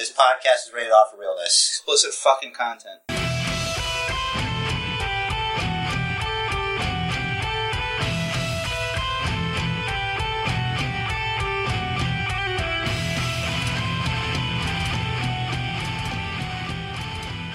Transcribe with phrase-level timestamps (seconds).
[0.00, 1.68] This podcast is rated off for realness.
[1.68, 3.00] Explicit fucking content.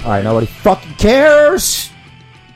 [0.03, 1.89] All right, nobody fucking cares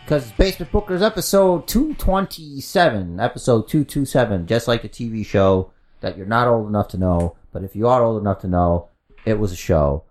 [0.06, 4.90] because it's Basement Bookers episode two twenty seven, episode two two seven, just like the
[4.90, 5.72] TV show
[6.02, 8.89] that you're not old enough to know, but if you are old enough to know,
[9.26, 10.06] it was a show.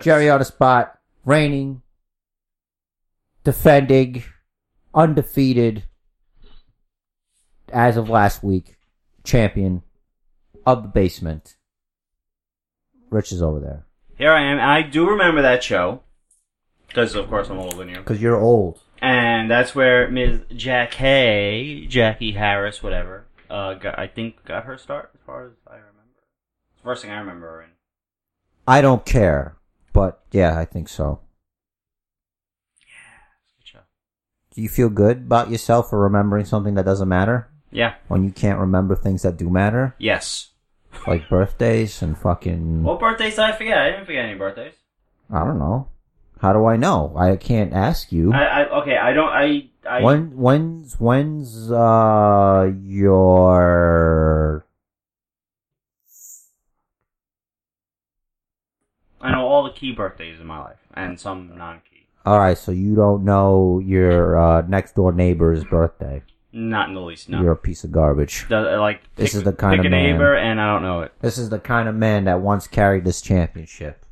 [0.00, 1.82] Jerry on the spot, reigning,
[3.44, 4.24] defending,
[4.94, 5.84] undefeated,
[7.72, 8.76] as of last week,
[9.24, 9.82] champion
[10.66, 11.56] of the basement.
[13.10, 13.86] Rich is over there
[14.18, 14.58] Here I am.
[14.58, 16.02] I do remember that show.
[16.88, 17.96] Because, of course, I'm older than you.
[17.96, 18.80] because you're old.
[19.02, 20.42] And that's where Ms.
[20.54, 25.74] Jackie, Jackie Harris, whatever, uh, got, I think got her start, as far as I
[25.74, 25.92] remember.
[26.70, 27.70] It's the first thing I remember her in.
[28.66, 29.56] I don't care,
[29.92, 31.20] but yeah, I think so.
[33.62, 33.80] Show.
[34.54, 37.94] Do you feel good about yourself for remembering something that doesn't matter Yeah.
[38.08, 40.50] when you can't remember things that do matter, Yes.
[41.06, 43.78] like birthdays and fucking What birthdays did I forget?
[43.78, 44.74] I didn't forget any birthdays.
[45.30, 45.88] I don't know.
[46.40, 47.14] How do I know?
[47.16, 48.32] I can't ask you.
[48.32, 54.66] I, I okay, I don't, I, I, when when's when's uh your
[59.20, 62.06] I know all the key birthdays in my life, and some non-key.
[62.24, 62.58] all right?
[62.58, 66.22] So you don't know your uh, next door neighbor's birthday.
[66.52, 67.40] Not in the least, no.
[67.42, 68.46] You're a piece of garbage.
[68.48, 70.82] The- like, This pick- is the kind pick of a man- neighbor, and I don't
[70.82, 71.12] know it.
[71.20, 74.04] This is the kind of man that once carried this championship.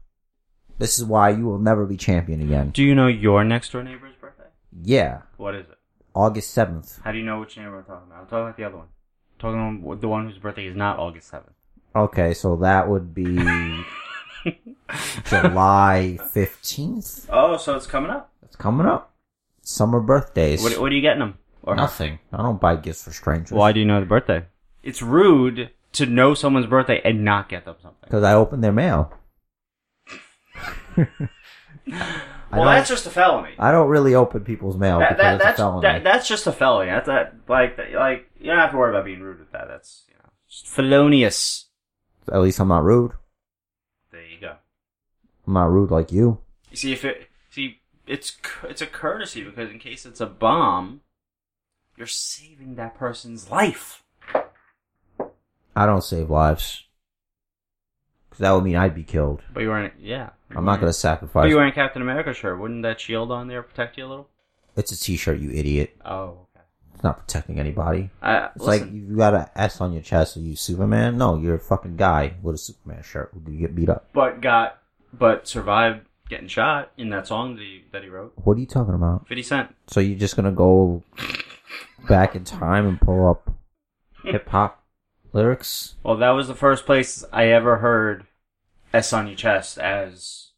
[0.79, 2.71] This is why you will never be champion again.
[2.71, 4.49] Do you know your next door neighbor's birthday?
[4.83, 5.79] Yeah, What is it?
[6.15, 7.01] August seventh.
[7.03, 8.21] How do you know which neighbor I'm talking about?
[8.21, 8.87] I'm talking about the other one.
[8.87, 11.51] I'm talking about the one whose birthday is not August 7th.
[11.97, 13.25] Okay, so that would be
[15.25, 17.27] July fifteenth.
[17.31, 18.33] Oh, so it's coming up.
[18.43, 19.15] It's coming up.
[19.63, 20.63] Summer birthdays.
[20.63, 21.39] What, what are you getting them?
[21.63, 22.19] Or Nothing.
[22.33, 23.53] I don't buy gifts for strangers.
[23.53, 24.45] Why do you know the birthday?
[24.83, 28.01] It's rude to know someone's birthday and not get them something.
[28.03, 29.13] Because I opened their mail.
[32.57, 33.55] Well, that's just a felony.
[33.59, 35.83] I don't really open people's mail That, because that, it's that's a felony.
[35.83, 36.91] that, that's just a felony.
[36.91, 39.67] That's that like that, like you don't have to worry about being rude with that.
[39.69, 41.67] That's you know just felonious.
[42.33, 43.13] At least I'm not rude.
[45.47, 46.39] I'm not rude like you.
[46.71, 51.01] You see if it see it's it's a courtesy because in case it's a bomb,
[51.97, 54.03] you're saving that person's life.
[55.77, 56.85] I don't save lives.
[58.29, 59.43] Because that would mean I'd be killed.
[59.53, 59.95] But you weren't.
[60.01, 60.31] Yeah.
[60.51, 61.51] I'm not going to But sacrifice.
[61.51, 62.61] you wearing Captain America shirt.
[62.61, 64.29] Wouldn't that shield on there protect you a little?
[64.77, 65.97] It's a t-shirt, you idiot.
[66.05, 66.65] Oh, okay.
[66.95, 68.11] It's not protecting anybody.
[68.23, 70.37] I, It's like you got an S on your chest.
[70.37, 71.17] Are you Superman?
[71.19, 74.09] No, you're a fucking guy with a Superman shirt could get beat up.
[74.13, 74.79] but got
[75.19, 78.33] but survived getting shot in that song that he, that he wrote.
[78.37, 79.27] What are you talking about?
[79.29, 79.75] Fifty Cent.
[79.87, 81.03] So you're just gonna go
[82.09, 83.51] back in time and pull up
[84.25, 84.83] hip hop
[85.33, 85.95] lyrics?
[86.03, 88.27] Well, that was the first place I ever heard
[88.93, 90.53] S on your chest as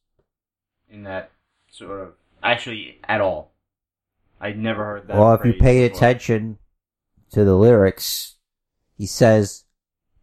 [0.89, 1.31] in that
[1.71, 2.13] sort of
[2.43, 3.53] actually at all.
[4.41, 5.17] I'd never heard that.
[5.17, 5.97] well, if you pay before.
[5.97, 6.59] attention
[7.33, 8.37] to the lyrics,
[8.97, 9.65] he says,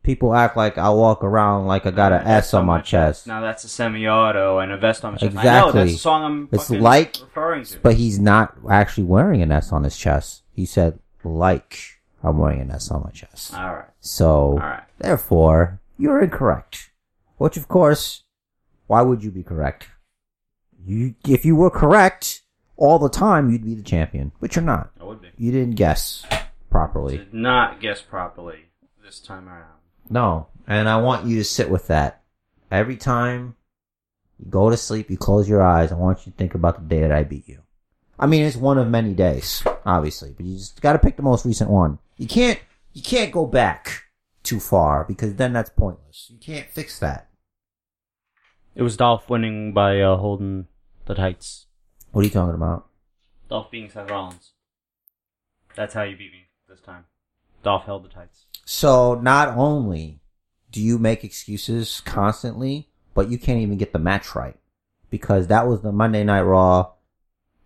[0.04, 3.42] "People act like I walk around like I got an S on my chest." Now
[3.42, 5.32] that's a semi-auto and a vest on my chest.
[5.32, 5.80] I know Exactly.
[5.82, 6.50] that's the song I'm.
[6.52, 7.80] It's fucking like- referring to.
[7.80, 10.44] But he's not actually wearing an S on his chest.
[10.54, 11.80] He said, "Like
[12.24, 14.84] I'm wearing an S on my chest." all right, So, all right.
[15.00, 16.92] therefore, you're incorrect.
[17.38, 18.24] Which, of course,
[18.88, 19.88] why would you be correct?
[20.86, 22.42] You, if you were correct
[22.78, 24.32] all the time, you'd be the champion.
[24.42, 24.92] But you're not.
[25.00, 25.30] I would be.
[25.38, 26.26] You didn't guess
[26.70, 27.14] properly.
[27.14, 28.66] You did not guess properly
[29.04, 29.80] this time around.
[30.10, 32.22] No, and I want you to sit with that.
[32.72, 33.56] Every time
[34.40, 35.92] you go to sleep, you close your eyes.
[35.92, 37.62] I want you to think about the day that I beat you.
[38.20, 41.24] I mean, it's one of many days, obviously, but you just got to pick the
[41.24, 42.00] most recent one.
[42.18, 42.60] You can't,
[42.94, 44.04] you can't go back
[44.44, 46.28] too far because then that's pointless.
[46.30, 47.30] You can't fix that.
[48.76, 50.68] It was Dolph winning by uh, holding
[51.06, 51.68] the tights.
[52.12, 52.88] What are you talking about?
[53.50, 54.52] Dolph being Seth Rollins.
[55.76, 57.06] That's how you beat me this time.
[57.64, 58.46] Dolph held the tights.
[58.66, 60.20] So not only
[60.72, 64.56] do you make excuses constantly, but you can't even get the match right
[65.10, 66.92] because that was the Monday Night Raw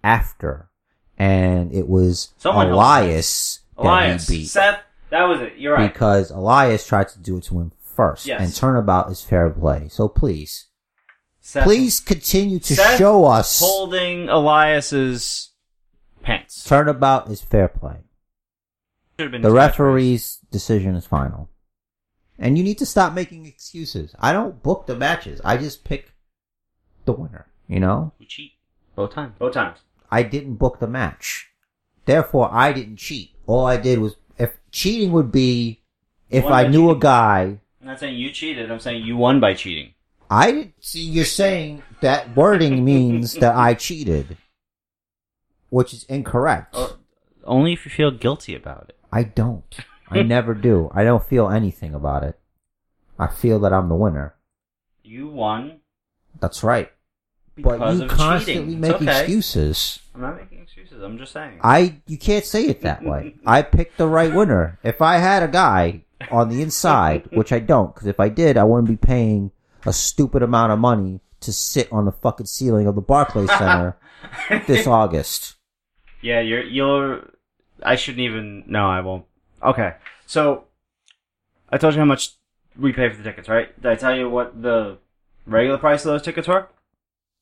[0.03, 0.69] after,
[1.17, 2.69] and it was Someone.
[2.69, 4.79] Elias that Elias, he beat Seth,
[5.09, 5.53] that was it.
[5.57, 5.91] You're right.
[5.91, 8.41] because Elias tried to do it to him first, Yes.
[8.41, 9.87] and turnabout is fair play.
[9.89, 10.65] So please,
[11.39, 15.51] Seth please continue to Seth show us holding Elias's
[16.21, 16.63] pants.
[16.65, 17.99] turnabout is fair play.
[19.17, 21.49] The referee's decision is final.
[22.37, 24.13] And you need to stop making excuses.
[24.19, 25.41] I don't book the matches.
[25.43, 26.13] I just pick
[27.05, 27.47] the winner.
[27.67, 28.53] You know, We cheat
[28.95, 29.33] both times.
[29.39, 29.79] Both times.
[30.09, 31.49] I didn't book the match,
[32.05, 33.31] therefore I didn't cheat.
[33.45, 35.81] All I did was if cheating would be
[36.29, 37.59] if I knew a guy.
[37.81, 38.71] I'm not saying you cheated.
[38.71, 39.93] I'm saying you won by cheating.
[40.29, 41.01] I didn't see.
[41.01, 44.37] You're saying that wording means that I cheated,
[45.69, 46.73] which is incorrect.
[46.77, 46.97] Oh.
[47.43, 48.96] Only if you feel guilty about it.
[49.11, 49.77] I don't.
[50.09, 50.89] I never do.
[50.93, 52.39] I don't feel anything about it.
[53.19, 54.35] I feel that I'm the winner.
[55.03, 55.79] You won
[56.39, 56.91] That's right.
[57.57, 58.79] but you constantly cheating.
[58.81, 59.21] make okay.
[59.21, 59.99] excuses.
[60.13, 61.01] I'm not making excuses.
[61.01, 61.59] I'm just saying.
[61.63, 63.35] I you can't say it that way.
[63.45, 64.79] I picked the right winner.
[64.83, 68.57] If I had a guy on the inside, which I don't, because if I did,
[68.57, 69.51] I wouldn't be paying
[69.85, 73.95] a stupid amount of money to sit on the fucking ceiling of the Barclays Center
[74.67, 75.55] this August.
[76.21, 77.29] Yeah, you're you're.
[77.83, 78.63] I shouldn't even.
[78.67, 79.25] No, I won't.
[79.63, 79.93] Okay,
[80.25, 80.65] so
[81.69, 82.31] I told you how much
[82.79, 83.73] we pay for the tickets, right?
[83.81, 84.97] Did I tell you what the
[85.45, 86.67] regular price of those tickets were?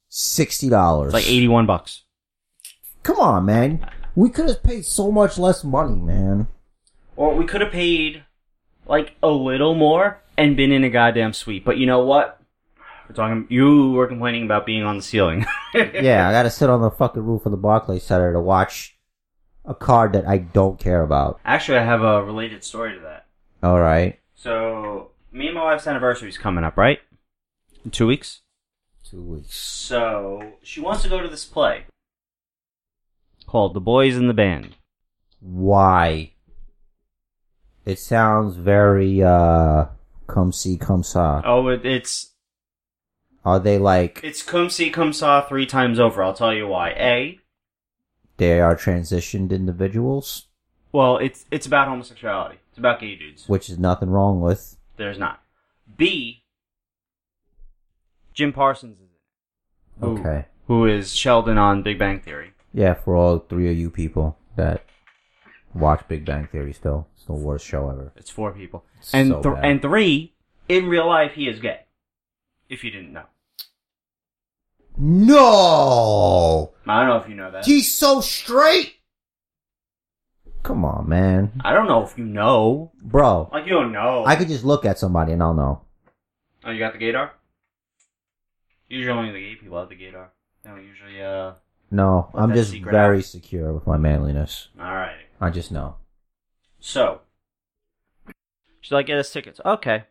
[0.09, 1.13] Sixty dollars.
[1.13, 2.03] Like eighty-one bucks.
[3.03, 3.87] Come on, man.
[4.15, 6.47] We could have paid so much less money, man.
[7.15, 8.23] Or we could have paid
[8.87, 11.65] like a little more and been in a goddamn suite.
[11.65, 12.39] But you know what?
[13.07, 13.45] We're talking.
[13.49, 15.45] You were complaining about being on the ceiling.
[15.75, 18.94] Yeah, I gotta sit on the fucking roof of the Barclays Center to watch
[19.67, 21.39] a card that I don't care about.
[21.45, 23.25] Actually, I have a related story to that.
[23.63, 24.19] All right.
[24.35, 26.99] So, me and my wife's anniversary is coming up, right?
[27.83, 28.41] In two weeks.
[29.03, 29.55] Two weeks.
[29.55, 31.85] So she wants to go to this play
[33.45, 34.75] called "The Boys in the Band."
[35.39, 36.31] Why?
[37.85, 39.85] It sounds very, uh,
[40.25, 41.43] come see, come saw.
[41.45, 42.31] Oh, it, it's
[43.43, 46.23] Are they like, it's come see, come saw three times over.
[46.23, 46.89] I'll tell you why.
[46.89, 47.39] A,
[48.37, 50.47] they are transitioned individuals?
[50.91, 52.57] well, it's it's about homosexuality.
[52.69, 53.47] It's about gay dudes.
[53.49, 54.77] Which is nothing wrong with.
[54.97, 55.41] There's not.
[55.97, 56.43] B,
[58.33, 60.05] Jim Parsons is in it.
[60.05, 60.45] Who- Okay.
[60.67, 62.53] Who is Sheldon on Big Bang Theory?
[62.73, 64.83] Yeah, for all three of you people that
[65.73, 67.07] watch Big Bang Theory still.
[67.15, 68.11] It's the worst show ever.
[68.15, 68.83] It's four people.
[69.13, 69.65] And so th- bad.
[69.65, 70.33] and three,
[70.67, 71.81] in real life, he is gay.
[72.67, 73.25] If you didn't know,
[74.97, 76.73] No!
[76.87, 77.65] I don't know if you know that.
[77.65, 78.95] He's so straight!
[80.63, 81.51] Come on, man.
[81.63, 82.91] I don't know if you know.
[83.01, 84.23] Bro, Like you don't know.
[84.25, 85.81] I could just look at somebody and I'll know.
[86.63, 87.31] Oh, you got the gaydar?
[88.87, 90.27] Usually only the gay people have the gaydar.
[90.63, 91.53] They don't usually, uh...
[91.91, 93.23] No, Let I'm that just secret very out.
[93.25, 94.69] secure with my manliness.
[94.79, 95.15] Alright.
[95.39, 95.97] I just know.
[96.79, 97.21] So.
[98.81, 99.59] She's like, get us tickets.
[99.63, 100.05] Okay.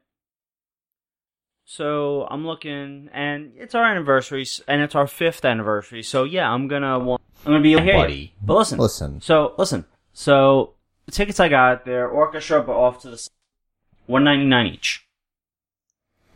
[1.66, 6.68] So, I'm looking, and it's our anniversary, and it's our fifth anniversary, so yeah, I'm
[6.68, 7.22] gonna want...
[7.46, 7.94] I'm gonna be here.
[7.94, 8.34] Buddy.
[8.42, 8.78] But listen.
[8.78, 9.20] Listen.
[9.22, 9.86] So, listen.
[10.12, 10.74] So,
[11.06, 13.14] the tickets I got, they're orchestra, but off to the...
[13.14, 13.30] s-
[14.06, 15.06] 199 each.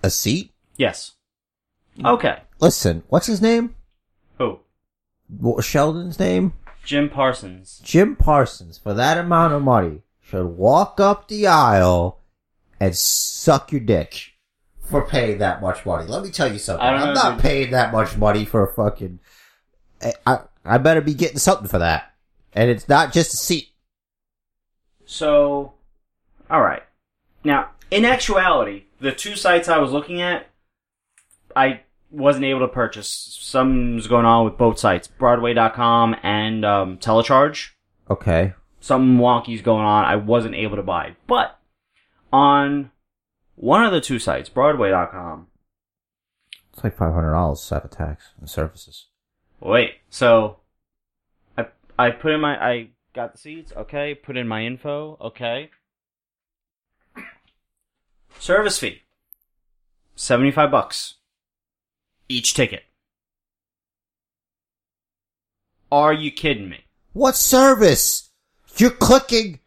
[0.03, 0.53] A seat?
[0.77, 1.13] Yes.
[2.03, 2.39] Okay.
[2.61, 3.75] Listen, what's his name?
[4.39, 4.61] Who?
[5.29, 6.55] What Sheldon's name?
[6.85, 7.83] Jim Parsons.
[7.85, 12.21] Jim Parsons, for that amount of money, should walk up the aisle
[12.81, 14.33] and suck your dick
[14.89, 16.07] for paying that much money.
[16.07, 16.85] Let me tell you something.
[16.85, 17.43] I'm not dude.
[17.43, 19.21] paying that much money for a fucking.
[20.03, 22.13] I, I I better be getting something for that,
[22.53, 23.69] and it's not just a seat.
[25.07, 25.73] So,
[26.51, 26.83] alright.
[27.43, 30.47] Now, in actuality, the two sites I was looking at,
[31.57, 31.81] I
[32.11, 33.39] wasn't able to purchase.
[33.41, 37.71] Something's going on with both sites, Broadway.com and um, Telecharge.
[38.11, 38.53] Okay.
[38.81, 40.05] Something wonky's going on.
[40.05, 41.17] I wasn't able to buy.
[41.27, 41.59] But,
[42.33, 42.91] on
[43.59, 45.49] one of the two sites, Broadway.com,
[46.73, 49.07] It's like five hundred dollars after tax and services.
[49.61, 50.59] Wait, so
[51.57, 51.67] I
[51.99, 55.71] I put in my I got the seats, okay, put in my info, okay.
[58.39, 59.03] Service fee.
[60.15, 61.15] 75 bucks
[62.29, 62.85] each ticket.
[65.91, 66.85] Are you kidding me?
[67.13, 68.31] What service?
[68.77, 69.59] You're clicking.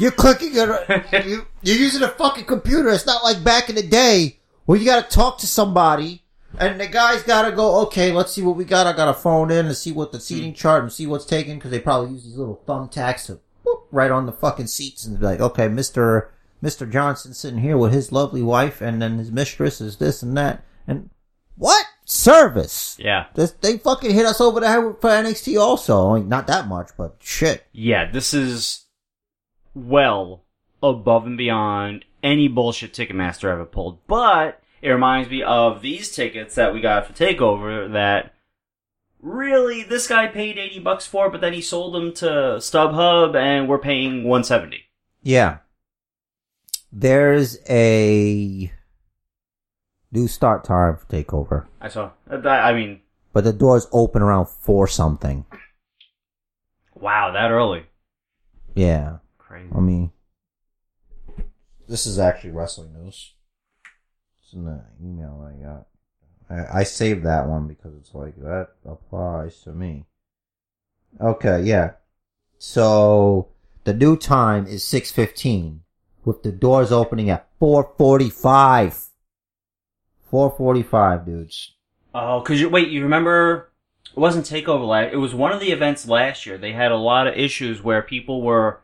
[0.00, 0.52] You're clicking.
[0.54, 1.26] it.
[1.26, 2.88] you, you're using a fucking computer.
[2.88, 6.24] It's not like back in the day where you got to talk to somebody
[6.58, 7.82] and the guy's got to go.
[7.82, 8.86] Okay, let's see what we got.
[8.86, 10.22] I got to phone in and see what the hmm.
[10.22, 13.86] seating chart and see what's taken because they probably use these little thumbtacks to whoop,
[13.90, 17.92] right on the fucking seats and be like, okay, Mister Mister Johnson sitting here with
[17.92, 21.10] his lovely wife and then his mistress is this and that and
[21.56, 22.96] what service?
[22.98, 23.26] Yeah.
[23.34, 26.10] This, they fucking hit us over the head for NXT also.
[26.10, 27.64] I mean, not that much, but shit.
[27.72, 28.86] Yeah, this is
[29.74, 30.42] well
[30.82, 33.98] above and beyond any bullshit Ticketmaster ever pulled.
[34.06, 38.34] But it reminds me of these tickets that we got for Takeover that
[39.20, 42.26] really this guy paid 80 bucks for, but then he sold them to
[42.58, 44.84] StubHub and we're paying 170.
[45.22, 45.58] Yeah.
[46.92, 48.72] There's a
[50.12, 51.66] New start time for Takeover.
[51.80, 52.10] I saw.
[52.28, 53.00] I mean,
[53.32, 55.44] But the doors open around four something.
[56.94, 57.84] wow, that early.
[58.74, 59.18] Yeah.
[59.60, 59.74] Crazy.
[59.76, 60.10] I mean,
[61.88, 63.34] this is actually wrestling news.
[64.42, 65.86] It's in the email I got.
[66.48, 70.06] I, I saved that one because it's like that applies to me.
[71.20, 71.92] Okay, yeah.
[72.58, 73.48] So
[73.84, 75.82] the new time is six fifteen,
[76.24, 79.06] with the doors opening at four forty five.
[80.30, 81.74] Four forty five, dudes.
[82.14, 82.88] Oh, cause you wait.
[82.88, 83.72] You remember?
[84.12, 85.12] It wasn't Takeover last.
[85.12, 86.58] It was one of the events last year.
[86.58, 88.80] They had a lot of issues where people were,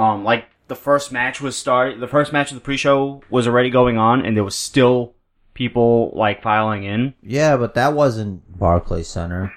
[0.00, 2.00] um, like the first match was started.
[2.00, 5.14] The first match of the pre-show was already going on, and there was still
[5.54, 7.14] people like filing in.
[7.22, 9.52] Yeah, but that wasn't Barclays Center.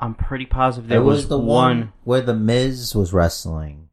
[0.00, 1.46] I'm pretty positive there it was, was the one.
[1.46, 3.88] one where the Miz was wrestling.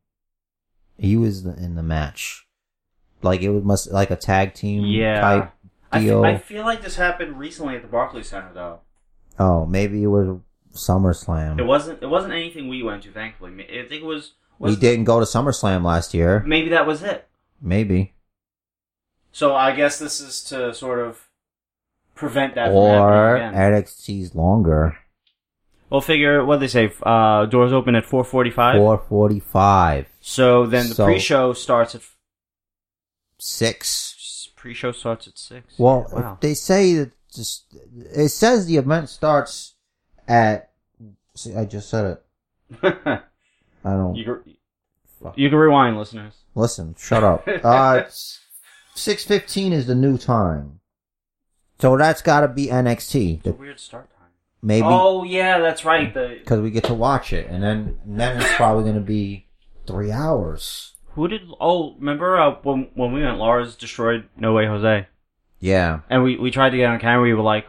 [0.98, 2.46] He was in the match,
[3.24, 5.22] like it was must like a tag team Yeah.
[5.22, 5.52] type
[5.92, 6.24] I, fe- deal.
[6.24, 8.80] I feel like this happened recently at the Barclays Center, though.
[9.40, 10.40] oh, maybe it was
[10.74, 11.60] SummerSlam.
[11.60, 12.04] It wasn't.
[12.04, 13.12] It wasn't anything we went to.
[13.12, 14.34] Thankfully, I think it was.
[14.62, 16.44] Was we didn't go to SummerSlam last year.
[16.46, 17.28] Maybe that was it.
[17.62, 18.14] Maybe
[19.32, 21.28] So I guess this is to sort of
[22.16, 23.84] prevent that or from happening again.
[23.84, 24.98] NXT's longer.
[25.90, 26.92] We'll figure what they say.
[27.04, 28.78] Uh, doors open at four forty-five.
[28.78, 30.08] Four forty five.
[30.22, 32.02] So then the So- pre-show starts at
[33.38, 34.50] Six.
[34.56, 35.78] pre-show starts at six.
[35.80, 36.38] Well, wow.
[36.40, 37.66] they say that just
[38.14, 39.74] it says the event starts
[40.28, 40.72] at.
[41.36, 42.18] See, I just said
[42.84, 43.24] it.
[43.84, 44.16] I don't.
[44.16, 44.40] you can,
[45.24, 45.38] Fuck.
[45.38, 46.34] you can rewind, listeners.
[46.56, 47.48] Listen, shut up.
[47.64, 48.04] Uh,
[48.96, 50.80] six fifteen is the new time,
[51.80, 53.38] so that's got to be NXT.
[53.38, 54.18] It's a The- weird start time.
[54.62, 56.14] Maybe Oh yeah, that's right.
[56.14, 59.02] The because we get to watch it, and then and then it's probably going to
[59.02, 59.48] be
[59.88, 60.94] three hours.
[61.16, 61.42] who did?
[61.60, 63.38] Oh, remember uh, when when we went?
[63.40, 65.08] Lars destroyed No Way Jose,
[65.60, 67.24] Yeah, and we we tried to get on camera.
[67.24, 67.66] We were like,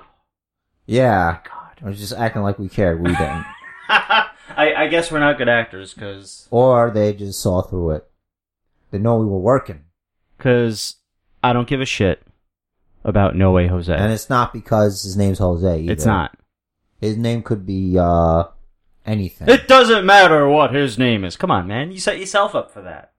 [0.87, 1.39] yeah.
[1.45, 1.59] God.
[1.83, 3.01] I was just acting like we cared.
[3.03, 3.45] We didn't,
[4.57, 8.09] I I guess we're not good actors because or they just saw through it.
[8.91, 9.85] They know we were working,
[10.37, 10.97] because
[11.43, 12.23] I don't give a shit
[13.05, 13.93] about No Way Jose.
[13.93, 15.81] and it's not because his name's Jose.
[15.81, 15.93] Either.
[15.93, 16.37] it's not.
[17.01, 18.45] His name could be uh
[19.07, 19.49] anything.
[19.49, 21.37] It doesn't matter what his name is.
[21.37, 21.91] Come on, man.
[21.91, 23.13] You set yourself up for that.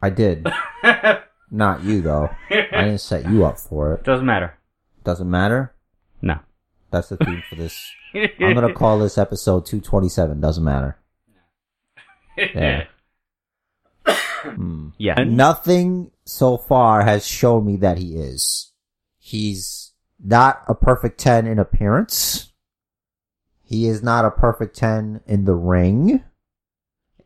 [0.00, 0.46] I did,
[1.50, 2.30] not you though.
[2.50, 4.04] I didn't set you up for it.
[4.04, 4.54] doesn't matter.
[5.02, 5.74] Doesn't matter.
[6.90, 6.98] No.
[6.98, 7.90] That's the theme for this.
[8.14, 10.40] I'm gonna call this episode 227.
[10.40, 10.98] Doesn't matter.
[12.54, 12.84] Yeah.
[14.42, 14.90] Hmm.
[14.98, 15.24] Yeah.
[15.24, 18.72] Nothing so far has shown me that he is.
[19.18, 19.92] He's
[20.22, 22.52] not a perfect 10 in appearance.
[23.64, 26.22] He is not a perfect 10 in the ring.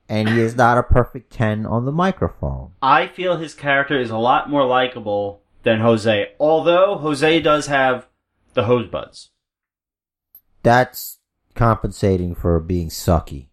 [0.08, 2.72] And he is not a perfect 10 on the microphone.
[2.80, 6.32] I feel his character is a lot more likable than Jose.
[6.40, 8.06] Although Jose does have
[8.54, 9.31] the hose buds.
[10.62, 11.18] That's
[11.54, 13.46] compensating for being sucky.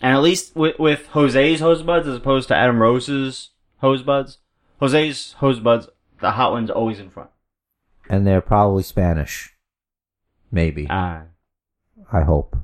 [0.00, 4.38] And at least with, with Jose's hose buds as opposed to Adam Rose's hose buds,
[4.80, 5.88] Jose's hose buds,
[6.20, 7.30] the hot one's always in front.
[8.08, 9.54] And they're probably Spanish.
[10.50, 10.86] Maybe.
[10.88, 11.22] Ah,
[12.12, 12.56] I hope.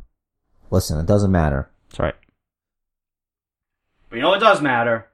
[0.70, 1.70] Listen, it doesn't matter.
[1.88, 2.14] that's right.
[4.08, 5.08] But you know what does matter?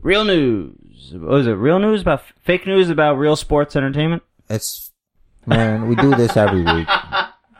[0.00, 1.12] Real news.
[1.12, 1.52] What was it?
[1.52, 4.22] Real news about fake news about real sports entertainment?
[4.48, 4.87] It's
[5.46, 6.88] man, we do this every week,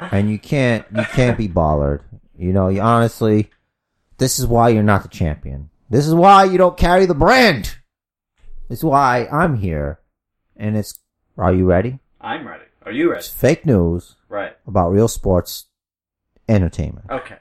[0.00, 2.02] and you can't you can't be bothered.
[2.36, 3.50] You know, you honestly,
[4.18, 5.70] this is why you're not the champion.
[5.90, 7.76] This is why you don't carry the brand.
[8.68, 10.00] This is why I'm here,
[10.56, 10.98] and it's.
[11.36, 12.00] Are you ready?
[12.20, 12.64] I'm ready.
[12.84, 13.20] Are you ready?
[13.20, 14.56] It's fake news Right.
[14.66, 15.66] about real sports
[16.48, 17.06] entertainment.
[17.08, 17.36] Okay.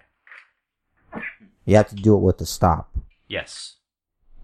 [1.65, 2.95] You have to do it with the stop.
[3.27, 3.75] Yes.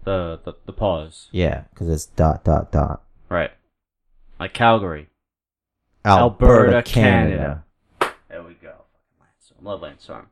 [0.04, 1.28] The the, the pause.
[1.32, 3.02] Yeah, because it's dot dot dot.
[3.28, 3.52] Right.
[4.38, 5.08] Like Calgary.
[6.04, 7.64] Alberta, Alberta, Canada.
[8.28, 8.74] There we go.
[9.62, 10.28] Love Lance Storm.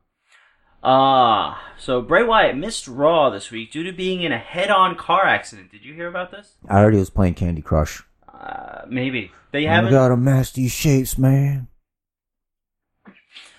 [0.83, 5.25] Ah, so Bray Wyatt missed Raw this week due to being in a head-on car
[5.25, 5.71] accident.
[5.71, 6.55] Did you hear about this?
[6.67, 8.03] I already was playing Candy Crush.
[8.31, 9.91] Uh, maybe they haven't.
[9.91, 11.67] gotta match these shapes, man.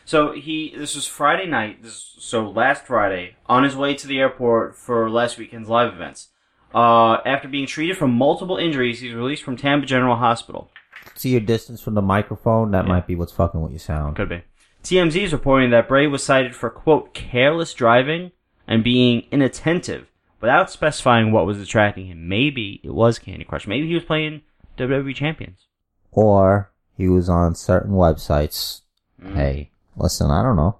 [0.04, 1.82] So he, this was Friday night.
[1.82, 6.28] This so last Friday, on his way to the airport for last weekend's live events.
[6.74, 10.70] Uh, after being treated for multiple injuries, he's released from Tampa General Hospital.
[11.14, 12.70] See your distance from the microphone?
[12.72, 12.92] That Yeah.
[12.92, 14.16] might be what's fucking with your sound.
[14.16, 14.42] Could be.
[14.82, 18.32] TMZ is reporting that Bray was cited for quote careless driving
[18.66, 22.28] and being inattentive, without specifying what was distracting him.
[22.28, 23.66] Maybe it was Candy Crush.
[23.66, 24.42] Maybe he was playing
[24.76, 25.66] WWE Champions.
[26.12, 28.82] Or he was on certain websites.
[29.22, 29.34] Mm.
[29.34, 30.76] Hey, listen, I don't know.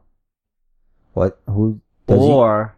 [1.12, 1.38] What?
[1.46, 1.80] Who?
[2.06, 2.74] Does he- Or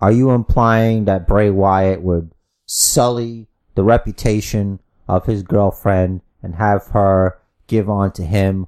[0.00, 2.32] are you implying that Bray Wyatt would
[2.66, 8.66] sully the reputation of his girlfriend and have her give on to him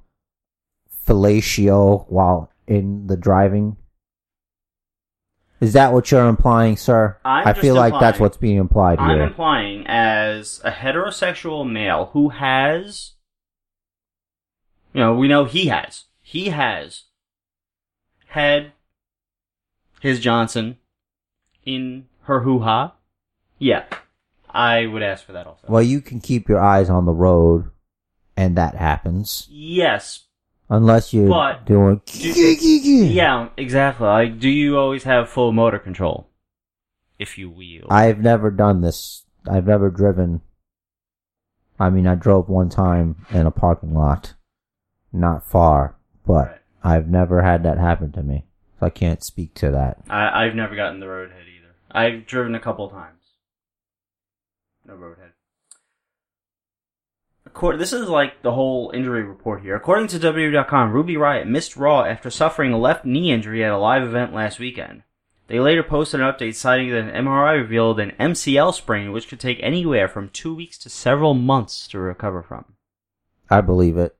[1.06, 3.76] fellatio while in the driving?
[5.60, 7.16] Is that what you're implying, sir?
[7.24, 9.08] I'm I feel like that's what's being implied here.
[9.08, 13.12] I'm implying as a heterosexual male who has,
[14.92, 17.04] you know, we know he has, he has
[18.28, 18.72] had
[20.00, 20.76] his Johnson
[21.64, 22.94] in her hoo ha.
[23.58, 23.84] Yeah,
[24.54, 25.66] I would ask for that also.
[25.68, 27.70] well, you can keep your eyes on the road,
[28.36, 29.46] and that happens.
[29.50, 30.20] Yes,
[30.70, 32.00] Unless you're But- doing.
[32.06, 34.06] yeah, exactly.
[34.06, 36.30] Like, do you always have full motor control,
[37.18, 37.86] if you wheel.
[37.90, 39.24] I've never done this.
[39.48, 40.40] I've never driven.
[41.78, 44.34] I mean, I drove one time in a parking lot,
[45.12, 45.96] not far,
[46.26, 46.58] but Right.
[46.82, 48.46] I've never had that happen to me.
[48.80, 49.98] So I can't speak to that.
[50.08, 51.74] I, I've never gotten the roadhead either.
[51.90, 53.20] I've driven a couple times.
[54.86, 55.32] No roadhead.
[57.46, 59.76] According, this is like the whole injury report here.
[59.76, 63.78] According to WWE.com, Ruby Riot missed Raw after suffering a left knee injury at a
[63.78, 65.02] live event last weekend.
[65.46, 69.40] They later posted an update citing that an MRI revealed an MCL sprain, which could
[69.40, 72.64] take anywhere from two weeks to several months to recover from.
[73.50, 74.16] I believe it.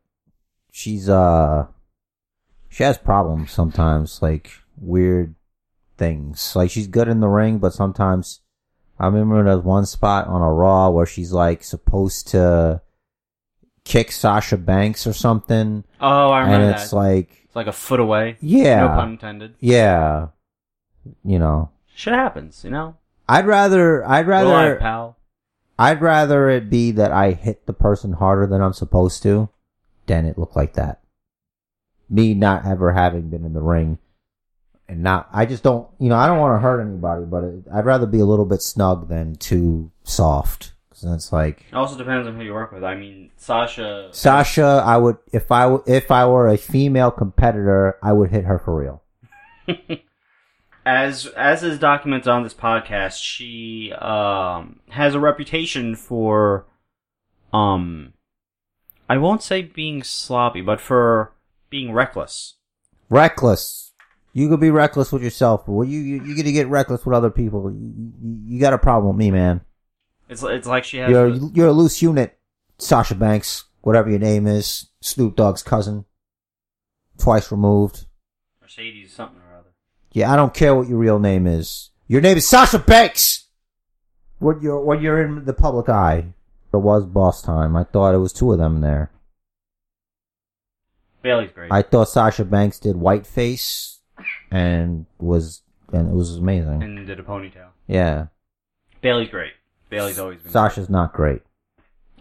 [0.71, 1.69] She's, uh,
[2.69, 5.35] she has problems sometimes, like weird
[5.97, 6.55] things.
[6.55, 8.41] Like she's good in the ring, but sometimes
[9.05, 12.81] I remember there's one spot on a Raw where she's like supposed to
[13.85, 15.85] kick Sasha Banks or something.
[16.01, 16.83] Oh, I remember and that.
[16.83, 18.37] it's like, it's like a foot away.
[18.41, 19.55] yeah, No pun intended.
[19.61, 20.29] yeah,
[21.23, 22.97] you know, Shit happens, you know?
[23.29, 25.17] I'd rather, I'd rather, pal.
[25.79, 29.49] I'd rather it be that I hit the person harder than I'm supposed to
[30.07, 31.01] than it look like that.
[32.09, 33.99] Me not ever having been in the ring
[34.89, 37.65] and not, I just don't, you know, I don't want to hurt anybody, but it,
[37.73, 40.73] I'd rather be a little bit snug than too soft.
[40.91, 42.85] Cause then it's like, It also depends on who you work with.
[42.85, 44.09] I mean, Sasha.
[44.13, 48.59] Sasha, I would, if I, if I were a female competitor, I would hit her
[48.59, 49.03] for real.
[50.87, 56.67] as as is documented on this podcast, she um has a reputation for
[57.53, 58.13] um
[59.09, 61.33] I won't say being sloppy, but for
[61.71, 62.55] being reckless.
[63.09, 63.84] Reckless.
[64.37, 67.15] You could be reckless with yourself, but you, you, you get to get reckless with
[67.15, 67.71] other people.
[67.71, 69.61] You, you, you got a problem with me, man.
[70.29, 72.37] It's it's like she has You're a- you're a loose unit,
[72.79, 76.05] Sasha Banks, whatever your name is, Snoop Dogg's cousin,
[77.17, 78.07] twice removed.
[78.61, 79.69] Mercedes something or other.
[80.13, 81.91] Yeah, I don't care what your real name is.
[82.09, 83.47] Your name is Sasha Banks.
[84.41, 86.33] When you're when you're in the public eye,
[86.73, 87.77] it was boss time.
[87.77, 89.13] I thought it was two of them there.
[91.23, 91.71] Bayley's great.
[91.73, 93.94] I thought Sasha Banks did Whiteface,
[94.55, 95.63] and was
[95.93, 96.83] and it was amazing.
[96.83, 97.69] and did a ponytail.
[97.87, 98.27] Yeah,
[99.01, 99.53] Bayley's great.
[99.91, 100.53] Bayley's always been.
[100.53, 101.43] Sasha's not great.
[101.43, 101.43] Great.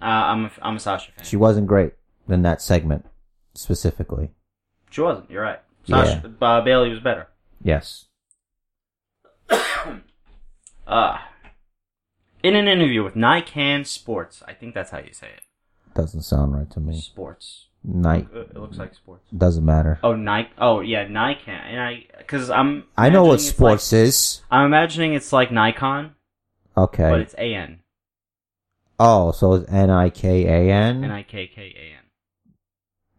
[0.02, 1.24] Uh, I'm a, I'm a Sasha fan.
[1.26, 1.94] She wasn't great
[2.28, 3.06] in that segment
[3.54, 4.32] specifically.
[4.90, 5.30] She wasn't.
[5.30, 5.60] You're right.
[5.88, 7.28] Sasha uh, Bailey was better.
[7.64, 8.06] Yes.
[10.86, 11.18] Uh
[12.44, 15.44] in an interview with Nikkan Sports, I think that's how you say it.
[15.96, 17.00] Doesn't sound right to me.
[17.00, 17.68] Sports.
[17.86, 19.24] Night Uh, It looks like sports.
[19.38, 20.00] doesn't matter.
[20.04, 20.50] Oh, Nike.
[20.58, 21.50] Oh, yeah, Nikkan.
[21.50, 22.86] And I, because I'm.
[22.98, 24.42] I know what sports Like, is.
[24.50, 26.16] I'm imagining it's like Nikon,
[26.78, 27.10] Okay.
[27.10, 27.80] but it's A N.
[29.00, 31.12] oh, so it's N I K A N N.
[31.12, 32.04] I K K A N.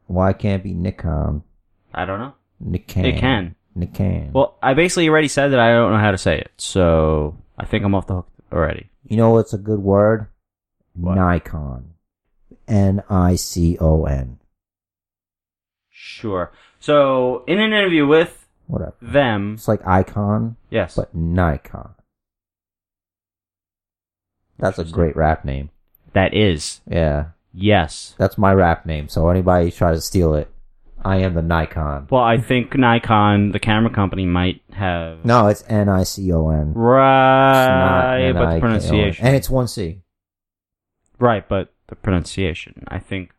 [0.06, 1.42] Why can't it be Nikon?
[1.92, 2.34] I don't know.
[2.64, 3.04] Nikkan.
[3.04, 3.54] It can.
[3.76, 4.32] Nikkan.
[4.32, 7.66] Well, I basically already said that I don't know how to say it, so I
[7.66, 8.88] think I'm off the hook already.
[9.04, 10.28] you know what's a good word?
[10.94, 11.16] What?
[11.16, 11.90] Nikon.
[12.66, 14.38] N I C O N.
[16.06, 16.52] Sure.
[16.80, 18.94] So, in an interview with Whatever.
[19.00, 21.94] them, It's like icon, yes, but Nikon.
[24.58, 25.70] That's a great rap name.
[26.12, 27.26] that is Yeah.
[27.54, 28.14] yes.
[28.18, 29.08] That's my rap name.
[29.08, 30.48] So anybody try to steal it,
[31.04, 32.06] I am the Nikon.
[32.10, 36.50] Well, I think Nikon, the camera company, might have No, it's N I C O
[36.50, 36.72] N.
[36.74, 38.60] Right, but the N-I-K-O-N.
[38.60, 40.02] pronunciation, And it's one C.
[41.18, 43.30] right, but the pronunciation, I think.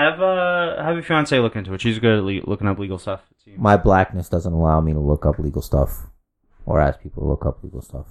[0.00, 1.80] Have uh have your fiance look into it.
[1.80, 3.20] She's good at le- looking up legal stuff.
[3.30, 3.58] it seems.
[3.58, 6.06] My blackness doesn't allow me to look up legal stuff
[6.66, 8.06] or ask people to look up legal stuff.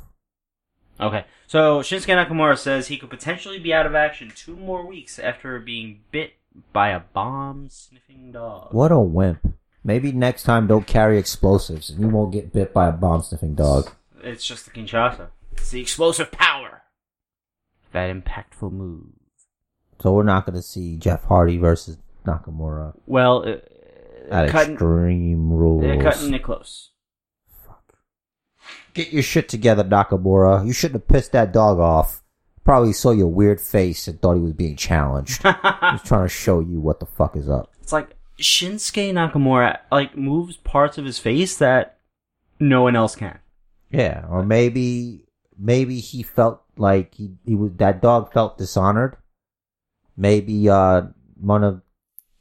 [1.00, 5.18] Okay, so Shinsuke Nakamura says he could potentially be out of action two more weeks
[5.18, 6.34] after being bit
[6.74, 8.74] by a bomb sniffing dog.
[8.74, 9.54] What a wimp.
[9.84, 13.56] Maybe next time don't carry explosives and you won't get bit by a bomb sniffing
[13.56, 13.92] dog.
[14.22, 15.28] It's just the Kinshasa.
[15.54, 16.82] It's the explosive power.
[17.94, 19.06] That impactful move.
[20.02, 23.58] So we're not going to see Jeff Hardy versus Nakamura Well, uh,
[24.32, 25.82] at cutting, Extreme Rules.
[25.82, 26.92] they're cutting it close.
[27.66, 27.96] Fuck.
[28.94, 30.66] Get your shit together, Nakamura.
[30.66, 32.24] You shouldn't have pissed that dog off.
[32.64, 35.42] probably saw your weird face and thought he was being challenged.
[35.44, 37.72] He's trying to show you what the fuck is up.
[37.82, 41.98] It's like Shinsuke Nakamura like moves parts of his face that
[42.60, 43.40] no one else can.
[43.92, 45.26] Yeah, or maybe
[45.58, 49.18] maybe he felt like he he was that dog felt dishonored.
[50.20, 51.04] Maybe uh
[51.40, 51.82] one of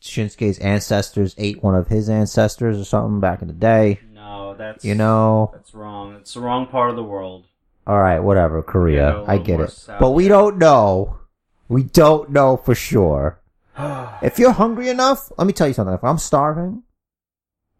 [0.02, 4.00] Shinsuke's ancestors ate one of his ancestors or something back in the day.
[4.12, 6.14] No, that's You know, that's wrong.
[6.16, 7.46] It's the wrong part of the world.
[7.86, 11.20] all right, whatever, Korea, Yeah, I get it, south but we don't know.
[11.68, 13.40] We don't know for sure.
[14.22, 15.94] If you're hungry enough, let me tell you something.
[15.94, 16.82] If I'm starving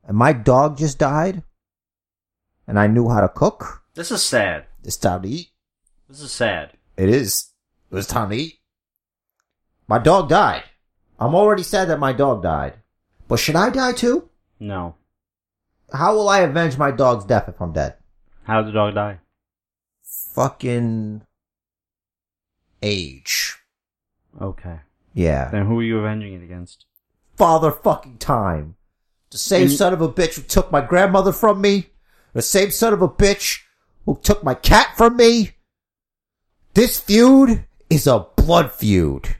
[0.07, 1.43] and my dog just died
[2.69, 4.67] and I knew how to cook, This is sad.
[4.85, 5.49] it's time to eat.
[6.09, 6.75] This is sad.
[6.97, 7.51] It is.
[7.91, 8.58] It was time to eat.
[9.88, 10.64] My dog died.
[11.18, 12.74] I'm already sad that my dog died.
[13.27, 14.29] But should I die too?
[14.61, 14.94] No.
[15.92, 17.94] How will I avenge my dog's death if I'm dead?
[18.44, 19.18] How did the dog die?
[20.35, 21.22] Fucking
[22.83, 23.57] age.
[24.40, 24.81] Okay.
[25.14, 25.51] Yeah.
[25.51, 26.85] Then who are you avenging it against?
[27.37, 28.77] Father fucking time.
[29.31, 31.90] The same And- son of a bitch who took my grandmother from me.
[32.35, 33.61] The same son of a bitch
[34.05, 35.53] who took my cat from me.
[36.74, 39.37] This feud is a blood feud.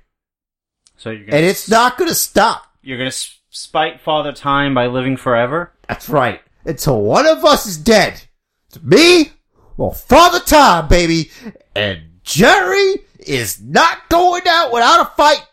[0.99, 2.65] So you're gonna And it's not gonna stop.
[2.83, 5.73] you're gonna s- spite Father Time by living forever.
[5.89, 6.43] That's right.
[6.67, 8.23] Until one of us is dead.
[8.69, 9.33] It's me
[9.79, 11.31] or Father Time, baby.
[11.75, 15.47] And Jerry is not going out without a fight.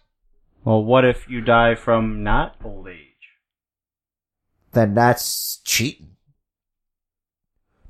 [0.65, 2.97] Well, what if you die from not old age?
[4.73, 6.09] Then that's cheating.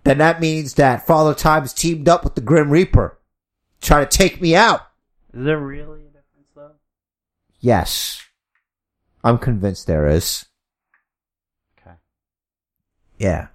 [0.04, 3.18] Then that means that Father Time is teamed up with the Grim Reaper.
[3.82, 4.82] Trying to take me out.
[5.34, 6.05] Is there really a difference though?
[7.66, 8.22] Yes.
[9.24, 10.46] I'm convinced there is.
[11.82, 11.96] Okay.
[13.18, 13.48] Yeah.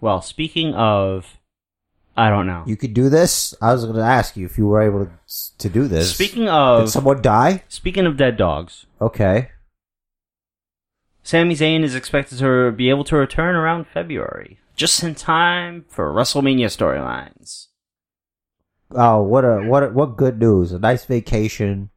[0.00, 1.38] Well, speaking of,
[2.16, 2.64] I don't know.
[2.66, 3.54] You could do this.
[3.62, 5.12] I was going to ask you if you were able to,
[5.58, 6.12] to do this.
[6.12, 7.62] Speaking Did of, someone die?
[7.68, 9.50] speaking of dead dogs, Okay.
[11.22, 16.12] Sami Zayn is expected to be able to return around February, just in time for
[16.12, 17.68] WrestleMania storylines.
[18.90, 20.72] Oh, what a what a, what good news!
[20.72, 21.90] A nice vacation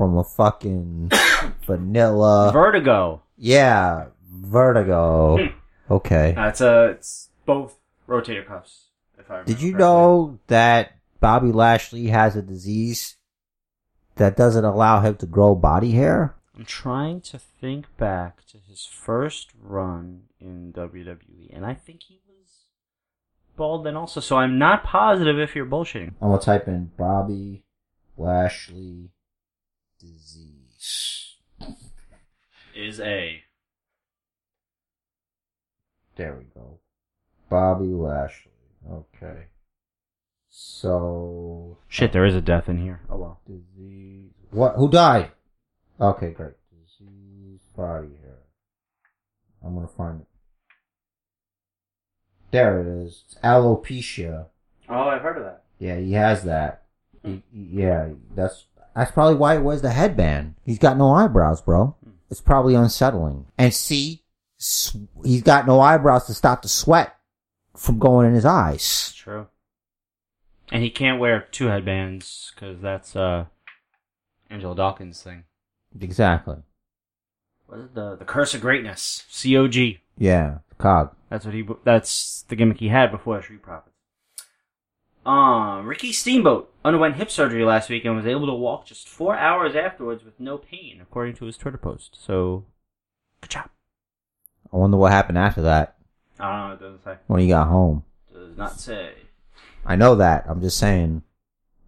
[0.00, 1.12] from a fucking
[1.66, 2.50] vanilla.
[2.54, 3.20] Vertigo.
[3.36, 5.36] yeah, vertigo.
[5.90, 6.32] Okay.
[6.34, 7.76] That's uh, it's both
[8.08, 8.86] rotator cuffs.
[9.18, 9.78] If I Did you correctly.
[9.78, 13.18] know that Bobby Lashley has a disease
[14.16, 16.34] that doesn't allow him to grow body hair?
[16.56, 22.20] I'm trying to think back to his first run in WWE, and I think he
[22.26, 22.64] was
[23.54, 24.20] bald then also.
[24.20, 26.14] So I'm not positive if you're bullshitting.
[26.22, 27.64] I'm gonna type in Bobby
[28.16, 29.10] Lashley
[30.00, 31.36] disease.
[32.74, 33.42] Is a
[36.16, 36.78] There we go.
[37.48, 38.52] Bobby Lashley.
[38.90, 39.46] Okay.
[40.48, 42.12] So shit.
[42.12, 43.00] There is a death in here.
[43.10, 43.40] Oh well.
[43.46, 44.30] disease.
[44.50, 44.76] What?
[44.76, 45.32] Who died?
[46.00, 46.54] Okay, great.
[46.70, 48.38] Disease body hair.
[49.64, 50.26] I'm gonna find it.
[52.50, 53.24] There it is.
[53.26, 54.46] It's alopecia.
[54.88, 55.64] Oh, I've heard of that.
[55.78, 56.84] Yeah, he has that.
[57.24, 57.28] Hmm.
[57.32, 60.54] He, he- yeah, that's that's probably why he wears the headband.
[60.64, 61.96] He's got no eyebrows, bro.
[62.30, 63.46] It's probably unsettling.
[63.58, 64.22] And see,
[64.58, 67.16] s- he's got no eyebrows to stop the sweat
[67.76, 69.12] from going in his eyes.
[69.16, 69.46] True.
[70.72, 73.46] And he can't wear two headbands because that's uh
[74.48, 75.44] Angelo Dawkins thing.
[76.00, 76.56] Exactly.
[77.66, 77.94] What is it?
[77.94, 79.24] The the Curse of Greatness.
[79.42, 79.98] COG.
[80.18, 81.14] Yeah, cog.
[81.30, 81.66] That's what he.
[81.84, 83.89] That's the gimmick he had before Street Profits.
[85.26, 89.36] Um, Ricky Steamboat underwent hip surgery last week and was able to walk just four
[89.36, 92.16] hours afterwards with no pain, according to his Twitter post.
[92.18, 92.64] So,
[93.42, 93.68] good job.
[94.72, 95.96] I wonder what happened after that
[96.38, 96.74] I don't know.
[96.74, 97.20] It doesn't say.
[97.26, 98.04] when he got home.
[98.32, 99.12] Does not say.
[99.84, 100.44] I know that.
[100.48, 101.22] I'm just saying.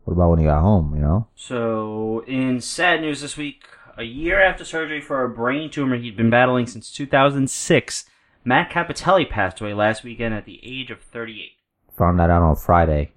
[0.04, 0.94] What about when he got home?
[0.94, 1.28] You know.
[1.34, 3.64] So, in sad news this week,
[3.96, 8.04] a year after surgery for a brain tumor he'd been battling since 2006,
[8.44, 11.52] Matt Cappotelli passed away last weekend at the age of 38.
[11.96, 13.12] Found that out on Friday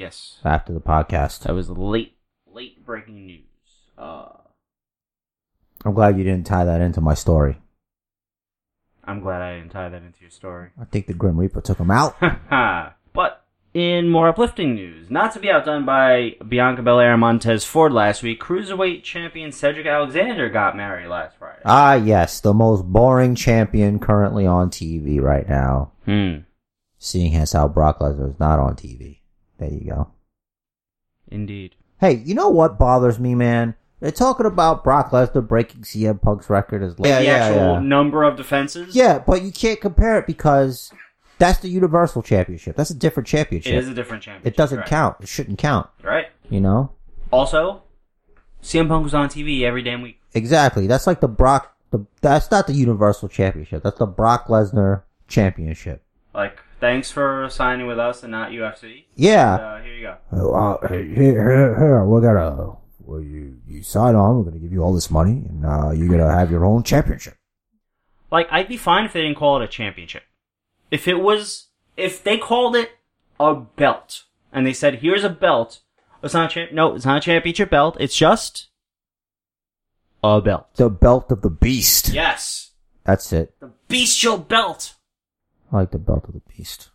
[0.00, 0.38] Yes.
[0.44, 1.42] after the podcast.
[1.42, 3.44] That was late, late breaking news.
[3.98, 4.28] Uh,
[5.84, 7.58] I'm glad you didn't tie that into my story.
[9.04, 10.70] I'm glad I didn't tie that into your story.
[10.80, 12.16] I think the Grim Reaper took him out.
[13.12, 17.92] but in more uplifting news, not to be outdone by Bianca Belair and Montez Ford
[17.92, 21.60] last week, cruiserweight champion Cedric Alexander got married last Friday.
[21.64, 25.92] Ah, yes, the most boring champion currently on TV right now.
[26.06, 26.38] Hmm.
[26.98, 29.19] Seeing as how Brock Lesnar is not on TV.
[29.60, 30.10] There you go.
[31.30, 31.76] Indeed.
[32.00, 33.74] Hey, you know what bothers me, man?
[34.00, 38.36] They're talking about Brock Lesnar breaking CM Punk's record as yeah, the actual number of
[38.36, 38.96] defenses.
[38.96, 40.90] Yeah, but you can't compare it because
[41.38, 42.76] that's the Universal Championship.
[42.76, 43.74] That's a different championship.
[43.74, 44.54] is a different championship.
[44.54, 44.88] It doesn't right.
[44.88, 45.16] count.
[45.20, 45.88] It shouldn't count.
[46.02, 46.28] Right.
[46.48, 46.92] You know?
[47.30, 47.82] Also,
[48.62, 50.18] CM Punk was on TV every damn week.
[50.32, 50.86] Exactly.
[50.86, 51.76] That's like the Brock.
[51.90, 53.82] The that's not the Universal Championship.
[53.82, 56.02] That's the Brock Lesnar Championship.
[56.32, 59.04] Like, thanks for signing with us and not UFC.
[59.14, 59.54] Yeah.
[59.54, 60.16] Uh, here you go.
[60.32, 64.72] Oh, uh, here, here, here, we're gonna, well, you, you sign on, we're gonna give
[64.72, 67.34] you all this money, and, uh, you're gonna have your own championship.
[68.30, 70.22] Like, I'd be fine if they didn't call it a championship.
[70.90, 72.92] If it was, if they called it
[73.38, 75.80] a belt, and they said, here's a belt,
[76.22, 78.68] it's not a champ, no, it's not a championship belt, it's just
[80.22, 80.68] a belt.
[80.76, 82.10] The belt of the beast.
[82.10, 82.72] Yes!
[83.04, 83.54] That's it.
[83.60, 84.94] The bestial belt!
[85.72, 86.90] I like the belt of the beast.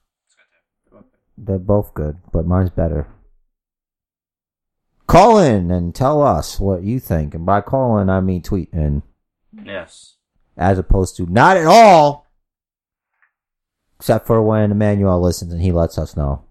[1.38, 3.08] They're both good, but mine's better.
[5.08, 7.34] Call in and tell us what you think.
[7.36, 9.04] And by call in, I mean tweet in,
[9.54, 10.16] Yes.
[10.58, 12.26] as opposed to not at all.
[14.00, 16.44] Except for when Emmanuel listens and he lets us know.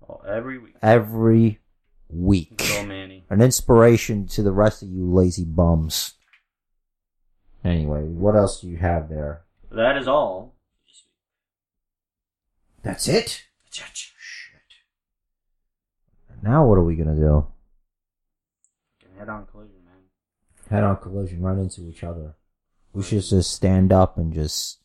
[0.00, 0.74] Well, every week.
[0.82, 1.60] Every
[2.08, 2.62] week.
[2.86, 3.24] Manny.
[3.30, 6.14] An inspiration to the rest of you lazy bums.
[7.64, 9.42] Anyway, what else do you have there?
[9.70, 10.54] That is all.
[12.82, 13.44] That's it?
[13.70, 14.06] Shit.
[16.42, 17.46] Now what are we gonna do?
[19.18, 20.70] Head on collision, man.
[20.70, 22.34] Head on collision, run into each other.
[22.92, 24.78] We should just stand up and just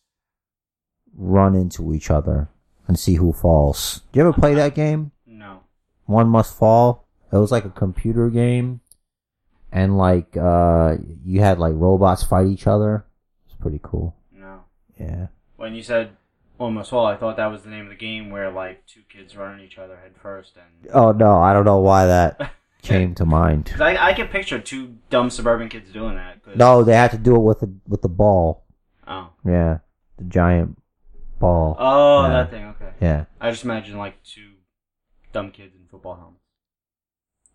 [1.16, 2.50] run into each other
[2.88, 4.02] and see who falls.
[4.12, 5.12] Do you ever play that game?
[5.26, 5.62] No.
[6.06, 7.08] One Must Fall.
[7.32, 8.82] It was like a computer game,
[9.72, 13.06] and like uh, you had like robots fight each other.
[13.48, 14.16] It's pretty cool.
[14.32, 14.64] No.
[15.00, 15.28] Yeah.
[15.56, 16.12] When you said
[16.58, 19.36] almost all, I thought that was the name of the game where like two kids
[19.36, 23.16] run at each other head first, and Oh no, I don't know why that came
[23.16, 23.66] to mind.
[23.72, 26.44] 'Cause I I can picture two dumb suburban kids doing that.
[26.44, 28.64] 'cause- No, they had to do it with the with the ball.
[29.08, 29.30] Oh.
[29.46, 29.80] Yeah,
[30.18, 30.78] the giant
[31.40, 31.76] ball.
[31.80, 32.30] Oh, Yeah.
[32.34, 32.66] that thing.
[32.66, 32.92] Okay.
[33.02, 33.26] Yeah.
[33.42, 34.52] I just imagine like two
[35.34, 36.42] dumb kids in football helmets.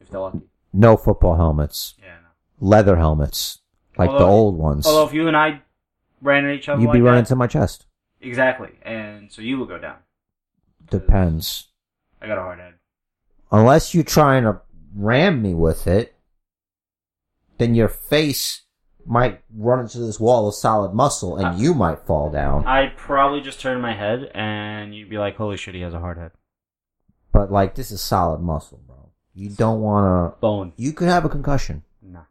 [0.00, 0.42] If they're lucky.
[0.72, 2.14] No football helmets, Yeah.
[2.22, 2.68] No.
[2.68, 3.60] leather helmets,
[3.98, 4.86] like the Although- old ones.
[4.86, 5.62] Although if you and I
[6.22, 7.86] ran at each other, You'd like be running that, to my chest.
[8.20, 9.96] Exactly, and so you will go down.
[10.90, 11.68] Depends.
[12.20, 12.74] I got a hard head.
[13.52, 14.60] Unless you're trying to
[14.94, 16.14] ram me with it,
[17.58, 18.62] then your face
[19.06, 22.66] might run into this wall of solid muscle and Uh, you might fall down.
[22.66, 26.00] I'd probably just turn my head, and you'd be like, "Holy shit, he has a
[26.00, 26.32] hard head."
[27.32, 29.10] But like, this is solid muscle, bro.
[29.34, 30.72] You don't wanna, Bone.
[30.76, 31.82] you could have a concussion.
[32.02, 32.24] Nah.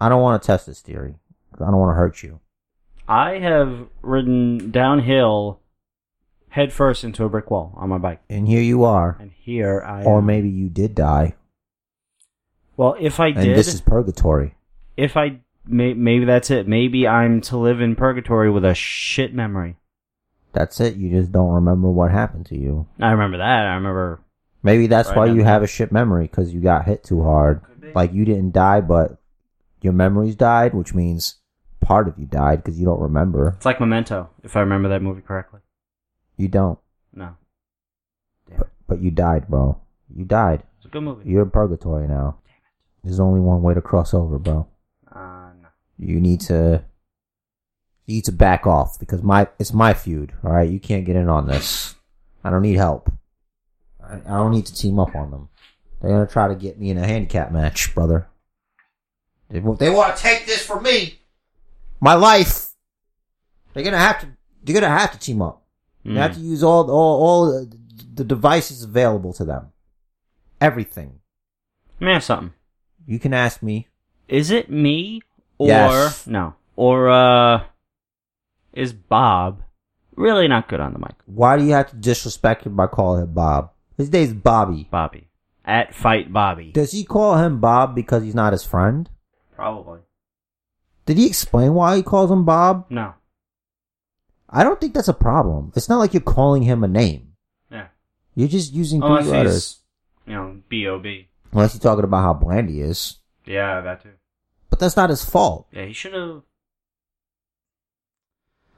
[0.00, 1.16] I don't wanna test this theory.
[1.54, 2.40] I don't wanna hurt you.
[3.08, 5.60] I have ridden downhill
[6.48, 8.20] head first into a brick wall on my bike.
[8.28, 9.16] And here you are.
[9.20, 10.26] And here I Or am.
[10.26, 11.34] maybe you did die.
[12.76, 14.54] Well, if I And did, this is purgatory.
[14.96, 16.66] if I may, maybe that's it.
[16.68, 19.76] Maybe I'm to live in purgatory with a shit memory.
[20.52, 20.96] That's it.
[20.96, 22.86] You just don't remember what happened to you.
[23.00, 23.66] I remember that.
[23.66, 24.20] I remember.
[24.62, 27.60] Maybe that's Right why you have a shit memory because you got hit too hard.
[27.94, 29.18] Like you didn't die, but
[29.80, 31.36] your memories died, which means
[31.86, 33.54] part of you died because you don't remember.
[33.56, 35.60] It's like Memento, if I remember that movie correctly.
[36.36, 36.78] You don't,
[37.14, 37.36] No,
[38.58, 39.80] but, but you died, bro.
[40.14, 40.64] You died.
[40.76, 41.30] it's a good movie.
[41.30, 42.38] You're in purgatory now.
[43.04, 44.66] There's only one way to cross over, bro.
[45.10, 45.68] Uh, no.
[45.98, 46.84] You need to.
[48.06, 50.32] You need to back off because my it's my feud.
[50.44, 51.94] All right, you can't get in on this.
[52.44, 53.10] I don't need help.
[54.04, 55.48] I, I don't need to team up on them.
[56.00, 58.28] They're gonna try to get me in a handicap match, brother.
[59.48, 61.20] They, they want to take this from me,
[62.00, 62.70] my life.
[63.74, 64.28] They're gonna have to.
[64.62, 65.62] They're gonna have to team up.
[66.04, 67.66] They have to use all all all
[68.14, 69.72] the devices available to them.
[70.60, 71.18] Everything.
[72.00, 72.52] Let me ask something.
[73.06, 73.88] You can ask me.
[74.28, 75.22] Is it me
[75.58, 76.26] or Yes.
[76.26, 76.54] no?
[76.76, 77.64] Or uh
[78.72, 79.62] is Bob
[80.14, 81.14] really not good on the mic?
[81.26, 83.70] Why do you have to disrespect him by calling him Bob?
[83.96, 84.86] His name's Bobby.
[84.90, 85.28] Bobby.
[85.64, 86.70] At Fight Bobby.
[86.72, 89.10] Does he call him Bob because he's not his friend?
[89.54, 90.00] Probably.
[91.06, 92.86] Did he explain why he calls him Bob?
[92.90, 93.14] No.
[94.50, 95.72] I don't think that's a problem.
[95.74, 97.32] It's not like you're calling him a name.
[97.70, 97.88] Yeah.
[98.34, 99.54] You're just using three Unless letters.
[99.54, 99.78] he's
[100.26, 101.28] you know, B O B.
[101.52, 103.18] Unless you're talking about how bland he is.
[103.44, 104.10] Yeah, that too.
[104.68, 105.68] But that's not his fault.
[105.72, 106.42] Yeah, he should have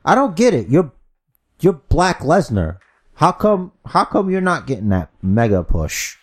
[0.05, 0.69] I don't get it.
[0.69, 0.93] You're
[1.61, 2.79] you're Black Lesnar.
[3.15, 6.17] How come how come you're not getting that mega push?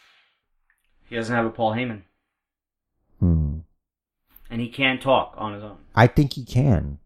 [1.08, 2.02] he doesn't have a Paul Heyman.
[3.20, 3.60] Hmm.
[4.50, 5.78] And he can't talk on his own.
[5.96, 7.00] I think he can.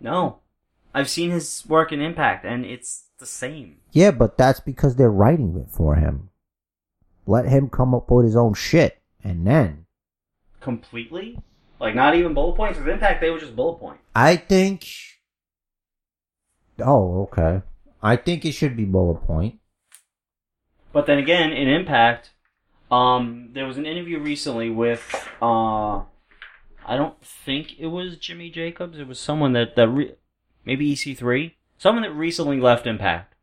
[0.00, 0.38] No.
[0.94, 3.76] I've seen his work in Impact and it's the same.
[3.92, 6.30] Yeah, but that's because they're writing it for him.
[7.26, 9.86] Let him come up with his own shit, and then
[10.60, 11.38] Completely?
[11.80, 14.02] Like not even bullet points with Impact, they were just bullet points.
[14.14, 14.86] I think.
[16.80, 17.62] Oh, okay.
[18.02, 19.60] I think it should be bullet point.
[20.92, 22.30] But then again, in Impact,
[22.90, 25.02] Um, there was an interview recently with
[25.40, 26.02] uh,
[26.86, 28.98] I don't think it was Jimmy Jacobs.
[28.98, 30.14] It was someone that that re-
[30.64, 33.34] maybe EC3, someone that recently left Impact,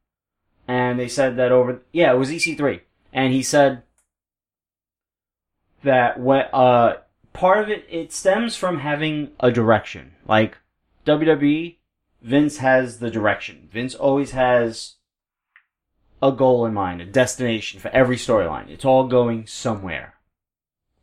[0.67, 2.81] and they said that over yeah, it was EC3,
[3.13, 3.83] and he said
[5.83, 6.97] that what uh
[7.33, 10.13] part of it it stems from having a direction.
[10.27, 10.57] Like
[11.05, 11.77] WWE,
[12.21, 13.69] Vince has the direction.
[13.71, 14.95] Vince always has
[16.21, 18.69] a goal in mind, a destination for every storyline.
[18.69, 20.15] It's all going somewhere.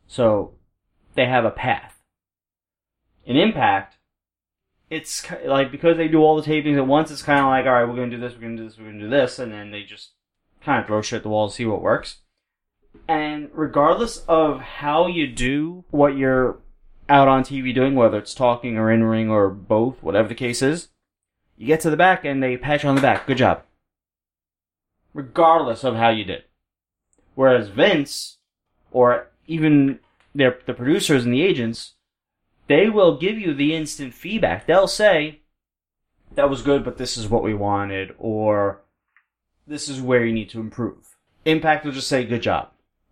[0.07, 0.53] So
[1.15, 1.96] they have a path.
[3.27, 3.97] In Impact,
[4.89, 7.11] it's like because they do all the tapings at once.
[7.11, 8.85] It's kind of like, all right, we're gonna do this, we're gonna do this, we're
[8.85, 10.11] gonna do this, and then they just
[10.63, 12.21] kind of throw shit at the wall to see what works.
[13.05, 16.59] And regardless of how you do what you're
[17.09, 20.61] out on TV doing, whether it's talking or in ring or both, whatever the case
[20.61, 20.87] is,
[21.57, 23.27] you get to the back and they pat you on the back.
[23.27, 23.63] Good job.
[25.13, 26.43] Regardless of how you did.
[27.35, 28.37] Whereas Vince,
[28.91, 29.99] or even
[30.33, 31.93] their, the producers and the agents,
[32.67, 34.67] they will give you the instant feedback.
[34.67, 35.41] They'll say,
[36.35, 38.81] that was good, but this is what we wanted, or
[39.65, 41.15] this is where you need to improve.
[41.45, 42.69] Impact will just say, good job.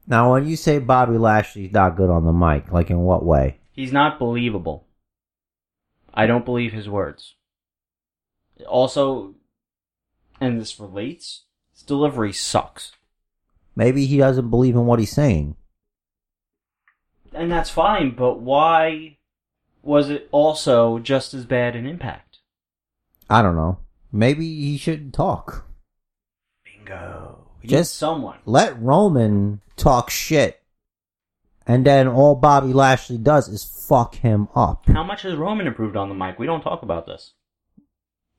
[0.08, 3.58] Now, when you say Bobby Lashley's not good on the mic, like in what way?
[3.72, 4.86] He's not believable.
[6.14, 7.36] I don't believe his words.
[8.68, 9.36] Also,
[10.40, 12.92] and this relates, his delivery sucks.
[13.76, 15.56] Maybe he doesn't believe in what he's saying.
[17.34, 19.18] And that's fine, but why
[19.86, 22.40] was it also just as bad an Impact?
[23.30, 23.78] I don't know.
[24.12, 25.66] Maybe he shouldn't talk.
[26.64, 27.48] Bingo.
[27.64, 28.40] Just- someone.
[28.46, 30.62] Let Roman talk shit.
[31.68, 34.86] And then all Bobby Lashley does is fuck him up.
[34.88, 36.38] How much has Roman improved on the mic?
[36.38, 37.34] We don't talk about this.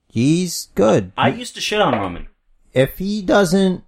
[0.09, 1.11] He's good.
[1.17, 2.29] I used to shit on Roman.
[2.73, 3.83] if he doesn't,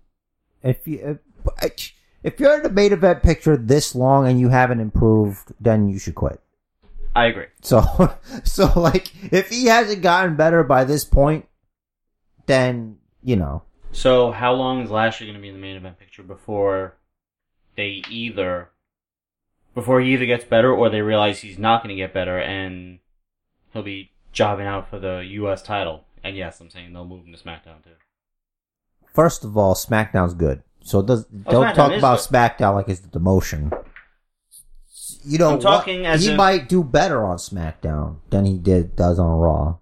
[0.64, 1.20] if you,
[1.62, 1.92] if,
[2.24, 6.00] if you're in the main event picture this long and you haven't improved, then you
[6.00, 6.40] should quit.
[7.18, 7.46] I agree.
[7.62, 7.82] So,
[8.44, 11.46] so like, if he hasn't gotten better by this point,
[12.46, 15.98] then, you know, So, how long is Lashley going to be in the main event
[15.98, 16.94] picture before
[17.76, 18.70] they either,
[19.74, 23.00] before he either gets better or they realize he's not going to get better and
[23.72, 25.62] he'll be jobbing out for the U.S.
[25.62, 26.04] title?
[26.22, 27.90] And yes, I'm saying they'll move him to SmackDown too.
[29.12, 30.62] first of all, SmackDown's good.
[30.82, 32.28] So it does, Oh, don't SmackDown talk about good.
[32.28, 33.84] SmackDown like it's the demotion.
[35.24, 36.10] You know, I'm talking what?
[36.12, 39.76] as he if- might do better on SmackDown than he did does on Raw.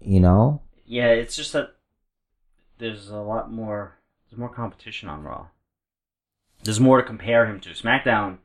[0.00, 1.74] You know, Yeah, it's just that
[2.78, 3.98] there's a lot more.
[4.30, 5.46] There's more competition on Raw.
[6.64, 7.70] There's more to compare him to.
[7.70, 8.38] SmackDown,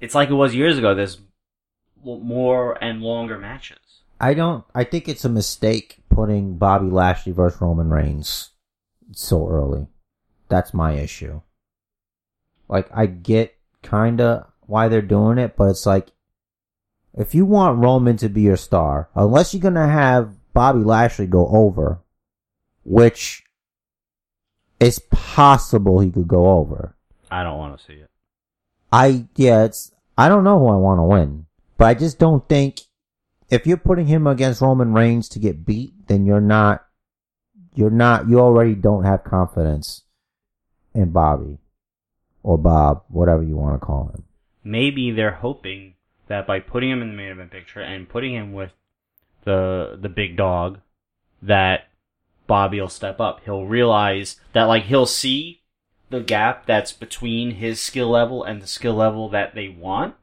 [0.00, 0.94] it's like it was years ago.
[0.94, 1.18] There's
[2.04, 3.78] more and longer matches.
[4.20, 4.64] I don't.
[4.74, 8.50] I think it's a mistake putting Bobby Lashley versus Roman Reigns
[9.12, 9.86] so early.
[10.48, 11.40] That's my issue.
[12.68, 16.12] Like, I get kinda why they're doing it, but it's like,
[17.14, 21.48] if you want Roman to be your star, unless you're gonna have Bobby Lashley go
[21.48, 22.00] over,
[22.84, 23.42] which
[24.78, 26.94] is possible he could go over.
[27.30, 28.10] I don't want to see it.
[28.92, 32.46] I yeah, it's I don't know who I want to win, but I just don't
[32.48, 32.80] think
[33.50, 36.84] if you're putting him against Roman Reigns to get beat, then you're not
[37.74, 40.02] you're not you already don't have confidence
[40.94, 41.58] in Bobby
[42.42, 44.24] or Bob, whatever you want to call him.
[44.68, 45.94] Maybe they're hoping
[46.26, 48.72] that by putting him in the main event picture and putting him with
[49.44, 50.80] the the big dog,
[51.40, 51.88] that
[52.46, 53.40] Bobby will step up.
[53.46, 55.62] He'll realize that like he'll see
[56.10, 60.16] the gap that's between his skill level and the skill level that they want,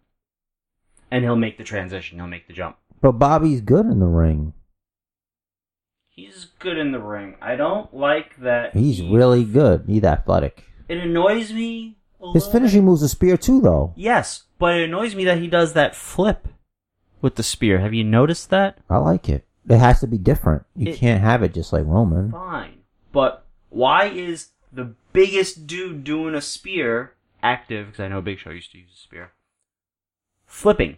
[1.09, 2.19] and he'll make the transition.
[2.19, 2.77] He'll make the jump.
[3.01, 4.53] But Bobby's good in the ring.
[6.07, 7.35] He's good in the ring.
[7.41, 8.75] I don't like that.
[8.75, 9.85] He's he- really good.
[9.87, 10.65] He's athletic.
[10.87, 11.97] It annoys me.
[12.33, 13.93] His finishing move's a spear too, though.
[13.95, 16.47] Yes, but it annoys me that he does that flip
[17.21, 17.79] with the spear.
[17.79, 18.77] Have you noticed that?
[18.89, 19.45] I like it.
[19.67, 20.63] It has to be different.
[20.75, 22.31] You It- can't have it just like Roman.
[22.31, 22.79] Fine,
[23.11, 27.87] but why is the biggest dude doing a spear active?
[27.87, 29.31] Because I know Big Show used to use a spear.
[30.45, 30.97] Flipping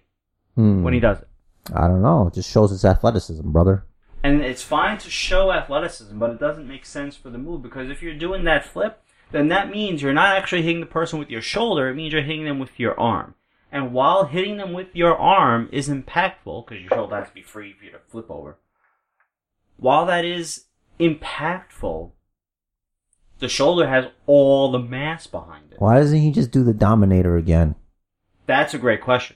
[0.56, 0.84] Hmm.
[0.84, 1.28] when he does it.
[1.74, 2.28] I don't know.
[2.28, 3.86] It just shows his athleticism, brother.
[4.24, 7.89] And it's fine to show athleticism, but it doesn't make sense for the move because
[7.89, 9.01] if you're doing that flip,
[9.32, 12.21] then that means you're not actually hitting the person with your shoulder, it means you're
[12.21, 13.36] hitting them with your arm.
[13.71, 17.41] And while hitting them with your arm is impactful, because your shoulder has to be
[17.41, 18.57] free for you to flip over,
[19.78, 20.65] while that is
[20.99, 22.11] impactful,
[23.39, 25.80] the shoulder has all the mass behind it.
[25.80, 27.75] Why doesn't he just do the Dominator again?
[28.45, 29.36] That's a great question.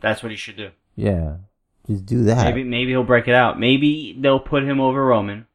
[0.00, 0.70] That's what he should do.
[0.94, 1.38] Yeah,
[1.86, 2.44] just do that.
[2.44, 3.58] Maybe maybe he'll break it out.
[3.58, 5.46] Maybe they'll put him over Roman.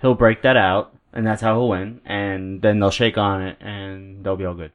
[0.00, 2.02] He'll break that out, and that's how he'll win.
[2.04, 4.72] And then they'll shake on it, and they'll be all good.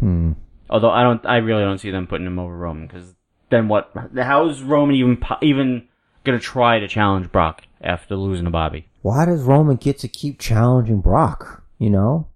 [0.00, 0.32] Hmm.
[0.70, 3.14] Although I don't, I really don't see them putting him over Roman because
[3.50, 3.92] then what?
[4.16, 5.86] How is Roman even even
[6.24, 8.88] gonna try to challenge Brock after losing to Bobby?
[9.02, 11.62] Why does Roman get to keep challenging Brock?
[11.78, 12.28] You know?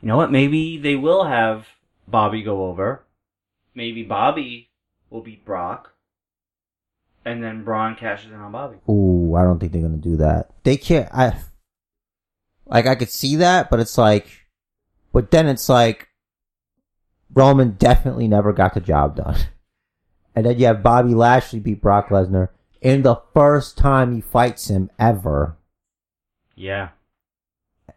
[0.00, 0.30] You know what?
[0.30, 1.66] Maybe they will have
[2.06, 3.02] Bobby go over.
[3.74, 4.68] Maybe Bobby
[5.10, 5.94] will beat Brock,
[7.24, 8.76] and then Braun cashes in on Bobby.
[8.88, 10.50] Ooh, I don't think they're gonna do that.
[10.62, 11.12] They can't.
[11.12, 11.36] I
[12.66, 14.26] like I could see that, but it's like,
[15.12, 16.08] but then it's like
[17.32, 19.38] Roman definitely never got the job done,
[20.34, 22.48] and then you have Bobby Lashley beat Brock Lesnar
[22.80, 25.56] in the first time he fights him ever,
[26.54, 26.90] Yeah.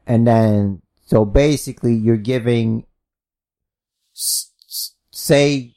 [0.06, 2.86] and then so basically you're giving,
[4.14, 5.74] say,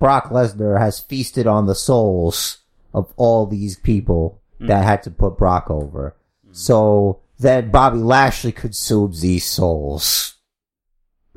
[0.00, 2.58] Brock Lesnar has feasted on the souls
[2.92, 4.66] of all these people hmm.
[4.66, 6.16] that had to put Brock over.
[6.44, 6.52] Hmm.
[6.52, 10.34] So then Bobby Lashley consumes these souls.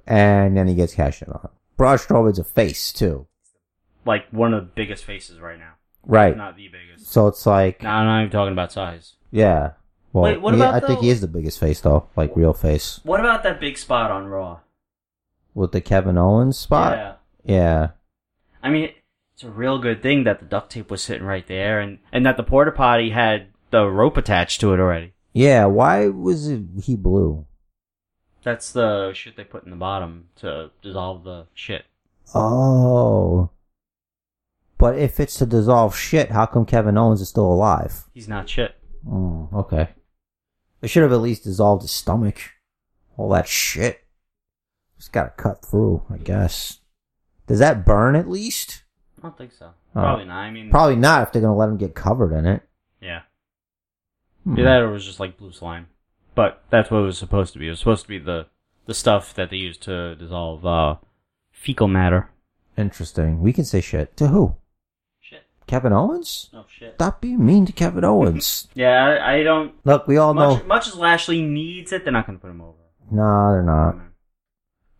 [0.05, 1.49] And then he gets cashed in on.
[1.75, 3.27] Braun Strowman's a face too.
[4.05, 5.73] Like one of the biggest faces right now.
[6.03, 6.35] Right.
[6.37, 7.11] Not the biggest.
[7.11, 9.13] So it's like, No, I'm not even talking about size.
[9.31, 9.71] yeah.
[10.13, 12.07] Well, Wait, what he- about I think he is the biggest face though.
[12.15, 13.01] Like real face.
[13.03, 14.61] What about that big spot on Raw?
[15.53, 16.97] With the Kevin Owens spot?
[16.97, 17.13] Yeah.
[17.43, 17.87] Yeah.
[18.63, 18.89] I mean,
[19.33, 22.25] it's a real good thing that the duct tape was sitting right there, and and
[22.25, 25.13] that the porta potty had the rope attached to it already.
[25.37, 27.45] Yeah, why was it he blue?
[28.43, 31.85] That's the shit they put in the bottom to dissolve the shit.
[32.33, 33.51] Oh.
[34.79, 38.05] But if it's to dissolve shit, how come Kevin Owens is still alive?
[38.15, 38.77] He's not shit.
[39.07, 39.89] Mm, okay.
[40.81, 42.41] They should have at least dissolved his stomach.
[43.15, 44.05] All that shit.
[44.97, 46.79] Just gotta cut through, I guess.
[47.45, 48.85] Does that burn at least?
[49.19, 49.69] I don't think so.
[49.95, 50.01] Oh.
[50.01, 50.37] Probably not.
[50.37, 52.66] I mean, Probably not if they're gonna let him get covered in it.
[54.47, 54.53] Yeah.
[54.53, 54.59] Hmm.
[54.59, 55.87] Either that or it was just like blue slime.
[56.35, 57.67] But that's what it was supposed to be.
[57.67, 58.47] It was supposed to be the
[58.85, 60.95] the stuff that they used to dissolve uh,
[61.51, 62.29] fecal matter.
[62.77, 63.41] Interesting.
[63.41, 64.15] We can say shit.
[64.17, 64.55] To who?
[65.19, 65.41] Shit.
[65.65, 66.49] Kevin Owens?
[66.53, 66.93] Oh shit.
[66.95, 68.67] Stop being mean to Kevin Owens.
[68.75, 69.73] Yeah, I, I don't.
[69.83, 70.67] Look, we all Much, know.
[70.67, 72.77] much as Lashley needs it, they're not going to put him over.
[73.11, 73.95] No, they're not.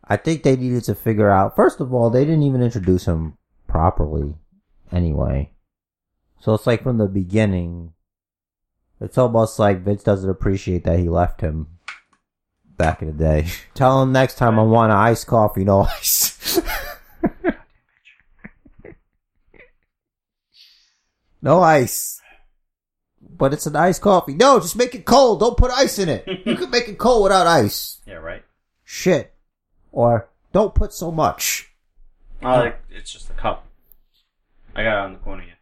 [0.04, 1.56] I think they needed to figure out.
[1.56, 3.38] First of all, they didn't even introduce him
[3.68, 4.36] properly,
[4.92, 5.52] anyway.
[6.40, 7.94] So it's like from the beginning.
[9.00, 11.68] It's almost like Vince doesn't appreciate that he left him
[12.78, 13.48] back in the day.
[13.74, 16.60] Tell him next time I want an iced coffee, no ice.
[21.42, 22.22] no ice.
[23.22, 24.34] But it's an iced coffee.
[24.34, 25.40] No, just make it cold.
[25.42, 26.26] Don't put ice in it.
[26.46, 28.44] You can make it cold without ice Yeah, right.
[28.84, 29.34] shit.
[29.92, 31.72] Or don't put so much.
[32.42, 33.66] Like, it's just a cup.
[34.76, 35.54] I got it on the corner here.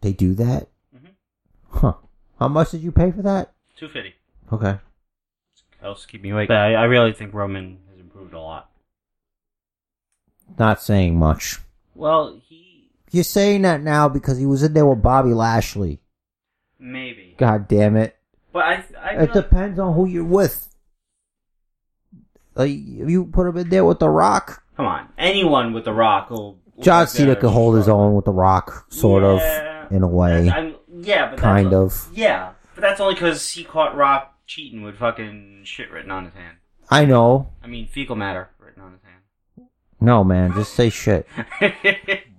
[0.00, 0.68] They do that?
[1.70, 1.94] Huh.
[2.38, 3.52] How much did you pay for that?
[3.76, 4.14] Two fifty.
[4.52, 4.78] Okay.
[5.80, 6.48] Helps keep me awake.
[6.48, 8.70] But I, I really think Roman has improved a lot.
[10.58, 11.58] Not saying much.
[11.94, 16.00] Well, he You're saying that now because he was in there with Bobby Lashley.
[16.78, 18.16] maybe, God damn it.
[18.52, 20.64] but I I It feel, depends on who you're with.
[22.54, 25.08] Like, if you put him in there with The Rock, come on.
[25.18, 26.58] Anyone with the Rock will.
[26.74, 29.84] will John like Cena could hold his own with The Rock, sort Yeah.
[29.86, 30.50] of, in a way.
[30.50, 32.16] I'm, yeah, but Kind that's, of.
[32.16, 36.34] Yeah, but that's only because he caught Rock cheating with fucking shit written on his
[36.34, 36.56] hand.
[36.90, 37.52] I know.
[37.62, 39.68] I mean, fecal matter written on his hand.
[40.00, 41.26] No, man, just say shit.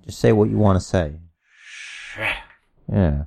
[0.05, 1.14] Just say what you want to say.
[1.62, 2.34] Shit.
[2.91, 3.26] Yeah.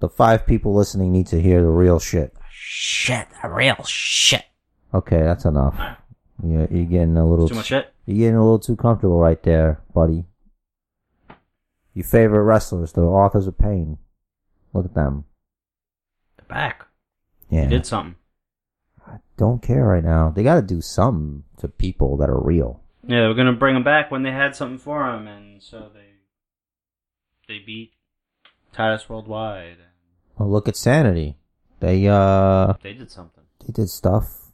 [0.00, 2.34] The five people listening need to hear the real shit.
[2.50, 4.44] shit, the real shit.
[4.94, 5.78] Okay, that's enough.
[6.42, 7.92] You're, you're getting a little Too much shit.
[8.06, 10.24] You're getting a little too comfortable right there, buddy.
[11.92, 13.98] Your favorite wrestlers, the authors of pain.
[14.74, 15.24] Look at them.
[16.36, 16.86] The back.
[17.48, 17.62] Yeah.
[17.62, 18.16] He did something.
[19.06, 20.30] I don't care right now.
[20.30, 22.80] They got to do something to people that are real.
[23.06, 25.90] Yeah, they were gonna bring them back when they had something for them, and so
[25.92, 26.14] they
[27.46, 27.92] they beat
[28.72, 29.76] Titus Worldwide.
[30.38, 31.36] Well, look at Sanity.
[31.80, 33.44] They uh They did something.
[33.60, 34.52] they did stuff.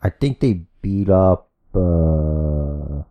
[0.00, 1.50] I think they beat up.
[1.74, 3.02] uh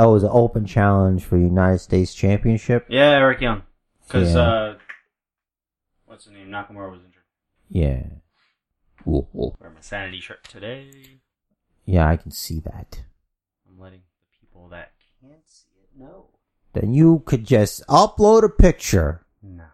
[0.00, 2.84] Oh, it was an open challenge for United States Championship.
[2.90, 3.62] Yeah, Eric Young.
[4.08, 4.40] Because Yeah.
[4.40, 4.78] uh,
[6.06, 6.48] what's his name?
[6.48, 7.22] Nakamura was injured.
[7.68, 8.06] Yeah.
[9.06, 9.54] Ooh, ooh.
[9.60, 11.20] Wear my sanity shirt today.
[11.84, 13.02] Yeah, I can see that.
[13.68, 16.26] I'm letting the people that can't see it know.
[16.72, 19.26] Then you could just upload a picture.
[19.42, 19.64] No.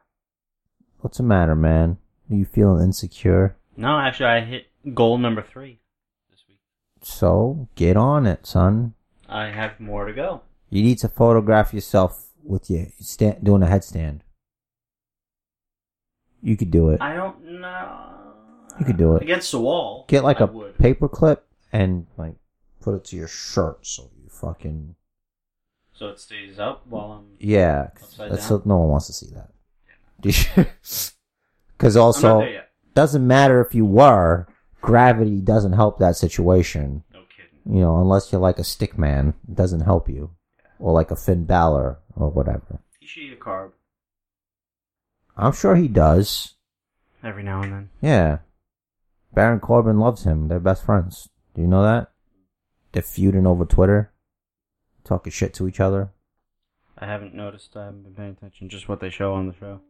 [1.00, 1.98] What's the matter, man?
[2.30, 3.56] Are you feeling insecure?
[3.76, 5.80] No, actually, I hit goal number three
[6.30, 6.58] this week.
[7.02, 8.94] So get on it, son.
[9.28, 10.42] I have more to go.
[10.70, 14.20] You need to photograph yourself with your stand doing a headstand.
[16.44, 17.00] You could do it.
[17.00, 18.10] I don't know.
[18.78, 19.22] You could do it.
[19.22, 20.04] against the wall.
[20.08, 20.78] Get like I a would.
[20.78, 22.34] paper clip and like
[22.80, 24.94] put it to your shirt so you fucking
[25.94, 27.26] so it stays up while I'm.
[27.38, 28.62] Yeah, That's down?
[28.66, 29.50] no one wants to see that.
[30.20, 32.46] Because I'm also
[32.94, 34.46] doesn't matter if you were
[34.80, 37.04] gravity doesn't help that situation.
[37.12, 37.74] No kidding.
[37.76, 40.30] You know, unless you're like a stick man, it doesn't help you,
[40.78, 42.80] or like a Finn Balor or whatever.
[43.00, 43.70] You should eat a carb
[45.36, 46.54] I'm sure he does.
[47.22, 47.90] every now and then.
[48.00, 48.38] Yeah.
[49.32, 50.48] Baron Corbin loves him.
[50.48, 51.28] They're best friends.
[51.54, 52.10] Do you know that?
[52.92, 54.12] They're feuding over Twitter,
[55.02, 56.12] talking shit to each other.
[56.96, 57.76] I haven't noticed.
[57.76, 58.68] I haven't been paying attention.
[58.68, 59.80] Just what they show on the show.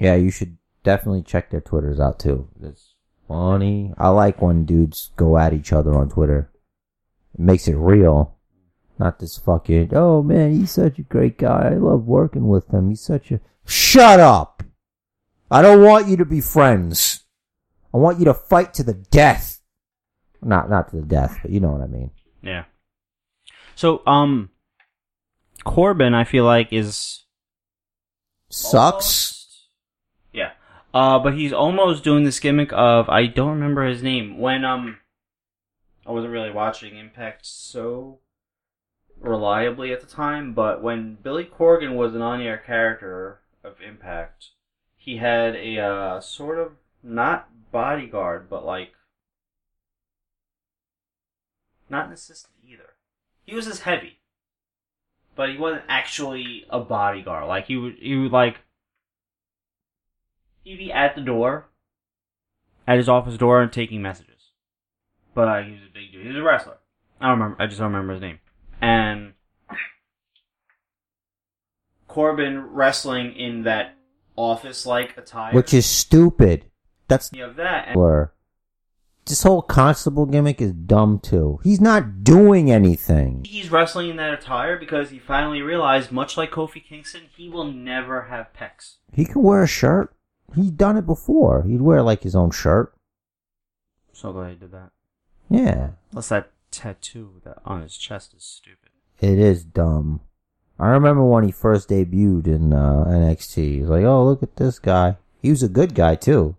[0.00, 2.48] Yeah, you should definitely check their Twitters out too.
[2.60, 2.94] It's
[3.28, 3.94] funny.
[3.96, 6.50] I like when dudes go at each other on Twitter.
[7.34, 8.36] It makes it real.
[9.02, 11.70] Not this fucking, oh man, he's such a great guy.
[11.72, 12.88] I love working with him.
[12.90, 13.40] He's such a.
[13.66, 14.62] Shut up!
[15.50, 17.24] I don't want you to be friends.
[17.92, 19.60] I want you to fight to the death.
[20.40, 22.12] Not, not to the death, but you know what I mean.
[22.42, 22.64] Yeah.
[23.74, 24.50] So, um,
[25.64, 27.24] Corbin, I feel like is
[28.50, 28.72] Sucks.
[28.72, 29.66] almost-
[30.32, 30.52] Yeah.
[30.94, 34.98] Uh, but he's almost doing this gimmick of I don't remember his name when um
[36.06, 38.20] I wasn't really watching Impact so
[39.22, 44.48] reliably at the time, but when Billy Corgan was an on-air character of Impact,
[44.96, 48.92] he had a uh, sort of not bodyguard, but like
[51.88, 52.94] not an assistant either.
[53.44, 54.18] He was as heavy,
[55.36, 57.46] but he wasn't actually a bodyguard.
[57.46, 58.60] Like he would, he would like
[60.64, 61.68] he'd be at the door,
[62.86, 64.50] at his office door, and taking messages.
[65.34, 66.22] But uh, he was a big dude.
[66.22, 66.78] He was a wrestler.
[67.20, 67.62] I don't remember.
[67.62, 68.38] I just don't remember his name.
[68.82, 69.32] And
[72.08, 73.94] Corbin wrestling in that
[74.36, 75.54] office-like attire.
[75.54, 76.66] Which is stupid.
[77.08, 77.88] That's you have that.
[77.88, 78.32] And where
[79.26, 81.60] this whole constable gimmick is dumb too.
[81.62, 83.44] He's not doing anything.
[83.44, 87.70] he's wrestling in that attire because he finally realized, much like Kofi Kingston, he will
[87.70, 88.96] never have pecs.
[89.12, 90.14] He can wear a shirt.
[90.54, 91.62] He'd done it before.
[91.62, 92.94] He'd wear like his own shirt.
[94.12, 94.90] So glad he did that.
[95.48, 98.90] Yeah, Plus that tattoo that on his chest is stupid.
[99.20, 100.20] it is dumb.
[100.78, 103.54] I remember when he first debuted in uh, NXT.
[103.74, 106.56] He was like, "Oh, look at this guy." He was a good guy too.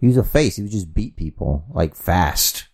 [0.00, 0.56] He was a face.
[0.56, 2.68] He would just beat people like fast.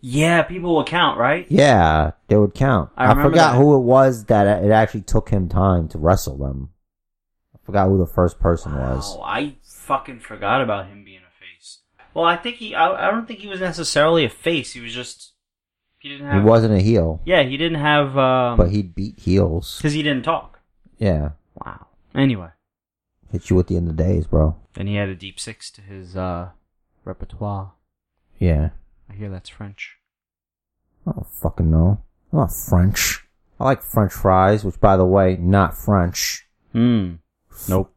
[0.00, 1.46] Yeah, people will count, right?
[1.48, 2.90] Yeah, they would count.
[2.96, 3.56] I I, forgot that.
[3.58, 6.70] who it was that it actually took him time to wrestle them.
[7.54, 9.16] I forgot who the first person was.
[9.16, 11.80] Wow, I fucking forgot about him being a face.
[12.14, 12.74] Well, I think he.
[12.74, 14.74] I, I don't think he was necessarily a face.
[14.74, 15.32] He was just.
[16.06, 18.16] He didn't He wasn't a heel, Yeah, he didn't have.
[18.16, 19.76] Um, but he'd beat heels.
[19.78, 20.60] because he didn't talk.
[20.98, 21.30] Yeah,
[21.64, 21.88] Wow.
[22.14, 22.50] Anyway,
[23.32, 24.54] hit you at the end of the days, bro.
[24.76, 26.50] And he had a deep six to his uh
[27.04, 27.72] repertoire.
[28.38, 28.70] Yeah.
[29.10, 29.96] I hear that's French.
[31.08, 32.00] I don't fucking know.
[32.32, 33.24] I'm not French.
[33.58, 36.46] I like French fries, which, by the way, not French.
[36.72, 37.14] Hmm.
[37.68, 37.92] Nope.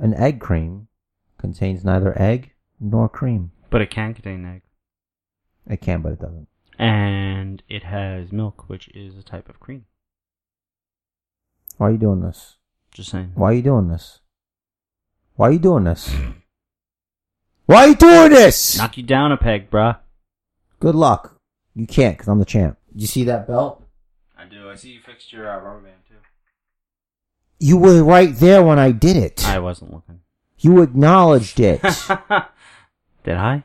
[0.00, 0.88] An egg cream
[1.36, 3.50] contains neither egg nor cream.
[3.68, 4.62] But it can contain egg.
[5.68, 6.48] It can, but it doesn't.
[6.78, 9.86] And it has milk, which is a type of cream.
[11.78, 12.56] Why are you doing this?
[12.92, 13.32] Just saying.
[13.34, 14.20] Why are you doing this?
[15.34, 16.14] Why are you doing this?
[17.66, 18.78] Why are you doing this?
[18.78, 19.98] Knock you down a peg, bruh.
[20.80, 21.40] Good luck.
[21.74, 22.78] You can't, because I'm the champ.
[22.92, 23.84] Did you see that belt?
[24.38, 24.70] I do.
[24.70, 26.14] I see you fixed your uh, rubber band too.
[27.58, 29.46] You were right there when I did it.
[29.46, 30.20] I wasn't looking.
[30.58, 31.82] You acknowledged it.
[33.24, 33.64] Did I?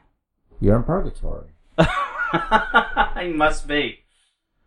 [0.59, 1.47] You're in purgatory.
[1.77, 3.99] I must be.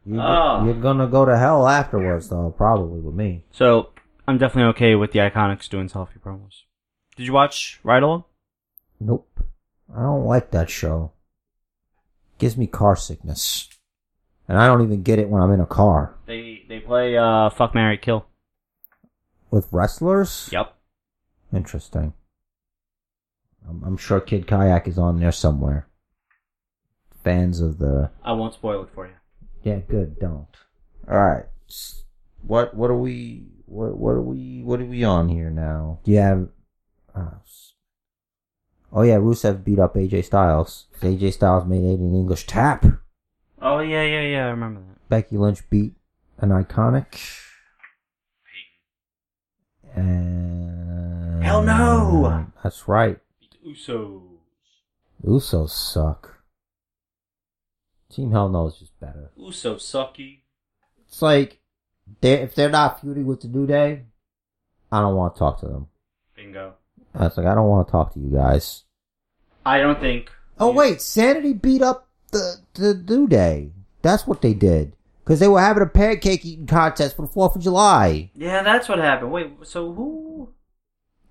[0.06, 0.64] You, Oh.
[0.64, 3.44] You're gonna go to hell afterwards, though, probably with me.
[3.52, 3.90] So
[4.28, 6.62] I'm definitely okay with the Iconics doing selfie promos.
[7.16, 8.24] Did you watch Ride Along?
[9.00, 9.28] Nope.
[9.94, 11.12] I don't like that show.
[12.38, 13.68] Gives me car sickness.
[14.48, 16.14] And I don't even get it when I'm in a car.
[16.26, 18.26] They they play uh Fuck Mary Kill.
[19.50, 20.48] With wrestlers?
[20.52, 20.74] Yep.
[21.54, 22.12] Interesting.
[23.68, 25.86] I'm, I'm sure Kid Kayak is on there somewhere.
[27.24, 28.10] Fans of the.
[28.22, 29.14] I won't spoil it for you.
[29.62, 30.20] Yeah, good.
[30.20, 30.46] Don't.
[31.10, 31.46] All right.
[32.42, 36.00] What what are we what what are we what are we on here now?
[36.04, 36.44] Yeah.
[37.14, 37.30] Uh,
[38.92, 40.86] oh yeah, Rusev beat up AJ Styles.
[41.00, 42.84] AJ Styles made it an English tap.
[43.62, 44.46] Oh yeah, yeah, yeah.
[44.46, 45.08] I remember that.
[45.08, 45.94] Becky Lynch beat
[46.38, 47.40] an iconic.
[49.94, 52.46] And Hell no!
[52.62, 53.18] That's right.
[53.40, 54.22] Beat Usos.
[55.24, 56.33] Usos suck.
[58.14, 59.30] Team Hell No is just better.
[59.38, 60.38] Usos sucky.
[61.08, 61.60] It's like
[62.20, 64.04] they if they're not feuding with the New Day,
[64.92, 65.88] I don't want to talk to them.
[66.36, 66.74] Bingo.
[67.14, 68.84] I was like, I don't want to talk to you guys.
[69.66, 70.30] I don't think.
[70.58, 73.72] Oh wait, Sanity beat up the the New Day.
[74.02, 74.94] That's what they did
[75.24, 78.30] because they were having a pancake eating contest for the Fourth of July.
[78.34, 79.32] Yeah, that's what happened.
[79.32, 80.50] Wait, so who?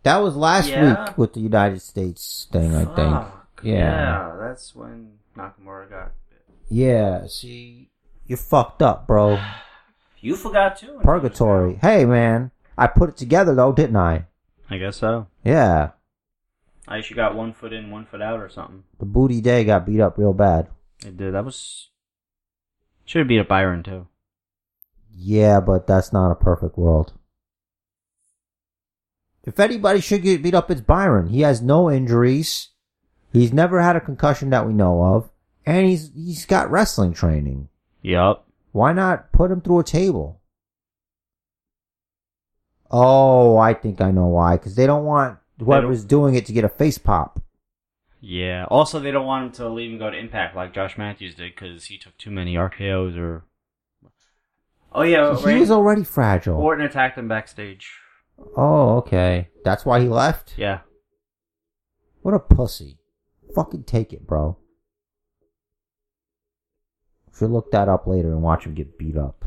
[0.04, 1.06] That was last Yeah.
[1.06, 3.28] week with the United States thing, I think.
[3.64, 3.74] Yeah.
[3.74, 6.12] Yeah, that's when Nakamura got.
[6.74, 6.80] Bit.
[6.80, 7.90] Yeah, see,
[8.26, 9.40] you're fucked up, bro.
[10.20, 11.02] You forgot too.
[11.04, 11.80] Purgatory.
[11.82, 14.28] Hey, man, I put it together though, didn't I?
[14.70, 15.28] I guess so.
[15.44, 15.90] Yeah,
[16.88, 18.84] I actually got one foot in, one foot out, or something.
[19.00, 20.68] the Booty Day got beat up real bad.
[21.06, 21.34] It did.
[21.34, 21.90] That was.
[23.06, 24.08] Should have beat up Byron too.
[25.14, 27.14] Yeah, but that's not a perfect world.
[29.46, 31.28] If anybody should get beat up, it's Byron.
[31.28, 32.70] He has no injuries.
[33.32, 35.30] He's never had a concussion that we know of,
[35.66, 37.70] and he's he's got wrestling training.
[38.02, 38.48] Yup.
[38.72, 40.42] Why not put him through a table?
[42.90, 44.58] Oh, I think I know why.
[44.58, 47.42] Because they don't want whoever's doing it to get a face pop.
[48.20, 48.66] Yeah.
[48.70, 51.54] Also, they don't want him to leave and go to Impact like Josh Matthews did
[51.56, 53.44] because he took too many RKO's or.
[54.96, 56.58] Oh yeah, he was already fragile.
[56.58, 57.92] Orton attacked him backstage.
[58.56, 59.50] oh, okay.
[59.64, 60.54] That's why he left.
[60.56, 60.82] Yeah.
[62.22, 63.00] What a pussy.
[63.56, 64.58] Fucking take it, bro.
[67.38, 69.44] Should look that up later and watch him get beat up.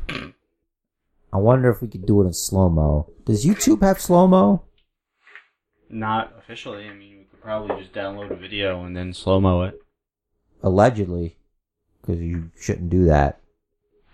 [1.33, 3.11] I wonder if we could do it in slow mo.
[3.25, 4.63] Does YouTube have slow mo?
[5.89, 6.87] Not officially.
[6.89, 9.81] I mean, we could probably just download a video and then slow mo it.
[10.63, 11.37] Allegedly,
[12.01, 13.41] because you shouldn't do that.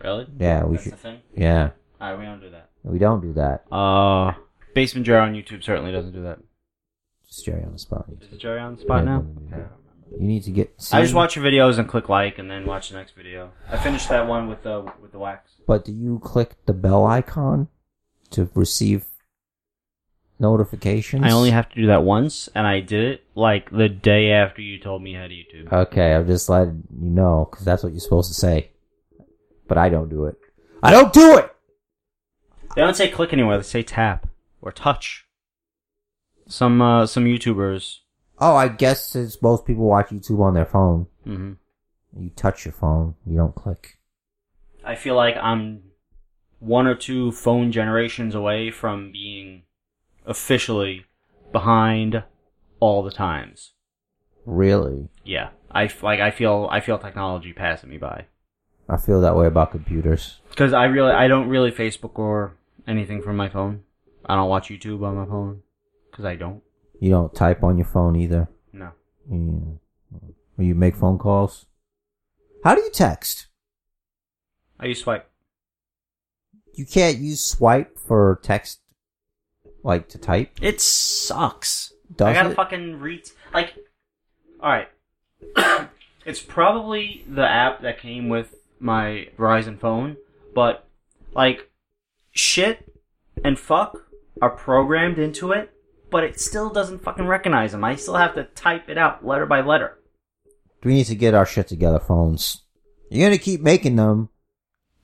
[0.03, 0.27] Really?
[0.39, 0.93] Yeah, we That's should.
[0.95, 1.21] the thing.
[1.37, 1.71] Yeah,
[2.01, 2.71] Alright, we don't do that.
[2.83, 3.65] we don't do that.
[3.73, 4.35] Uh,
[4.75, 6.41] Basement Jerry on YouTube certainly doesn't do that.
[7.29, 8.07] Just Jerry on the spot.
[8.21, 9.19] Is it Jerry on the spot Yeah, now?
[9.21, 9.57] no, no, no.
[9.57, 9.67] Okay.
[10.19, 10.75] You need to get.
[10.93, 13.53] I just watch your videos and click like, and then watch the next video.
[13.71, 15.53] I finished that one with the with the wax.
[15.67, 17.69] But do you click the bell icon
[18.31, 19.07] to receive
[20.39, 21.25] notifications?
[21.25, 24.61] I only have to do that once, and I did it like the day after
[24.61, 25.73] you told me how to YouTube.
[25.73, 28.71] Okay, I'm just letting you know because that's what you're supposed to say.
[29.67, 30.37] But I don't do it.
[30.83, 31.55] I don't do it.
[32.75, 34.27] They don't say click anywhere; they say tap
[34.61, 35.27] or touch.
[36.49, 38.01] Some uh, some YouTubers.
[38.45, 41.53] Oh, I guess since most people watch YouTube on their phone, hmm
[42.19, 43.99] you touch your phone, you don't click.
[44.85, 45.85] I feel like I'm
[46.59, 49.63] one or two phone generations away from being
[50.27, 51.07] officially
[51.53, 52.25] behind
[52.81, 53.73] all the times.
[54.45, 58.27] Really, Yeah, I f- like I feel I feel technology passing me by
[58.89, 60.41] I feel that way about computers.
[60.51, 62.57] because I really I don't really Facebook or
[62.89, 63.85] anything from my phone.
[64.27, 65.63] I don't watch YouTube on my phone
[66.11, 66.63] because I don't.
[67.03, 68.49] You don't type on your phone either.
[68.73, 68.93] No,
[69.29, 70.21] Yeah.
[70.57, 71.67] Or you make phone calls.
[72.63, 73.49] How do you text?
[74.79, 75.29] I use swipe.
[76.75, 78.83] You can't use swipe for text,
[79.83, 80.53] like to type.
[80.63, 81.93] It sucks.
[82.15, 82.55] Does I gotta it?
[82.55, 83.29] fucking read.
[83.53, 83.75] Like,
[84.63, 84.89] alright.
[86.25, 90.19] it's probably the app that came with my Verizon phone,
[90.55, 90.87] but,
[91.35, 91.69] like,
[92.31, 92.93] shit
[93.45, 94.05] and fuck
[94.41, 95.73] are programmed into it,
[96.13, 97.83] but it still doesn't fucking recognize them.
[97.83, 99.99] I still have to type it out letter by letter.
[100.85, 102.61] We need to get our shit together, phones.
[103.11, 104.29] You're gonna keep making them.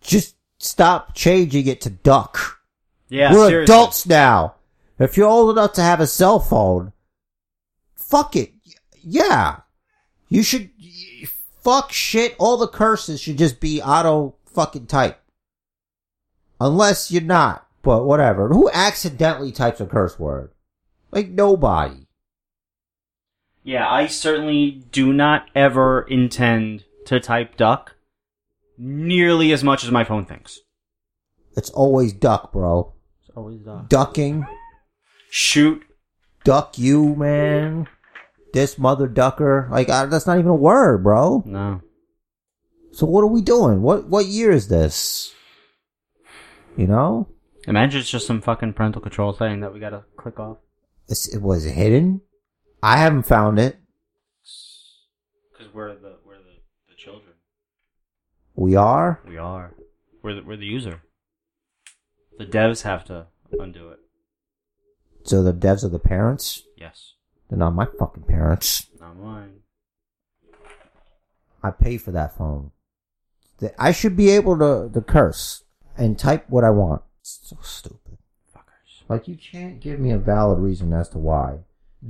[0.01, 2.61] Just stop changing it to duck.
[3.09, 3.75] Yeah, We're seriously.
[3.75, 4.55] adults now.
[4.99, 6.93] If you're old enough to have a cell phone,
[7.95, 8.53] fuck it.
[9.03, 9.61] Yeah.
[10.29, 10.71] You should,
[11.63, 12.35] fuck shit.
[12.39, 15.21] All the curses should just be auto fucking type.
[16.61, 18.49] Unless you're not, but whatever.
[18.49, 20.51] Who accidentally types a curse word?
[21.11, 22.07] Like nobody.
[23.63, 27.97] Yeah, I certainly do not ever intend to type duck
[28.79, 30.61] nearly as much as my phone thinks.
[31.57, 32.95] It's always duck, bro.
[33.21, 33.89] It's always duck.
[33.89, 34.47] Ducking.
[35.31, 35.83] Shoot.
[36.45, 37.89] Duck you, man.
[38.53, 39.69] This mother ducker.
[39.71, 41.43] Like, uh, that's not even a word, bro.
[41.45, 41.83] No.
[42.93, 43.83] So what are we doing?
[43.83, 45.35] What, what year is this?
[46.77, 47.29] You know?
[47.67, 50.59] Imagine it's just some fucking parental control thing that we gotta click off.
[51.09, 52.21] It's, it was hidden.
[52.83, 53.79] I haven't found it.
[55.53, 57.35] Because we're the we're the, the children.
[58.55, 59.21] We are.
[59.27, 59.75] We are.
[60.23, 61.03] We're the, we're the user.
[62.39, 63.27] The devs have to
[63.59, 63.99] undo it.
[65.25, 66.63] So the devs are the parents.
[66.77, 67.15] Yes.
[67.49, 68.87] They're not my fucking parents.
[69.01, 69.61] Not mine.
[71.63, 72.71] I pay for that phone.
[73.79, 75.65] I should be able to, to curse
[75.97, 77.03] and type what I want.
[77.23, 78.08] So stupid.
[79.09, 81.61] Like you can't give me a valid reason as to why.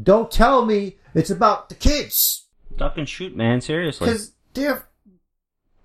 [0.02, 2.46] Don't tell me it's about the kids.
[2.76, 3.60] Duck and shoot, man.
[3.60, 4.06] Seriously.
[4.06, 4.84] Because they're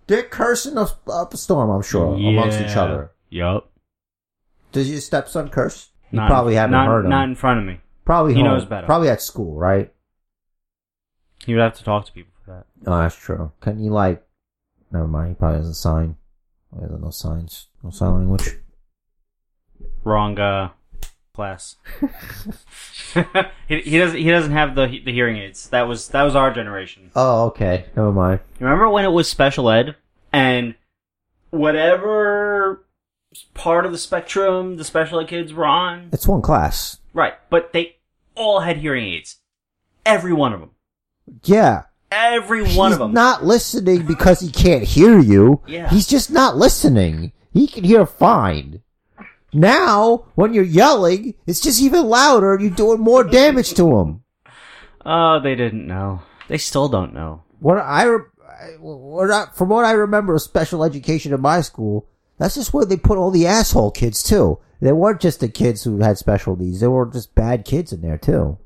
[0.07, 3.11] they're cursing up, up a storm, I'm sure, amongst each other.
[3.29, 3.71] Yup.
[4.71, 5.89] Does your stepson curse?
[6.11, 7.09] You Not- probably haven't not, heard him.
[7.11, 7.79] Not in front of me.
[8.05, 8.49] Probably He home.
[8.49, 8.85] knows better.
[8.85, 9.93] Probably at school, right?
[11.45, 12.65] He would have to talk to people for that.
[12.91, 13.51] Oh, that's true.
[13.61, 14.25] Can he, like?
[14.91, 15.29] Never mind.
[15.29, 16.17] He probably doesn't sign.
[16.75, 17.67] He has no signs.
[17.81, 18.49] No sign language.
[20.03, 20.69] Wrong uh,
[21.33, 21.77] class.
[23.67, 24.17] he, he doesn't.
[24.17, 25.67] He doesn't have the the hearing aids.
[25.69, 27.09] That was that was our generation.
[27.15, 27.85] Oh, okay.
[27.95, 28.39] Never mind.
[28.59, 29.95] Remember when it was special ed
[30.31, 30.75] and
[31.49, 32.85] whatever
[33.55, 36.09] part of the spectrum the special ed kids were on?
[36.13, 36.99] It's one class.
[37.13, 37.97] Right, but they
[38.35, 39.37] all had hearing aids.
[40.05, 40.71] Every one of them.
[41.43, 41.83] Yeah.
[42.11, 43.13] Every one He's of them.
[43.13, 45.61] not listening because he can't hear you.
[45.65, 45.89] Yeah.
[45.89, 47.31] He's just not listening.
[47.51, 48.82] He can hear fine.
[49.53, 54.23] Now, when you're yelling, it's just even louder and you're doing more damage to them.
[55.05, 56.21] Oh, they didn't know.
[56.47, 57.43] They still don't know.
[57.59, 58.05] What I,
[58.79, 62.85] what I, from what I remember of special education in my school, that's just where
[62.85, 64.59] they put all the asshole kids too.
[64.81, 66.79] They weren't just the kids who had special needs.
[66.79, 68.57] There were just bad kids in there too.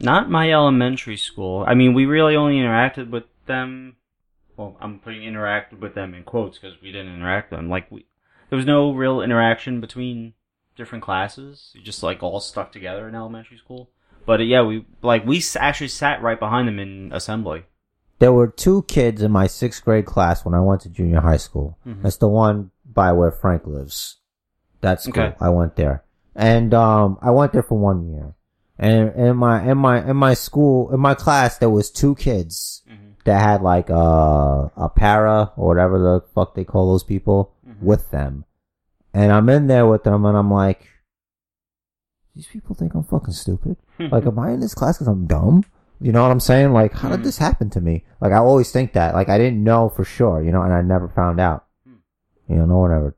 [0.00, 1.64] Not my elementary school.
[1.66, 3.96] I mean, we really only interacted with them.
[4.56, 7.68] Well, I'm putting interacted with them in quotes because we didn't interact with them.
[7.68, 8.06] Like we,
[8.52, 10.34] there was no real interaction between
[10.76, 11.70] different classes.
[11.72, 13.88] You just like all stuck together in elementary school.
[14.26, 17.62] But uh, yeah, we like we actually sat right behind them in assembly.
[18.18, 21.38] There were two kids in my sixth grade class when I went to junior high
[21.38, 21.78] school.
[21.86, 22.02] Mhm.
[22.02, 24.18] That's the one by where Frank lives.
[24.82, 25.22] That school.
[25.22, 25.34] Okay.
[25.40, 26.04] I went there.
[26.36, 28.34] And um I went there for one year.
[28.78, 32.82] And in my in my in my school in my class there was two kids
[32.86, 33.14] Mhm.
[33.24, 37.54] that had like a a para or whatever the fuck they call those people.
[37.82, 38.44] With them.
[39.14, 40.88] And I'm in there with them and I'm like
[42.34, 43.76] these people think I'm fucking stupid.
[43.98, 45.64] Like, am I in this class because I'm dumb?
[46.00, 46.72] You know what I'm saying?
[46.72, 47.24] Like, how did Mm.
[47.24, 48.04] this happen to me?
[48.20, 49.14] Like, I always think that.
[49.14, 51.66] Like, I didn't know for sure, you know, and I never found out.
[51.88, 51.98] Mm.
[52.48, 53.14] You know, no one ever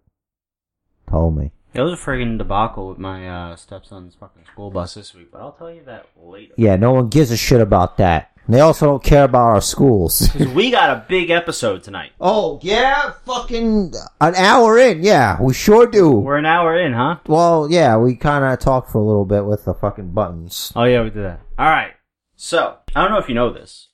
[1.09, 1.53] told me.
[1.73, 5.41] It was a friggin' debacle with my uh, stepson's fucking school bus this week, but
[5.41, 6.53] I'll tell you that later.
[6.59, 8.34] Yeah, no one gives a shit about that.
[8.49, 10.29] They also don't care about our schools.
[10.33, 12.13] Because we got a big episode tonight.
[12.21, 13.13] oh, yeah?
[13.25, 15.03] Fucking an hour in.
[15.03, 16.11] Yeah, we sure do.
[16.11, 17.17] We're an hour in, huh?
[17.27, 20.73] well, yeah, we kind of talked for a little bit with the fucking buttons.
[20.77, 21.41] Oh yeah, we did that.
[21.59, 21.93] All right.
[22.37, 23.89] So I don't know if you know this,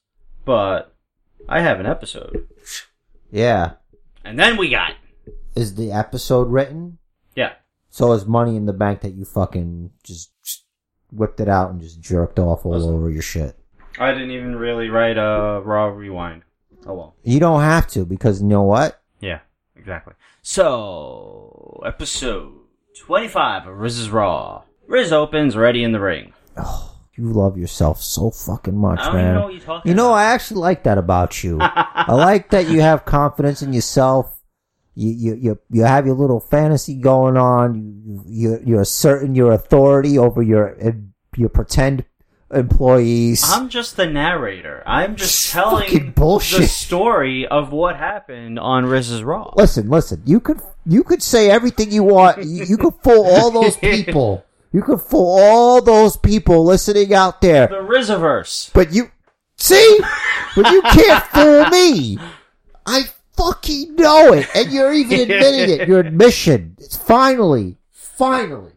[0.45, 0.97] but
[1.49, 2.49] I have an episode,
[3.31, 3.73] Yeah.
[4.25, 4.95] and then we got
[5.55, 6.99] Is the episode written?
[7.37, 7.53] yeah.
[7.91, 10.31] So is money in the bank that you fucking just
[11.13, 12.95] whipped it out and just jerked off all Listen.
[12.95, 13.57] over your shit.
[13.99, 16.43] I didn't even really write a raw rewind.
[16.87, 17.15] Oh well.
[17.23, 19.03] You don't have to because you know what?
[19.21, 19.41] Yeah,
[19.77, 20.15] exactly.
[20.43, 22.53] So episode
[22.99, 24.63] twenty-five of Riz's Raw.
[24.87, 26.33] Riz opens ready in the ring.
[26.57, 29.35] Oh, You love yourself so fucking much, I don't man.
[29.35, 29.89] know what you're talking.
[29.89, 30.17] You know, about.
[30.19, 31.59] I actually like that about you.
[31.61, 34.37] I like that you have confidence in yourself.
[34.95, 37.75] You you you, you have your little fantasy going on.
[38.05, 40.77] You you you're asserting your authority over your
[41.37, 42.05] your pretend
[42.51, 43.45] employees.
[43.47, 44.83] I'm just the narrator.
[44.87, 49.53] I'm just telling the story of what happened on Riz is Raw.
[49.57, 50.23] listen, listen.
[50.27, 52.45] You could you could say everything you want.
[52.45, 54.45] You, you could fool all those people.
[54.73, 57.67] You could fool all those people listening out there.
[57.67, 58.73] The Riziverse.
[58.73, 59.11] But you
[59.57, 60.01] see,
[60.55, 62.19] but you can't fool me.
[62.87, 63.03] I
[63.37, 65.89] fucking know it, and you're even admitting it.
[65.89, 66.77] Your admission.
[66.79, 68.73] It's finally, finally.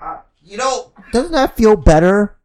[0.00, 2.36] Uh, you know, doesn't that feel better?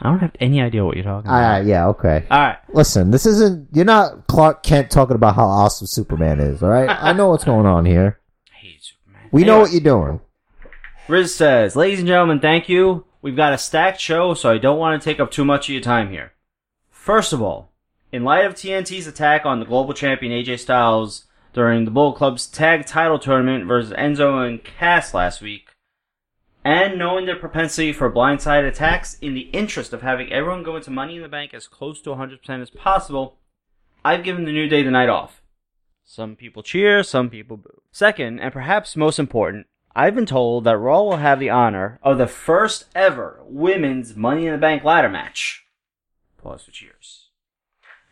[0.00, 1.66] I don't have any idea what you're talking Ah, about.
[1.66, 2.24] yeah, okay.
[2.30, 2.56] All right.
[2.72, 3.68] Listen, this isn't.
[3.72, 6.62] You're not Clark Kent talking about how awesome Superman is.
[6.62, 8.18] All right, I know what's going on here.
[8.52, 9.28] I hate Superman.
[9.32, 10.20] We know what you're doing.
[11.08, 13.04] Riz says, Ladies and gentlemen, thank you.
[13.22, 15.72] We've got a stacked show, so I don't want to take up too much of
[15.74, 16.32] your time here.
[16.90, 17.72] First of all,
[18.12, 22.46] in light of TNT's attack on the global champion AJ Styles during the Bullet Club's
[22.46, 25.69] tag title tournament versus Enzo and Cass last week,
[26.64, 30.90] and knowing their propensity for blindside attacks in the interest of having everyone go into
[30.90, 33.36] Money in the Bank as close to 100% as possible,
[34.04, 35.42] I've given the New Day the night off.
[36.04, 37.82] Some people cheer, some people boo.
[37.92, 42.18] Second, and perhaps most important, I've been told that Raw will have the honor of
[42.18, 45.66] the first ever women's Money in the Bank ladder match.
[46.38, 47.28] Pause for cheers.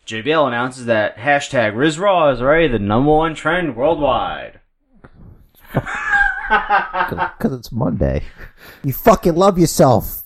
[0.07, 4.61] JBL announces that hashtag RizRaw is already the number one trend worldwide.
[6.49, 8.23] Because it's Monday.
[8.83, 10.25] You fucking love yourself.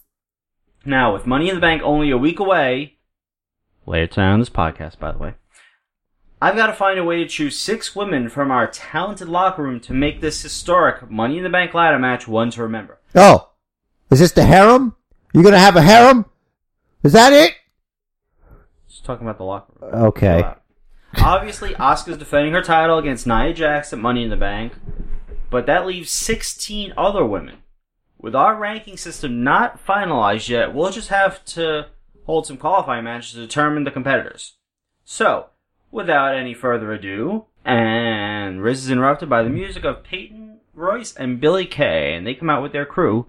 [0.85, 2.99] Now, with Money in the Bank only a week away,
[3.87, 5.35] later tonight on this podcast, by the way,
[6.41, 9.79] I've got to find a way to choose six women from our talented locker room
[9.81, 12.99] to make this historic Money in the Bank ladder match one to remember.
[13.14, 13.51] Oh,
[14.11, 14.97] is this the harem?
[15.33, 16.27] You gonna have a harem?
[17.03, 17.55] Is that it?
[18.89, 19.95] Just talking about the locker room.
[20.07, 20.45] Okay.
[21.18, 24.73] Obviously, Asuka's defending her title against Nia Jax at Money in the Bank,
[25.53, 27.59] but that leaves 16 other women
[28.18, 31.88] With our ranking system not finalized yet, we'll just have to
[32.24, 34.55] hold some qualifying matches to determine the competitors.
[35.05, 35.50] So,
[35.90, 41.40] without any further ado, and Riz is interrupted by the music of Peyton Royce and
[41.40, 43.26] Billie Kay, and they come out with their crew,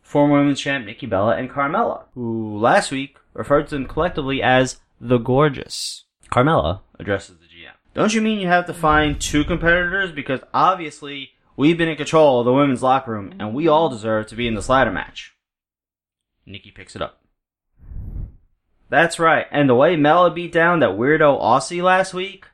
[0.00, 4.78] former women's champ Nikki Bella and Carmella, who last week referred to them collectively as
[5.00, 6.04] the Gorgeous.
[6.30, 7.45] Carmella addresses the.
[7.96, 10.12] Don't you mean you have to find two competitors?
[10.12, 14.26] Because obviously we've been in control of the women's locker room, and we all deserve
[14.26, 15.34] to be in this ladder match.
[16.44, 17.22] Nikki picks it up.
[18.90, 22.44] That's right, and the way Mella beat down that weirdo Aussie last week,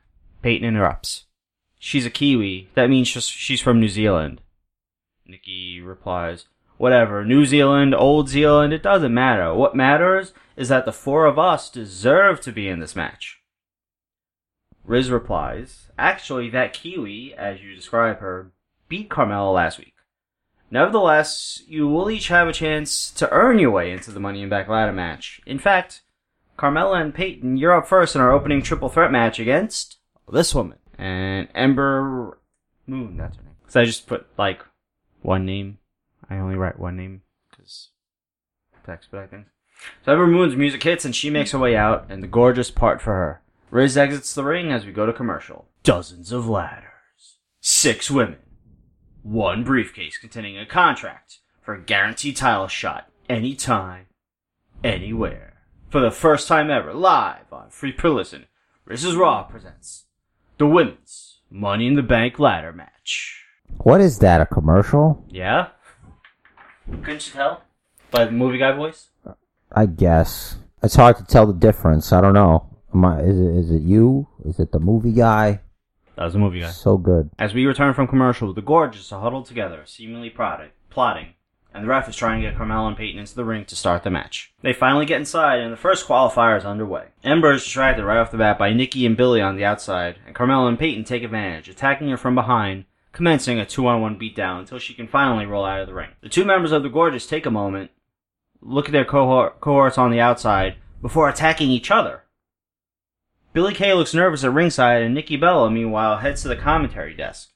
[0.41, 1.25] Peyton interrupts.
[1.77, 2.69] She's a Kiwi.
[2.75, 4.39] That means she's- she's from New Zealand.
[5.25, 6.45] Nikki replies,
[6.77, 9.53] Whatever, New Zealand, Old Zealand, it doesn't matter.
[9.53, 13.41] What matters is that the four of us deserve to be in this match.
[14.85, 18.51] Riz replies, Actually, that Kiwi, as you describe her,
[18.89, 19.93] beat Carmella last week.
[20.69, 24.49] Nevertheless, you will each have a chance to earn your way into the Money in
[24.49, 25.39] Back ladder match.
[25.45, 26.01] In fact,
[26.57, 29.97] Carmella and Peyton, you're up first in our opening triple threat match against
[30.31, 30.79] this woman.
[30.97, 32.39] And Ember
[32.87, 33.55] Moon, that's her name.
[33.67, 34.63] So I just put, like,
[35.21, 35.77] one name.
[36.29, 37.21] I only write one name,
[37.51, 37.89] because
[38.85, 39.47] to expedite things.
[40.05, 43.01] So Ember Moon's music hits and she makes her way out, and the gorgeous part
[43.01, 43.42] for her.
[43.73, 45.67] Riz exits the ring as we go to commercial.
[45.81, 47.39] Dozens of ladders.
[47.59, 48.37] Six women.
[49.23, 54.05] One briefcase containing a contract for a guaranteed title shot anytime,
[54.83, 55.63] anywhere.
[55.89, 58.45] For the first time ever, live on Free Per Listen,
[58.85, 60.05] Riz's Raw presents
[60.59, 63.43] the Women's Money in the Bank Ladder Match.
[63.77, 64.39] What is that?
[64.39, 65.25] A commercial?
[65.27, 65.69] Yeah?
[67.01, 67.63] Couldn't you tell?
[68.11, 69.07] By the movie guy voice?
[69.71, 72.13] I guess it's hard to tell the difference.
[72.13, 72.69] I don't know.
[72.93, 73.21] Am I?
[73.21, 73.55] Is it?
[73.55, 74.27] Is it you?
[74.45, 75.61] Is it the movie guy?
[76.15, 76.69] That was the movie guy.
[76.69, 77.31] So good.
[77.39, 81.29] As we return from commercial, the gorgeous are huddled together, seemingly plotting, plotting,
[81.73, 84.03] and the ref is trying to get Carmella and Peyton into the ring to start
[84.03, 84.53] the match.
[84.61, 87.07] They finally get inside, and the first qualifier is underway.
[87.23, 90.35] Ember is distracted right off the bat by Nikki and Billie on the outside, and
[90.35, 94.93] Carmella and Peyton take advantage, attacking her from behind, commencing a two-on-one beatdown until she
[94.93, 96.09] can finally roll out of the ring.
[96.21, 97.89] The two members of the Gorgeous take a moment,
[98.61, 102.23] look at their cohort, cohorts on the outside, before attacking each other.
[103.53, 107.51] Billie Kay looks nervous at ringside, and Nikki Bella, meanwhile, heads to the commentary desk.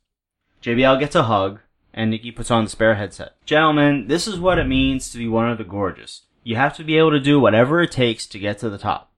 [0.61, 1.59] JBL gets a hug,
[1.91, 3.33] and Nikki puts on the spare headset.
[3.45, 6.27] Gentlemen, this is what it means to be one of the gorgeous.
[6.43, 9.11] You have to be able to do whatever it takes to get to the top.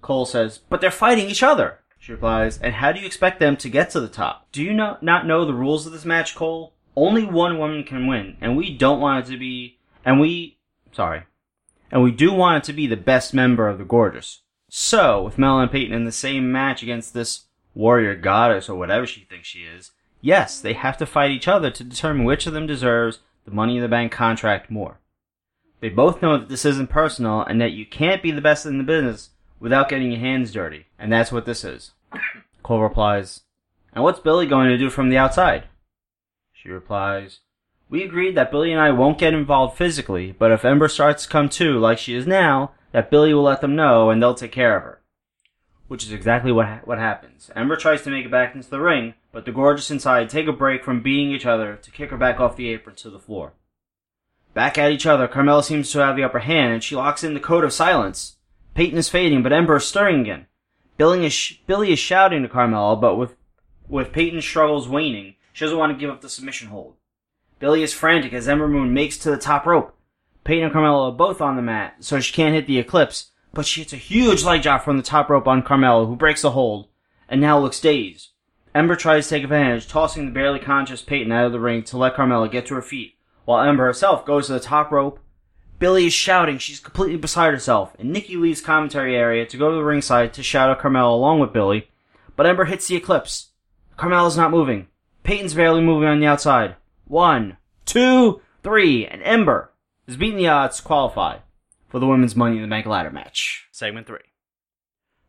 [0.00, 1.80] Cole says, But they're fighting each other.
[1.98, 4.50] She replies, And how do you expect them to get to the top?
[4.52, 6.72] Do you not, know the rules of this match, Cole?
[6.96, 10.56] Only one woman can win, and we don't want it to be, and we,
[10.92, 11.24] sorry,
[11.92, 14.40] and we do want it to be the best member of the gorgeous.
[14.68, 17.42] So, with Mel and Peyton in the same match against this
[17.74, 21.70] warrior goddess or whatever she thinks she is, yes, they have to fight each other
[21.70, 24.98] to determine which of them deserves the Money in the Bank contract more.
[25.80, 28.78] They both know that this isn't personal and that you can't be the best in
[28.78, 31.92] the business without getting your hands dirty, and that's what this is.
[32.62, 33.42] Cole replies,
[33.92, 35.64] And what's Billie going to do from the outside?
[36.52, 37.40] She replies,
[37.88, 41.28] We agreed that Billie and I won't get involved physically, but if Ember starts to
[41.28, 44.52] come to like she is now, that Billie will let them know and they'll take
[44.52, 45.02] care of her.
[45.88, 47.50] Which is exactly what ha- what happens.
[47.54, 50.52] Ember tries to make it back into the ring, but the gorgeous inside take a
[50.52, 53.52] break from beating each other to kick her back off the apron to the floor.
[54.52, 57.34] Back at each other, Carmella seems to have the upper hand, and she locks in
[57.34, 58.36] the code of silence.
[58.74, 60.46] Peyton is fading, but Ember is stirring again.
[60.96, 63.36] Billie is, sh- Billie is shouting to Carmella, but with
[63.88, 66.94] with Peyton's struggles waning, she doesn't want to give up the submission hold.
[67.58, 69.95] Billie is frantic as Ember Moon makes to the top rope.
[70.46, 73.66] Peyton and Carmella are both on the mat, so she can't hit the Eclipse, but
[73.66, 76.52] she hits a huge leg drop from the top rope on Carmella, who breaks the
[76.52, 76.86] hold,
[77.28, 78.28] and now looks dazed.
[78.72, 81.98] Ember tries to take advantage, tossing the barely conscious Peyton out of the ring to
[81.98, 85.18] let Carmella get to her feet, while Ember herself goes to the top rope.
[85.80, 89.76] Billie is shouting, she's completely beside herself, and Nikki leaves commentary area to go to
[89.76, 91.88] the ringside to shout at Carmella along with Billie,
[92.36, 93.48] but Ember hits the Eclipse.
[93.98, 94.86] Carmella's not moving.
[95.24, 96.76] Peyton's barely moving on the outside.
[97.04, 99.72] One, two, three, and Ember
[100.06, 101.38] is beating the odds to qualify
[101.88, 103.68] for the Women's Money in the Bank ladder match.
[103.72, 104.18] Segment 3.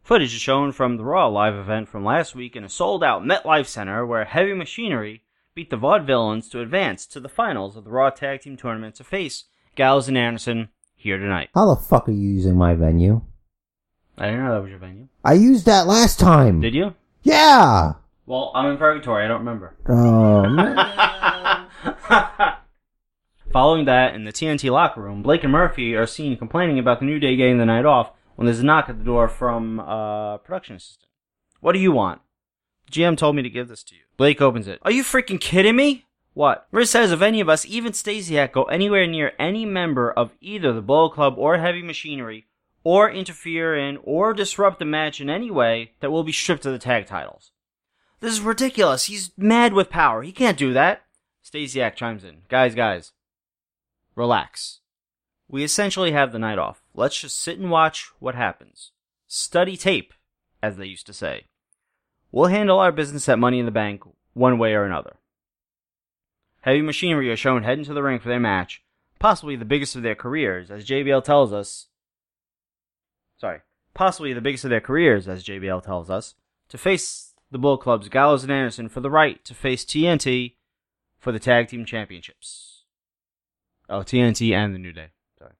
[0.03, 3.23] Footage is shown from the Raw live event from last week in a sold out
[3.23, 5.23] MetLife Center where Heavy Machinery
[5.53, 9.03] beat the Vaudevillains to advance to the finals of the Raw Tag Team Tournament to
[9.03, 11.49] face Gallows and Anderson here tonight.
[11.53, 13.21] How the fuck are you using my venue?
[14.17, 15.07] I didn't know that was your venue.
[15.23, 16.61] I used that last time.
[16.61, 16.95] Did you?
[17.23, 17.93] Yeah.
[18.25, 19.75] Well, I'm in Purgatory, I don't remember.
[19.87, 20.55] Oh um.
[22.09, 22.57] man.
[23.51, 27.05] Following that, in the TNT locker room, Blake and Murphy are seen complaining about the
[27.05, 30.39] New Day getting the night off when there's a knock at the door from a
[30.43, 31.09] production assistant.
[31.61, 32.21] What do you want?
[32.91, 34.01] GM told me to give this to you.
[34.17, 34.79] Blake opens it.
[34.83, 36.05] Are you freaking kidding me?
[36.33, 36.67] What?
[36.71, 40.71] Riz says if any of us, even Stasiak, go anywhere near any member of either
[40.71, 42.47] the Bullet Club or Heavy Machinery,
[42.83, 46.73] or interfere in or disrupt the match in any way, that we'll be stripped of
[46.73, 47.51] the tag titles.
[48.19, 49.05] This is ridiculous.
[49.05, 50.21] He's mad with power.
[50.21, 51.03] He can't do that.
[51.43, 52.41] Stasiak chimes in.
[52.49, 53.13] Guys, guys,
[54.17, 54.79] relax.
[55.47, 56.81] We essentially have the night off.
[56.93, 58.91] Let's just sit and watch what happens.
[59.27, 60.13] Study tape,
[60.61, 61.45] as they used to say.
[62.31, 64.03] We'll handle our business at Money in the Bank
[64.33, 65.17] one way or another.
[66.61, 68.81] Heavy Machinery are shown heading to the ring for their match,
[69.19, 71.87] possibly the biggest of their careers, as JBL tells us.
[73.37, 73.61] Sorry,
[73.93, 76.33] possibly the biggest of their careers, as JBL tells us,
[76.69, 80.55] to face the Bullet Club's Gallows and Anderson for the right to face TNT
[81.19, 82.76] for the Tag Team Championships.
[83.89, 85.09] Oh, TNT and the New Day.
[85.39, 85.53] Sorry.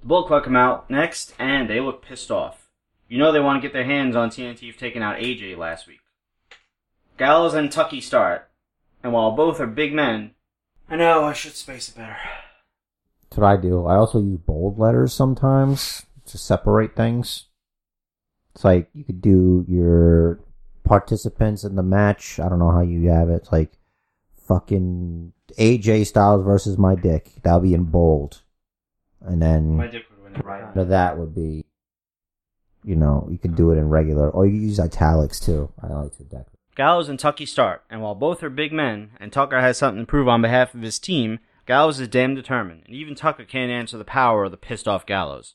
[0.00, 2.68] The Bullet Club come out next, and they look pissed off.
[3.08, 5.86] You know they want to get their hands on TNT for taking out AJ last
[5.86, 6.00] week.
[7.16, 8.48] Gallows and Tucker start,
[9.02, 10.32] and while both are big men,
[10.88, 12.16] I know I should space it better.
[13.22, 13.86] That's what I do.
[13.86, 17.46] I also use bold letters sometimes to separate things.
[18.54, 20.40] It's like you could do your
[20.84, 22.40] participants in the match.
[22.40, 23.36] I don't know how you have it.
[23.36, 23.72] It's like
[24.46, 27.30] fucking AJ Styles versus my dick.
[27.42, 28.42] That'll be in bold.
[29.20, 30.62] And then My dick would win it right.
[30.62, 31.64] After that would be,
[32.84, 35.72] you know, you could do it in regular, or you can use italics too.
[35.82, 36.46] I like to decorate.
[36.76, 40.06] Gallows and Tucker start, and while both are big men, and Tucker has something to
[40.06, 43.98] prove on behalf of his team, Gallows is damn determined, and even Tucker can't answer
[43.98, 45.54] the power of the pissed off Gallows.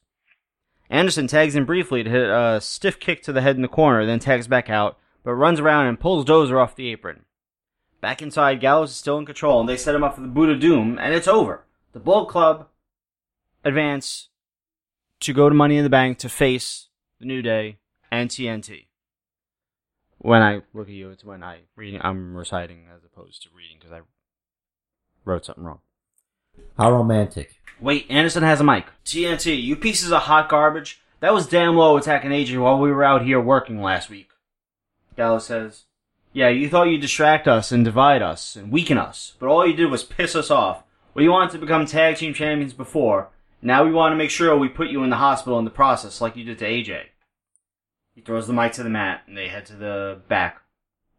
[0.89, 4.05] Anderson tags in briefly to hit a stiff kick to the head in the corner,
[4.05, 7.23] then tags back out, but runs around and pulls Dozer off the apron.
[8.04, 10.49] Back inside, Gallows is still in control, and they set him up for the Boot
[10.49, 11.64] of Doom, and it's over.
[11.93, 12.68] The Bullet Club
[13.64, 14.28] advance
[15.22, 16.89] to go to Money in the Bank to face
[17.22, 17.78] the New Day
[18.12, 18.88] and TNT.
[20.18, 22.01] When I look at you, it's when I reading.
[22.04, 24.01] I'm reciting as opposed to reading because I
[25.24, 25.80] wrote something wrong.
[26.78, 27.56] How romantic.
[27.80, 28.84] Wait, Anderson has a mic.
[29.06, 31.01] TNT, you pieces of hot garbage.
[31.22, 34.28] That was damn low attacking AJ while we were out here working last week.
[35.16, 35.86] Gallows says,
[36.34, 39.73] Yeah, you thought you'd distract us and divide us and weaken us, but all you
[39.75, 40.84] did was piss us off.
[41.13, 43.29] We wanted to become tag team champions before.
[43.61, 46.19] Now we want to make sure we put you in the hospital in the process
[46.19, 47.03] like you did to AJ.
[48.15, 50.61] He throws the mic to the mat and they head to the back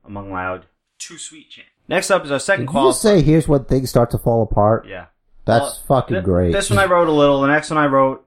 [0.05, 0.67] among loud,
[0.99, 1.69] too sweet chant.
[1.89, 4.43] Next up is our second Did you just say here's when things start to fall
[4.43, 4.87] apart?
[4.87, 5.07] Yeah.
[5.45, 6.53] That's Well, fucking Th- great.
[6.53, 7.41] This one I wrote a little.
[7.41, 8.27] The next one I wrote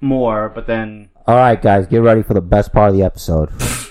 [0.00, 3.50] more, but then All right, guys, get ready for the best part of the episode.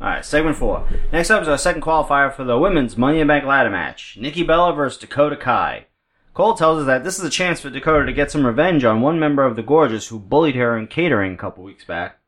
[0.00, 0.24] all right.
[0.24, 0.88] Segment four.
[1.12, 4.42] Next up is our second qualifier for the women's Money in Bank ladder match: Nikki
[4.42, 5.86] Bella versus Dakota Kai.
[6.34, 9.00] Cole tells us that this is a chance for Dakota to get some revenge on
[9.00, 12.18] one member of the Gorgeous who bullied her in catering a couple weeks back.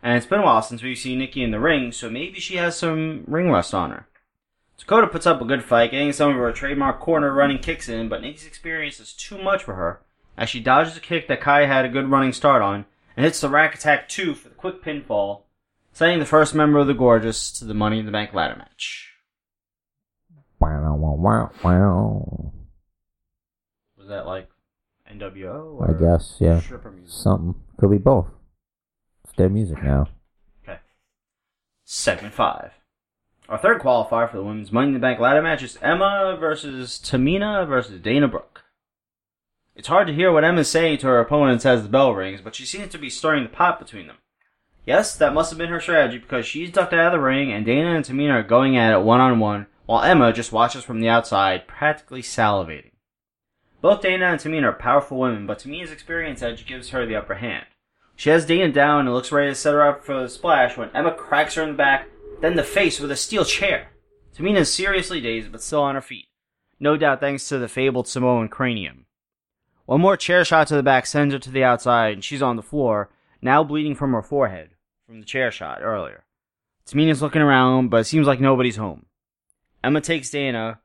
[0.00, 2.54] And it's been a while since we've seen Nikki in the ring, so maybe she
[2.54, 4.06] has some ring rust on her.
[4.78, 8.08] Dakota puts up a good fight, getting some of her trademark corner running kicks in,
[8.08, 10.02] but Nikki's experience is too much for her,
[10.36, 13.40] as she dodges a kick that Kai had a good running start on, and hits
[13.40, 15.42] the rack attack 2 for the quick pinfall,
[15.98, 19.14] sending the first member of the Gorgeous to the Money in the Bank ladder match.
[20.60, 22.52] wow, wow, wow, wow.
[23.98, 24.48] Was that like
[25.12, 25.88] NWO?
[25.88, 26.60] I guess, yeah.
[26.60, 27.12] Stripper music?
[27.12, 27.56] Something.
[27.78, 28.28] Could be both.
[29.24, 30.06] It's their music now.
[30.62, 30.78] Okay.
[31.84, 32.70] Segment 5.
[33.48, 37.00] Our third qualifier for the women's Money in the Bank ladder match is Emma versus
[37.02, 38.62] Tamina versus Dana Brooke.
[39.74, 42.54] It's hard to hear what Emma's saying to her opponents as the bell rings, but
[42.54, 44.18] she seems to be stirring the pot between them.
[44.88, 47.66] Yes, that must have been her strategy because she's ducked out of the ring and
[47.66, 51.00] Dana and Tamina are going at it one on one, while Emma just watches from
[51.00, 52.92] the outside, practically salivating.
[53.82, 57.34] Both Dana and Tamina are powerful women, but Tamina's experience edge gives her the upper
[57.34, 57.66] hand.
[58.16, 60.88] She has Dana down and looks ready to set her up for the splash when
[60.94, 62.08] Emma cracks her in the back,
[62.40, 63.90] then the face with a steel chair.
[64.34, 66.28] Tamina is seriously dazed, but still on her feet.
[66.80, 69.04] No doubt thanks to the fabled Samoan cranium.
[69.84, 72.56] One more chair shot to the back sends her to the outside, and she's on
[72.56, 73.10] the floor,
[73.42, 74.70] now bleeding from her forehead,
[75.08, 76.22] from the chair shot earlier.
[76.84, 79.06] Tamina's looking around, but it seems like nobody's home.
[79.82, 80.80] Emma takes Dana,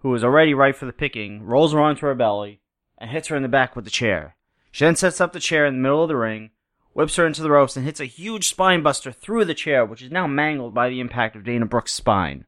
[0.00, 2.60] who is already ripe for the picking, rolls her onto her belly,
[2.98, 4.36] and hits her in the back with the chair.
[4.72, 6.50] She then sets up the chair in the middle of the ring,
[6.92, 10.02] whips her into the ropes, and hits a huge spine buster through the chair, which
[10.02, 12.44] is now mangled by the impact of Dana Brooke's spine.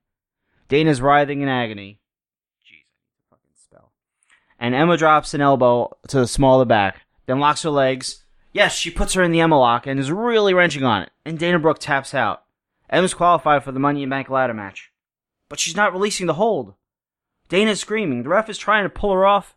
[0.68, 2.00] Dana's writhing in agony.
[2.66, 2.74] To
[3.30, 3.92] fucking spell.
[4.58, 8.23] And Emma drops an elbow to the small of the back, then locks her legs.
[8.55, 11.36] Yes, she puts her in the Emma lock and is really wrenching on it, and
[11.36, 12.44] Dana Brooke taps out.
[12.88, 14.92] Emma's qualified for the Money in Bank ladder match.
[15.48, 16.74] But she's not releasing the hold.
[17.48, 18.22] Dana's screaming.
[18.22, 19.57] The ref is trying to pull her off,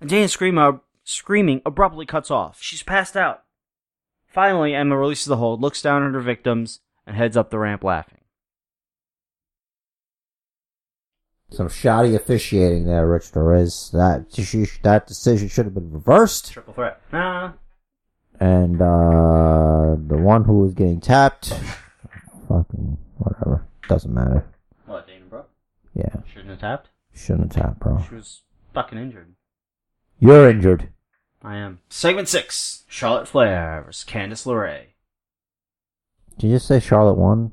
[0.00, 2.56] and Dana's screaming, uh, screaming abruptly cuts off.
[2.62, 3.42] She's passed out.
[4.26, 7.84] Finally, Emma releases the hold, looks down at her victims, and heads up the ramp
[7.84, 8.20] laughing.
[11.50, 13.90] Some shoddy officiating there, Rich Torres.
[13.92, 14.24] That
[14.84, 16.50] that decision should have been reversed.
[16.50, 17.02] Triple threat.
[17.12, 17.52] Nah.
[18.42, 21.50] And uh the one who was getting tapped,
[22.48, 24.44] fucking whatever, doesn't matter.
[24.86, 25.48] What, Dana Brooke?
[25.94, 26.88] Yeah, Shouldn't have tapped?
[27.14, 28.02] shouldn't have tapped, bro.
[28.08, 28.40] She was
[28.74, 29.34] fucking injured.
[30.18, 30.88] You're injured.
[31.40, 31.78] I am.
[31.88, 32.82] Segment 6.
[32.88, 34.86] Charlotte Flair versus Candice LeRae.
[36.38, 37.52] Did you just say Charlotte won?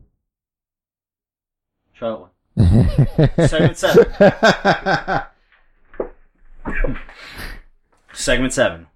[1.93, 3.29] Charlotte won.
[3.47, 4.05] Segment 7.
[8.13, 8.87] Segment 7.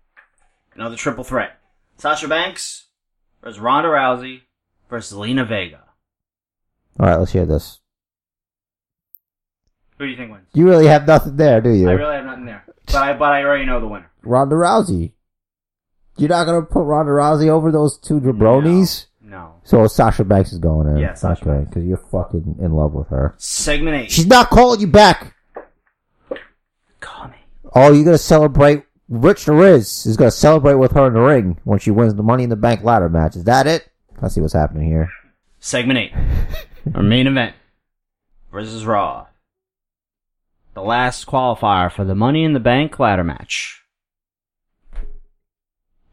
[0.76, 1.60] Another triple threat.
[2.04, 2.88] Sasha Banks
[3.42, 4.42] versus Ronda Rousey
[4.90, 5.86] versus Zelina Vega.
[7.00, 7.80] All right, let's hear this.
[9.98, 10.50] Who do you think wins?
[10.54, 11.88] You really have nothing there, do you?
[11.90, 12.66] I really have nothing there.
[12.88, 14.12] But I, but I already know the winner.
[14.22, 15.14] Ronda Rousey.
[16.18, 19.06] You're not gonna put Ronda Rousey over those two jabronis?
[19.22, 19.62] No.
[19.64, 20.98] So Sasha Banks is going in.
[20.98, 23.34] Yeah, Sasha okay, because you're fucking in love with her.
[23.38, 24.12] Segment 8.
[24.12, 25.38] She's not calling you back.
[27.00, 27.38] Call me.
[27.74, 28.84] Oh, you're gonna celebrate.
[29.14, 32.46] Rich Riz is gonna celebrate with her in the ring when she wins the Money
[32.46, 33.36] in the Bank ladder match.
[33.36, 33.88] Is that it?
[34.20, 35.12] Let's see what's happening here.
[35.60, 36.14] Segment 8.
[36.96, 37.56] Our main event
[38.52, 39.28] versus Raw.
[40.74, 43.84] The last qualifier for the Money in the Bank ladder match.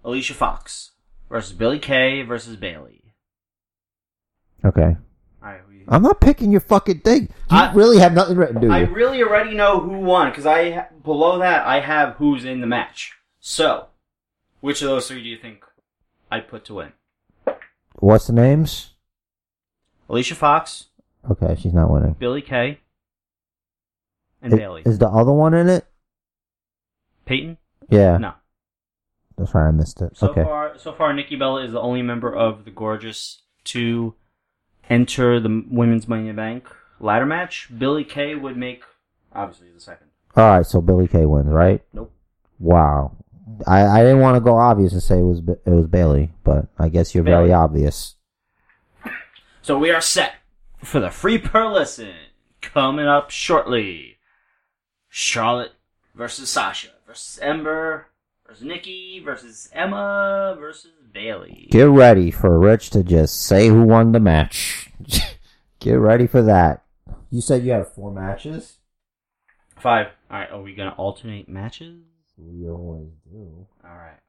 [0.04, 0.90] Alicia Fox
[1.30, 3.14] versus Billie Kay versus Bayley.
[4.62, 4.98] Okay.
[5.80, 7.22] Alright, who you- I'm not picking your fucking thing.
[7.50, 8.72] You I- really have nothing written, do you?
[8.72, 12.66] I really already know who won because I below that I have who's in the
[12.66, 13.12] match.
[13.40, 13.86] So,
[14.60, 15.64] which of those three do you think
[16.30, 16.92] I put to win?
[17.96, 18.94] What's the names?
[20.08, 20.86] Alicia Fox,
[21.30, 22.14] Okay, she's not winning.
[22.18, 22.80] Billie Kay,
[24.42, 24.82] and I- Bayley.
[24.86, 25.86] Is the other one in it?
[27.26, 27.58] Peyton?
[27.90, 28.16] Yeah.
[28.18, 28.32] No.
[29.36, 30.16] That's right, I missed it.
[30.16, 30.42] So okay.
[30.42, 34.14] far, so far, Nikki Bella is the only member of the Gorgeous to
[34.90, 36.68] enter the Women's Money in the Bank
[37.00, 37.68] ladder match.
[37.76, 38.82] Billie Kay would make
[39.32, 40.08] obviously the second.
[40.36, 41.82] Alright, so Billie Kay wins, right?
[41.92, 42.12] Nope.
[42.58, 43.16] Wow.
[43.66, 46.66] I, I didn't want to go obvious and say it was it was Bayley, but
[46.78, 48.16] I guess you're very obvious.
[49.62, 50.34] So we are set
[50.82, 52.14] for the free per listen
[52.60, 54.18] coming up shortly.
[55.08, 55.72] Charlotte
[56.14, 58.06] versus Sasha versus Ember
[58.46, 60.92] versus Nikki versus Emma versus
[61.70, 64.90] Get ready for Rich to just say who won the match.
[65.80, 66.82] Get ready for that.
[67.30, 68.78] You said you have four matches?
[69.76, 70.08] Five.
[70.30, 70.50] All right.
[70.50, 72.02] Are we gonna alternate matches?
[72.36, 73.66] We always do.
[73.84, 74.20] All right.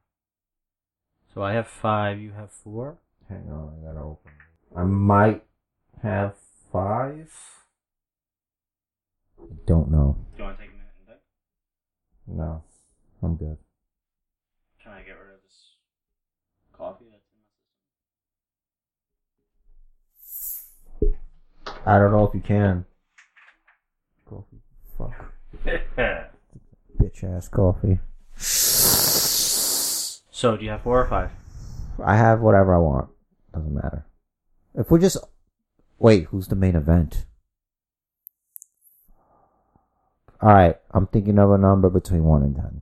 [1.34, 2.20] So I have five.
[2.20, 2.98] You have four.
[3.30, 4.32] Hang on, I gotta open.
[4.76, 5.44] I might
[6.04, 6.36] have
[6.72, 7.32] five.
[9.40, 10.18] I don't know.
[10.36, 11.20] Do you want to take a minute and think?
[12.28, 12.64] No,
[13.24, 13.58] I'm good.
[21.86, 22.86] I don't know if you can.
[24.30, 24.62] Coffee.
[24.98, 25.34] Fuck.
[25.66, 26.70] in my system?
[27.00, 28.00] Bitch ass coffee.
[30.32, 31.32] so do you have four or five?
[32.04, 33.10] I have whatever I want.
[33.54, 34.06] Doesn't matter.
[34.76, 35.18] If we're just.
[35.98, 37.26] Wait, who's the main event?
[40.42, 42.82] Alright, I'm thinking of a number between 1 and 10.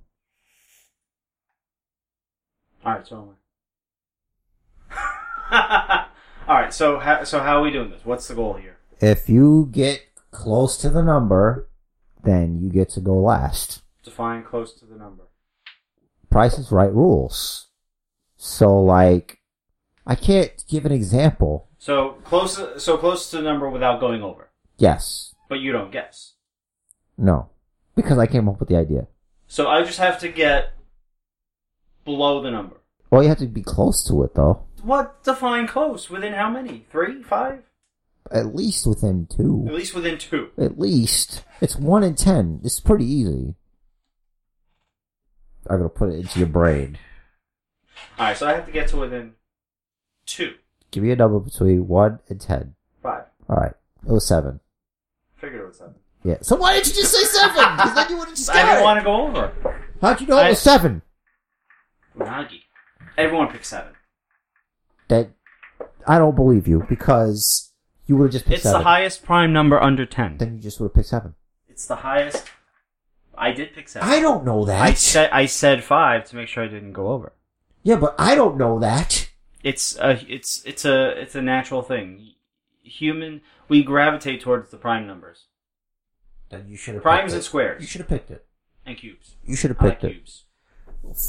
[2.85, 3.05] All right.
[3.05, 3.35] So.
[5.51, 6.73] All right.
[6.73, 8.05] So how, so how are we doing this?
[8.05, 8.78] What's the goal here?
[9.01, 11.69] If you get close to the number,
[12.23, 13.81] then you get to go last.
[14.03, 15.23] Define close to the number.
[16.29, 17.67] Price is right rules.
[18.35, 19.39] So, like,
[20.05, 21.69] I can't give an example.
[21.77, 22.83] So close.
[22.83, 24.49] So close to the number without going over.
[24.77, 25.33] Yes.
[25.47, 26.33] But you don't guess.
[27.17, 27.49] No.
[27.95, 29.07] Because I came up with the idea.
[29.47, 30.73] So I just have to get
[32.05, 32.77] below the number.
[33.09, 34.63] Well, you have to be close to it, though.
[34.83, 36.09] What define close?
[36.09, 36.85] Within how many?
[36.91, 37.63] Three, five?
[38.31, 39.65] At least within two.
[39.67, 40.49] At least within two.
[40.57, 41.43] At least.
[41.61, 42.61] It's 1 in 10.
[42.63, 43.55] It's pretty easy.
[45.69, 46.97] I'm gonna put it into your brain.
[48.17, 48.37] All right.
[48.37, 49.33] So I have to get to within
[50.25, 50.53] two,
[50.91, 52.75] Give me a number between 1 and 10.
[53.03, 53.25] five.
[53.49, 53.73] Alright.
[54.07, 54.59] It was 7.
[55.37, 55.95] Figured it was seven.
[56.23, 56.37] Yeah.
[56.41, 57.53] So why didn't you just say 7?
[57.75, 58.83] Because then you would have just I didn't it.
[58.83, 59.51] want to go over.
[60.01, 61.01] How'd you know it was 7?
[62.17, 62.59] Unagi.
[63.17, 63.93] Everyone picked seven.
[65.09, 65.29] That
[66.07, 67.68] I don't believe you because
[68.09, 68.81] you would have just picked It's seven.
[68.81, 70.37] the highest prime number under ten.
[70.37, 71.35] Then you just would have picked seven.
[71.69, 72.43] It's the highest.
[73.37, 74.09] I did pick seven.
[74.09, 74.81] I don't know that.
[74.81, 77.31] I said I said five to make sure I didn't go over.
[77.83, 79.29] yeah, but I don't know that.
[79.63, 82.33] It's a it's it's a it's a natural thing.
[82.83, 85.45] Human we gravitate towards the prime numbers,
[86.49, 87.45] Then you should have primes picked and it.
[87.45, 88.45] squares You should have picked it.
[88.85, 89.35] and cubes.
[89.45, 90.15] You should have I like picked it.
[90.15, 90.45] cubes.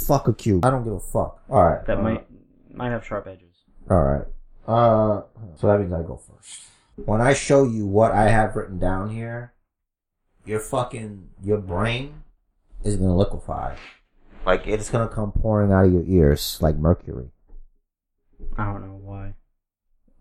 [0.07, 0.65] Fuck a cube.
[0.65, 1.43] I don't give a fuck.
[1.51, 1.85] All right.
[1.87, 2.27] That uh, might
[2.73, 3.55] might have sharp edges.
[3.91, 4.27] All right.
[4.67, 5.23] Uh,
[5.57, 6.63] so that means I go first.
[6.97, 9.53] When I show you what I have written down here,
[10.45, 12.23] your fucking your brain
[12.85, 13.77] is gonna liquefy.
[14.45, 17.31] Like it's gonna come pouring out of your ears like mercury.
[18.57, 19.35] I don't know why.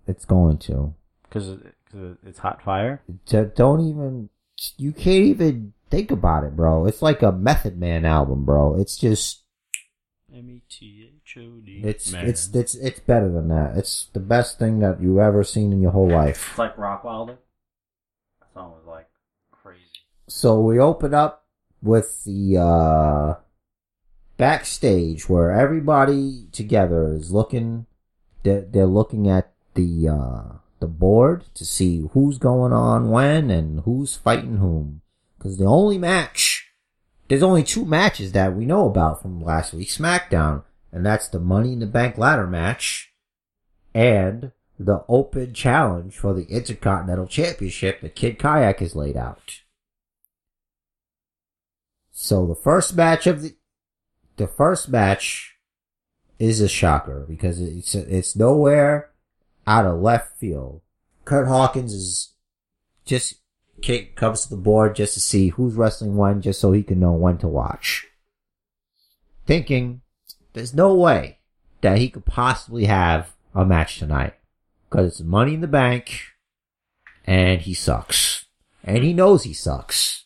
[0.08, 0.94] It's going to.
[1.24, 3.02] Because because it's hot fire.
[3.28, 4.30] Don't even.
[4.78, 6.86] You can't even think about it, bro.
[6.86, 8.80] It's like a Method Man album, bro.
[8.80, 9.44] It's just.
[10.34, 11.82] M e t h o d.
[11.84, 13.78] It's it's it's it's better than that.
[13.78, 16.50] It's the best thing that you've ever seen in your whole life.
[16.50, 17.38] It's like Rockwilder.
[18.40, 19.10] That song was like
[19.52, 19.84] crazy.
[20.28, 21.46] So we open up
[21.82, 23.36] with the uh
[24.38, 27.86] backstage where everybody together is looking
[28.44, 33.82] they're, they're looking at the uh the board to see who's going on when and
[33.82, 35.02] who's fighting whom
[35.40, 36.72] cuz the only match
[37.28, 41.40] there's only two matches that we know about from last week's SmackDown and that's the
[41.40, 43.14] Money in the Bank ladder match
[43.94, 49.62] and the open challenge for the Intercontinental Championship that Kid Kayak has laid out.
[52.12, 53.56] So the first match of the
[54.38, 55.58] the first match
[56.38, 59.12] is a shocker because it's it's nowhere
[59.68, 60.82] out of left field.
[61.26, 62.34] Kurt Hawkins is
[63.06, 63.36] just
[63.82, 67.00] kick comes to the board just to see who's wrestling when, just so he can
[67.00, 68.08] know when to watch.
[69.46, 70.02] Thinking
[70.60, 71.38] there's no way
[71.80, 74.34] that he could possibly have a match tonight
[74.90, 76.20] because it's Money in the Bank,
[77.24, 78.46] and he sucks,
[78.84, 80.26] and he knows he sucks.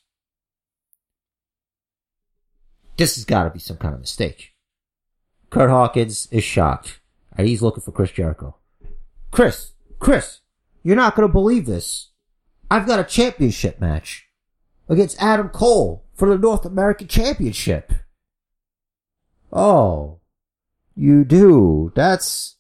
[2.98, 4.54] This has got to be some kind of mistake.
[5.52, 7.00] Kurt Hawkins is shocked,
[7.38, 8.56] and he's looking for Chris Jericho.
[9.30, 10.40] Chris, Chris,
[10.82, 12.10] you're not going to believe this.
[12.72, 14.28] I've got a championship match
[14.90, 17.94] against Adam Cole for the North American Championship.
[19.52, 20.22] Oh,
[20.96, 21.92] you do.
[21.96, 22.58] That's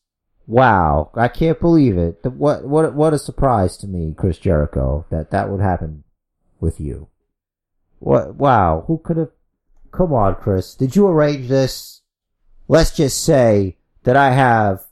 [0.47, 1.11] wow.
[1.15, 2.19] I can't believe it.
[2.23, 6.03] What what what a surprise to me, Chris Jericho, that that would happen
[6.59, 7.07] with you.
[7.99, 8.35] What?
[8.35, 8.83] Wow.
[8.87, 9.31] Who could have?
[9.91, 10.75] Come on, Chris.
[10.75, 12.01] Did you arrange this?
[12.67, 14.85] Let's just say that I have,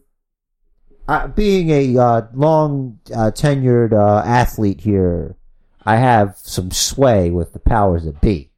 [1.07, 5.35] uh, being a uh, long uh, tenured uh, athlete here,
[5.83, 8.51] I have some sway with the powers that be.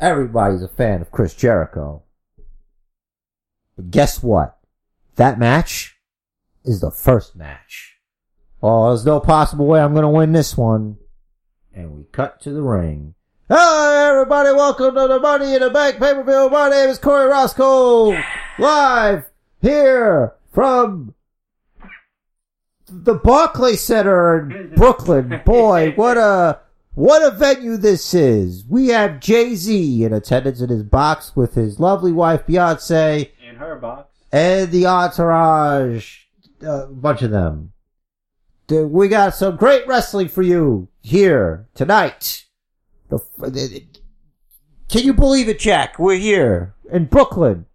[0.00, 2.02] Everybody's a fan of Chris Jericho.
[3.76, 4.58] But guess what?
[5.16, 5.96] That match
[6.64, 7.96] is the first match.
[8.62, 10.98] Oh, there's no possible way I'm gonna win this one.
[11.74, 13.14] And we cut to the ring.
[13.48, 16.50] Hello, everybody, welcome to the Money in the Bank pay-per-view.
[16.50, 18.22] My name is Corey Roscoe.
[18.58, 19.24] Live
[19.60, 21.14] here from
[22.86, 25.40] the Barclay Center in Brooklyn.
[25.44, 26.60] Boy, what a
[26.94, 28.66] what a venue this is.
[28.68, 33.30] We have Jay-Z in attendance in his box with his lovely wife Beyonce
[33.82, 34.16] box.
[34.32, 36.20] and the entourage,
[36.62, 37.72] a bunch of them.
[38.70, 42.46] We got some great wrestling for you here tonight.
[43.10, 45.98] Can you believe it, Jack?
[45.98, 47.66] We're here in Brooklyn.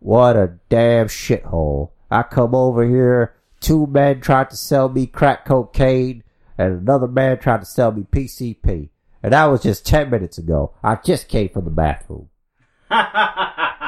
[0.00, 1.92] What a damn shithole.
[2.10, 6.22] I come over here, two men tried to sell me crack cocaine,
[6.58, 8.90] and another man tried to sell me PCP.
[9.22, 10.74] And that was just 10 minutes ago.
[10.82, 12.28] I just came from the bathroom.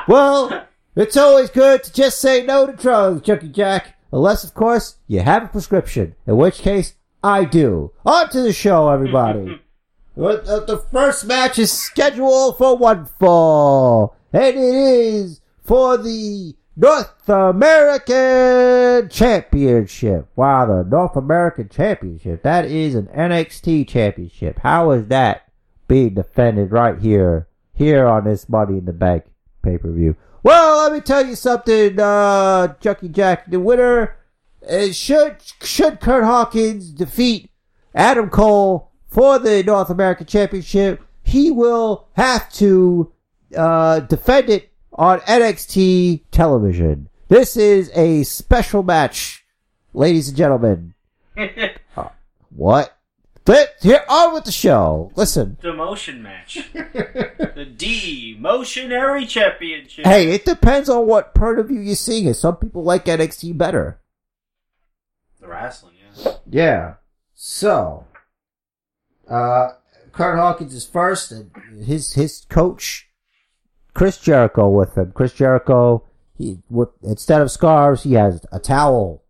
[0.07, 3.97] Well, it's always good to just say no to drugs, Junkie Jack.
[4.13, 6.15] Unless, of course, you have a prescription.
[6.27, 7.93] In which case, I do.
[8.07, 9.61] On to the show, everybody.
[10.17, 14.15] The the first match is scheduled for one fall.
[14.33, 20.29] And it is for the North American Championship.
[20.37, 22.43] Wow, the North American Championship.
[22.43, 24.61] That is an NXT Championship.
[24.61, 25.49] How is that
[25.89, 29.25] being defended right here, here on this Money in the Bank
[29.63, 30.17] pay-per-view?
[30.45, 33.51] Well, let me tell you something, uh, Chucky Jack.
[33.51, 34.19] The winner
[34.61, 37.51] is should, should Kurt Hawkins defeat
[37.95, 43.11] Adam Cole for the North American Championship, he will have to,
[43.57, 47.09] uh, defend it on NXT television.
[47.29, 49.47] This is a special match,
[49.95, 50.95] ladies and gentlemen.
[52.57, 52.97] What?
[53.45, 55.13] But here on with the show.
[55.17, 55.59] Listen.
[55.63, 56.67] Demotion match.
[56.73, 60.07] the Demotionary Championship.
[60.07, 62.35] Hey, it depends on what point of view you're seeing it.
[62.35, 64.01] Some people like NXT better.
[65.41, 66.33] The wrestling, yeah.
[66.49, 66.95] Yeah.
[67.35, 68.07] So,
[69.29, 69.73] uh,
[70.13, 71.51] Kurt Hawkins is first, and
[71.85, 73.09] his his coach,
[73.93, 75.13] Chris Jericho, with him.
[75.13, 76.05] Chris Jericho,
[76.39, 79.25] he with instead of scarves, he has a towel,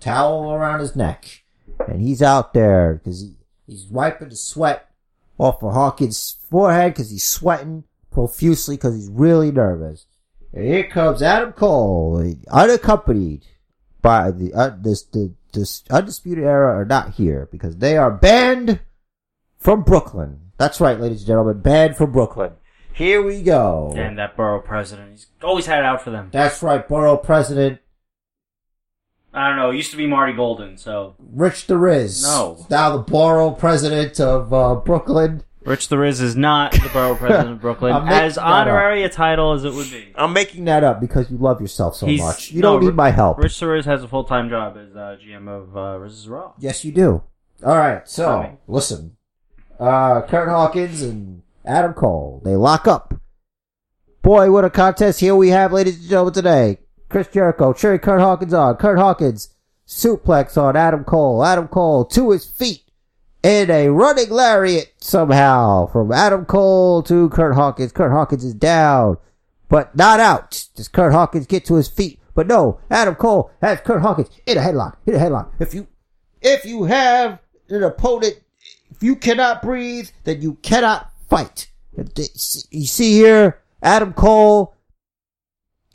[0.00, 1.44] towel around his neck,
[1.88, 3.36] and he's out there because he,
[3.66, 4.88] he's wiping the sweat
[5.38, 10.06] off of Hawkins' forehead because he's sweating profusely because he's really nervous.
[10.52, 13.44] And here comes Adam Cole, unaccompanied
[14.00, 18.80] by the uh, this the this undisputed era are not here because they are banned
[19.58, 20.52] from Brooklyn.
[20.58, 21.60] That's right, ladies and gentlemen.
[21.60, 22.52] Banned from Brooklyn.
[22.92, 23.92] Here we go.
[23.96, 26.28] And that borough president, he's always had it out for them.
[26.30, 27.80] That's right, borough president
[29.34, 29.70] I don't know.
[29.70, 32.22] It used to be Marty Golden, so Rich the Riz.
[32.22, 32.64] No.
[32.70, 35.42] Now the borough president of uh, Brooklyn.
[35.64, 39.02] Rich the Riz is not the borough president of Brooklyn, I'm making as that honorary
[39.02, 40.12] a title as it would be.
[40.14, 42.52] I'm making that up because you love yourself so He's- much.
[42.52, 43.38] You no, don't need Ri- my help.
[43.38, 46.52] Rich the Riz has a full time job as uh, GM of uh, Riz's Raw.
[46.58, 47.22] Yes, you do.
[47.64, 48.06] All right.
[48.08, 48.50] So Sorry.
[48.68, 49.16] listen,
[49.80, 53.14] uh, Kurt Hawkins and Adam Cole they lock up.
[54.22, 56.78] Boy, what a contest here we have, ladies and gentlemen, today.
[57.14, 58.74] Chris Jericho, cheering Kurt Hawkins on.
[58.74, 59.50] Kurt Hawkins
[59.86, 61.44] suplex on Adam Cole.
[61.44, 62.82] Adam Cole to his feet
[63.44, 67.92] in a running lariat somehow from Adam Cole to Kurt Hawkins.
[67.92, 69.18] Kurt Hawkins is down,
[69.68, 70.66] but not out.
[70.74, 72.18] Does Kurt Hawkins get to his feet?
[72.34, 74.96] But no, Adam Cole has Kurt Hawkins in a headlock.
[75.06, 75.52] In a headlock.
[75.60, 75.86] If you
[76.42, 77.38] if you have
[77.68, 78.40] an opponent,
[78.90, 81.70] if you cannot breathe, then you cannot fight.
[82.72, 84.73] You see here, Adam Cole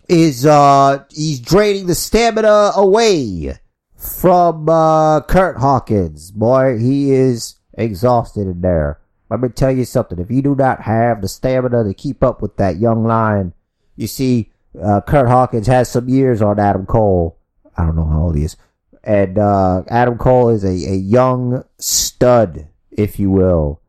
[0.10, 3.58] is, uh, he's draining the stamina away
[3.96, 6.32] from, uh, Kurt Hawkins.
[6.32, 9.00] Boy, he is exhausted in there.
[9.30, 10.20] Let me tell you something.
[10.20, 13.54] If you do not have the stamina to keep up with that young lion,
[13.96, 17.38] you see, uh, Kurt Hawkins has some years on Adam Cole.
[17.78, 18.58] I don't know how old he is
[19.04, 23.82] and uh, Adam Cole is a, a young stud, if you will.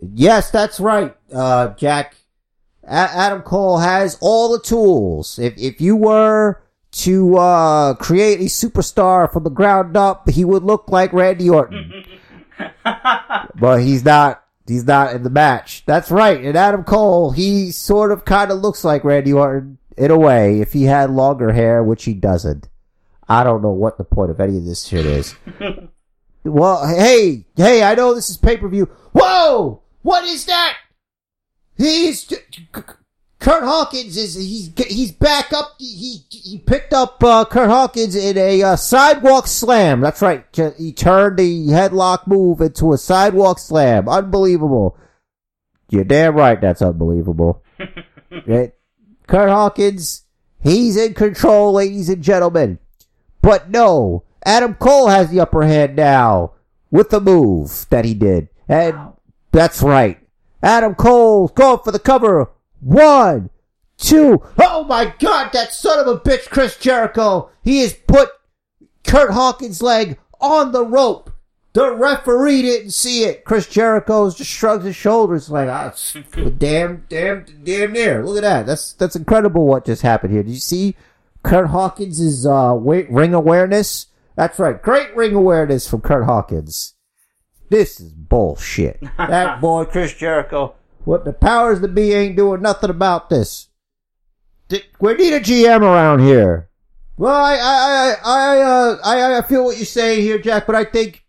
[0.00, 2.16] Yes, that's right, uh, Jack.
[2.84, 5.38] A- Adam Cole has all the tools.
[5.38, 10.62] If if you were to uh, create a superstar from the ground up, he would
[10.62, 12.04] look like Randy Orton,
[12.84, 14.40] but he's not.
[14.64, 15.82] He's not in the match.
[15.86, 16.40] That's right.
[16.40, 20.60] And Adam Cole, he sort of kind of looks like Randy Orton in a way,
[20.60, 22.68] if he had longer hair, which he doesn't.
[23.28, 25.34] I don't know what the point of any of this shit is.
[26.44, 28.86] well, hey, hey, I know this is pay per view.
[29.12, 29.82] Whoa!
[30.02, 30.76] What is that?
[31.82, 32.32] He's
[33.40, 35.74] Kurt Hawkins is he's he's back up.
[35.78, 40.00] He he picked up uh, Kurt Hawkins in a uh, sidewalk slam.
[40.00, 40.44] That's right.
[40.78, 44.08] He turned the headlock move into a sidewalk slam.
[44.08, 44.96] Unbelievable.
[45.90, 46.60] You're damn right.
[46.60, 47.62] That's unbelievable.
[48.46, 48.72] Right?
[49.26, 50.22] Kurt Hawkins,
[50.58, 52.78] he's in control, ladies and gentlemen.
[53.42, 56.52] But no, Adam Cole has the upper hand now
[56.90, 58.48] with the move that he did.
[58.66, 59.12] And
[59.50, 60.21] that's right.
[60.62, 62.50] Adam Cole going for the cover.
[62.80, 63.50] One,
[63.96, 64.42] two.
[64.58, 67.50] Oh my god, that son of a bitch, Chris Jericho.
[67.62, 68.30] He has put
[69.04, 71.30] Kurt Hawkins' leg on the rope.
[71.74, 73.44] The referee didn't see it.
[73.44, 76.14] Chris Jericho just shrugs his shoulders like, ah, it's
[76.58, 78.24] damn, damn, damn near.
[78.24, 78.66] Look at that.
[78.66, 80.42] That's, that's incredible what just happened here.
[80.42, 80.96] Did you see
[81.42, 84.08] Kurt Hawkins' uh, ring awareness?
[84.36, 84.82] That's right.
[84.82, 86.94] Great ring awareness from Kurt Hawkins.
[87.72, 89.00] This is bullshit.
[89.16, 90.74] that boy, Chris Jericho,
[91.04, 93.68] what the powers that be ain't doing nothing about this.
[94.68, 96.68] Th- We need a GM around here.
[97.16, 100.74] Well, I, I, I, I, uh, I, I feel what you're saying here, Jack, but
[100.76, 101.24] I think,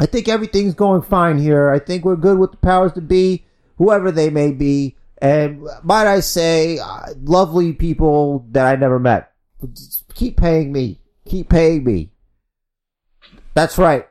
[0.00, 1.68] I think everything's going fine here.
[1.68, 3.44] I think we're good with the powers to be,
[3.76, 4.96] whoever they may be.
[5.20, 9.32] And might I say, uh, lovely people that I never met.
[9.74, 11.02] Just Keep paying me.
[11.26, 12.10] Keep paying me.
[13.52, 14.07] That's right.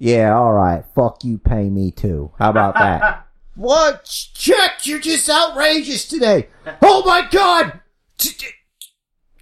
[0.00, 0.84] Yeah, alright.
[0.94, 2.30] Fuck you, pay me too.
[2.38, 3.26] How about that?
[3.56, 4.04] what?
[4.04, 6.48] Check, you're just outrageous today.
[6.80, 7.80] Oh my god!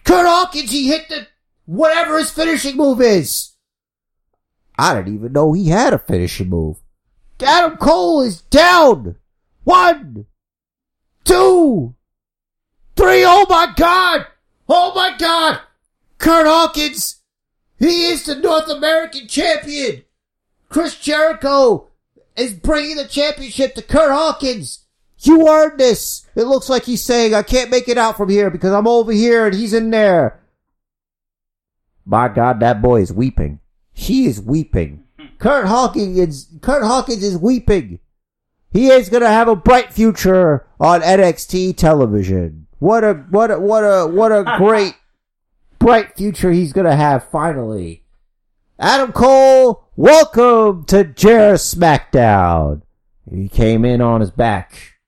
[0.02, 1.26] Kurt Hawkins, he hit the,
[1.66, 3.52] whatever his finishing move is.
[4.78, 6.78] I didn't even know he had a finishing move.
[7.42, 9.16] Adam Cole is down.
[9.64, 10.24] One,
[11.24, 11.94] two,
[12.96, 13.24] three.
[13.26, 14.26] Oh my god!
[14.70, 15.60] Oh my god!
[16.16, 17.20] Kurt Hawkins,
[17.78, 20.04] he is the North American champion.
[20.68, 21.88] Chris Jericho
[22.36, 24.84] is bringing the championship to Kurt Hawkins.
[25.20, 26.26] You earned this.
[26.34, 29.12] It looks like he's saying, I can't make it out from here because I'm over
[29.12, 30.40] here and he's in there.
[32.05, 33.60] My God, that boy is weeping.
[33.94, 35.05] She is weeping.
[35.38, 37.98] Kurt Hawkins is, Kurt Hawkins is weeping.
[38.70, 42.66] He is gonna have a bright future on NXT television.
[42.78, 44.94] What a, what a, what a, what a great,
[45.78, 48.05] bright future he's gonna have finally.
[48.78, 52.82] Adam Cole, welcome to Jer SmackDown.
[53.30, 54.98] He came in on his back.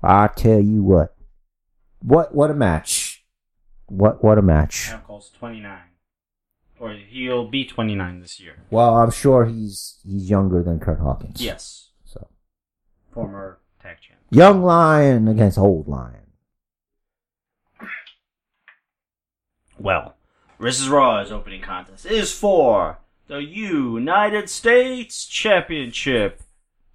[0.00, 1.16] I tell you what.
[2.02, 3.24] What, what a match.
[3.86, 4.90] What, what a match.
[4.90, 5.76] Adam Cole's 29.
[6.78, 8.62] Or he'll be 29 this year.
[8.70, 11.40] Well, I'm sure he's, he's younger than Kurt Hawkins.
[11.40, 11.88] Yes.
[12.04, 12.28] So.
[13.10, 14.20] Former tag champ.
[14.30, 16.14] Young Lion against Old Lion.
[19.80, 20.14] Well,
[20.60, 22.98] Versus Raw's opening contest is for
[23.30, 26.42] the United States Championship.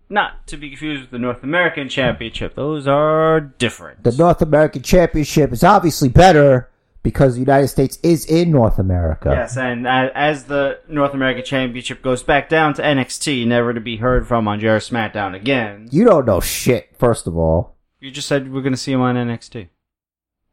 [0.10, 2.54] Not to be confused with the North American Championship.
[2.54, 4.04] Those are different.
[4.04, 6.70] The North American Championship is obviously better
[7.02, 9.30] because the United States is in North America.
[9.32, 13.98] Yes, and as the North American Championship goes back down to NXT, never to be
[13.98, 15.88] heard from on JR SmackDown again.
[15.90, 17.78] You don't know shit, first of all.
[18.00, 19.70] You just said we're going to see him on NXT.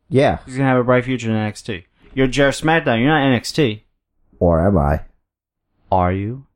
[0.08, 0.38] Yeah.
[0.46, 1.84] He's going to have a bright future in NXT.
[2.14, 3.00] You're JR SmackDown.
[3.00, 3.82] You're not NXT.
[4.38, 5.00] Or am I?
[5.92, 6.46] Are you?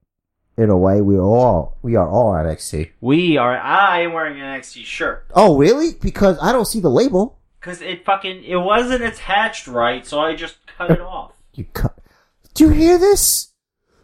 [0.57, 2.93] In a way, we are all we are all NXT.
[3.03, 3.55] We are.
[3.59, 5.27] I am wearing an NXT shirt.
[5.35, 5.93] Oh, really?
[6.01, 7.39] Because I don't see the label.
[7.61, 8.45] Because it fucking.
[8.45, 11.33] It wasn't attached right, so I just cut it off.
[11.53, 11.99] You cut.
[12.55, 13.53] Do you hear this?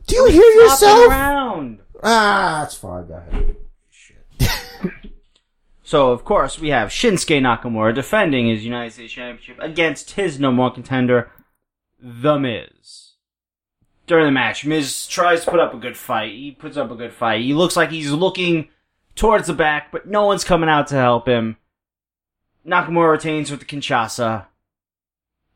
[0.06, 1.10] Do you hear Flopping yourself?
[1.10, 1.78] around.
[2.02, 3.06] Ah, that's fine.
[3.06, 3.56] Go ahead.
[5.84, 10.62] So, of course, we have Shinsuke Nakamura defending his United States Championship against his number
[10.62, 11.30] one contender,
[12.00, 13.11] The Miz.
[14.12, 16.34] During the match, Miz tries to put up a good fight.
[16.34, 17.40] He puts up a good fight.
[17.40, 18.68] He looks like he's looking
[19.14, 21.56] towards the back, but no one's coming out to help him.
[22.66, 24.48] Nakamura retains with the Kinshasa.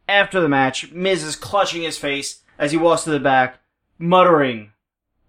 [0.08, 3.58] After the match, Miz is clutching his face as he walks to the back,
[3.98, 4.72] muttering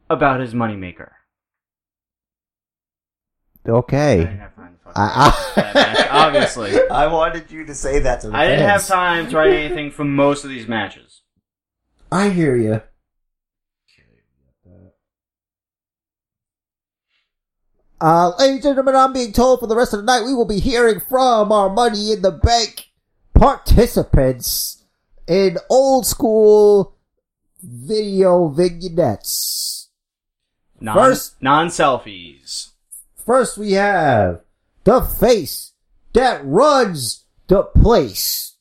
[0.10, 1.10] about his moneymaker.
[3.66, 4.20] I didn't Okay.
[4.40, 6.90] have time to fucking I, that match, obviously.
[6.90, 9.92] I wanted you to say that to the I didn't have time to write anything
[9.92, 11.24] from most of these matches.
[12.10, 12.82] I hear you.
[18.00, 20.46] Uh, ladies and gentlemen, I'm being told for the rest of the night we will
[20.46, 22.90] be hearing from our Money in the Bank
[23.34, 24.84] participants
[25.28, 26.96] in old school
[27.62, 29.90] video vignettes.
[30.80, 32.70] Non, First- non selfies.
[33.26, 34.42] First we have
[34.84, 35.74] the face
[36.14, 38.58] that runs the place.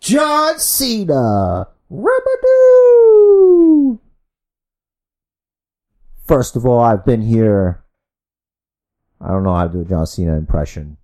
[0.00, 1.68] John Cena.
[1.90, 3.67] Remadoo.
[6.28, 7.82] First of all, I've been here.
[9.20, 10.98] I don't know how to do a John Cena impression.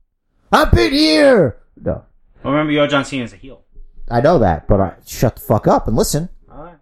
[0.52, 1.56] I've been here.
[1.82, 2.04] No,
[2.42, 3.62] Well, remember, your John Cena Cena's a heel.
[4.10, 6.28] I know that, but I shut the fuck up and listen.
[6.52, 6.76] Alright.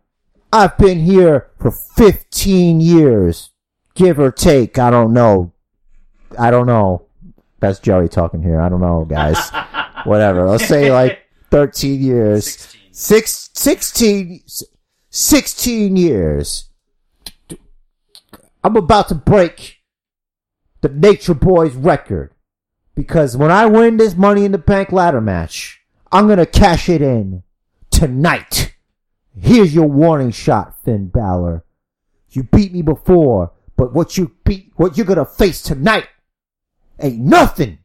[0.52, 3.52] I've been here for 15 years,
[3.94, 4.76] give or take.
[4.78, 5.52] I don't know.
[6.38, 7.06] I don't know.
[7.60, 8.60] That's Joey talking here.
[8.60, 9.38] I don't know, guys.
[10.04, 10.48] Whatever.
[10.48, 11.20] Let's say like
[11.50, 12.44] 13 years.
[12.44, 12.80] 16.
[12.94, 14.42] Six, 16,
[15.10, 16.68] 16 years.
[18.64, 19.82] I'm about to break
[20.80, 22.34] the Nature Boys record.
[22.94, 25.80] Because when I win this Money in the Bank ladder match,
[26.10, 27.42] I'm gonna cash it in
[27.90, 28.74] tonight.
[29.38, 31.64] Here's your warning shot, Finn Balor.
[32.30, 36.08] You beat me before, but what you beat, what you're gonna face tonight,
[37.00, 37.78] ain't nothing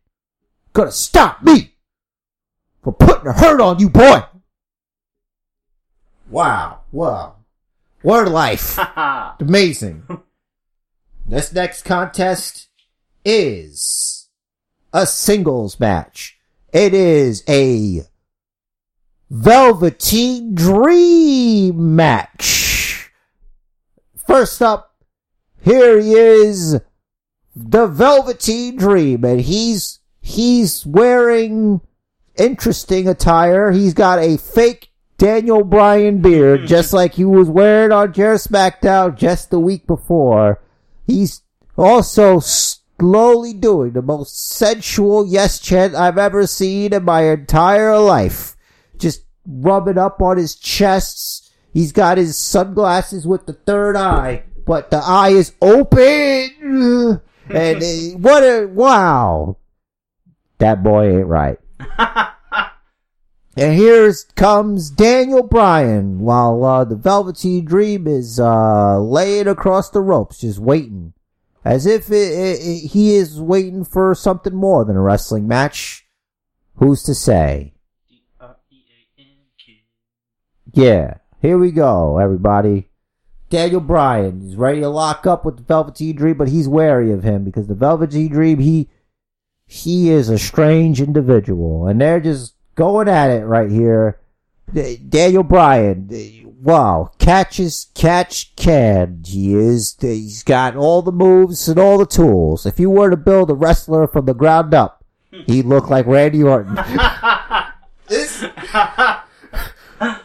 [0.73, 1.75] gonna stop me
[2.83, 4.23] from putting a hurt on you, boy.
[6.29, 7.35] Wow, wow,
[8.03, 8.77] a life!
[9.39, 10.03] Amazing.
[11.27, 12.69] This next contest
[13.25, 14.29] is
[14.93, 16.39] a singles match.
[16.71, 18.03] It is a
[19.29, 23.11] Velveteen Dream match.
[24.25, 24.95] First up,
[25.61, 26.79] here he is,
[27.55, 31.81] the Velveteen Dream, and he's, he's wearing
[32.37, 33.71] interesting attire.
[33.71, 36.65] He's got a fake Daniel Bryan beard, hmm.
[36.67, 40.61] just like he was wearing on Jerry SmackDown just the week before.
[41.07, 41.41] He's
[41.77, 48.55] also slowly doing the most sensual yes chant I've ever seen in my entire life.
[48.97, 51.51] Just rubbing up on his chests.
[51.73, 57.21] He's got his sunglasses with the third eye, but the eye is open.
[57.49, 59.57] And uh, what a, wow.
[60.57, 61.57] That boy ain't right.
[63.57, 70.01] And here comes Daniel Bryan while uh, the Velveteen Dream is uh, laying across the
[70.01, 71.13] ropes, just waiting.
[71.65, 76.05] As if it, it, it- he is waiting for something more than a wrestling match.
[76.75, 77.73] Who's to say?
[80.73, 82.89] Yeah, here we go, everybody.
[83.49, 87.23] Daniel Bryan is ready to lock up with the Velveteen Dream, but he's wary of
[87.23, 88.89] him because the Velveteen Dream, he
[89.65, 94.21] he is a strange individual, and they're just going at it right here.
[94.73, 96.09] Daniel Bryan,
[96.61, 99.23] wow, catches catch can.
[99.25, 99.97] He is.
[99.99, 102.65] He's got all the moves and all the tools.
[102.65, 106.43] If you were to build a wrestler from the ground up, he'd look like Randy
[106.43, 106.75] Orton.
[108.07, 108.41] this,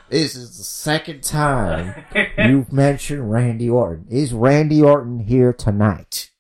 [0.09, 2.05] this is the second time
[2.39, 4.07] you've mentioned Randy Orton.
[4.11, 6.31] Is Randy Orton here tonight?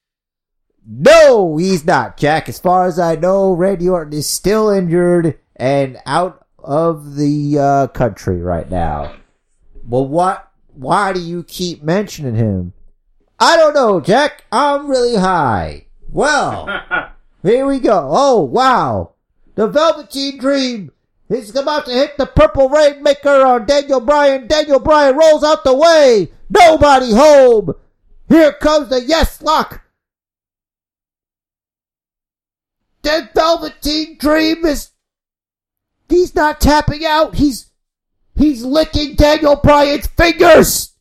[0.85, 2.49] No, he's not, Jack.
[2.49, 7.87] As far as I know, Randy Orton is still injured and out of the uh,
[7.87, 9.15] country right now.
[9.87, 10.51] Well, what?
[10.75, 12.73] Why do you keep mentioning him?
[13.39, 14.45] I don't know, Jack.
[14.51, 15.87] I'm really high.
[16.11, 16.67] Well,
[17.45, 18.09] here we go.
[18.11, 19.13] Oh, wow.
[19.55, 20.91] The Velveteen Dream
[21.29, 24.49] is about to hit the Purple Rainmaker on Daniel Bryan.
[24.49, 26.33] Daniel Bryan rolls out the way.
[26.51, 27.75] Nobody home.
[28.29, 29.85] Here comes the Yes Lock.
[33.03, 34.92] The Velveteen Dream is,
[36.13, 37.35] he's not tapping out.
[37.35, 37.71] He's,
[38.37, 40.95] he's licking Daniel Bryan's fingers.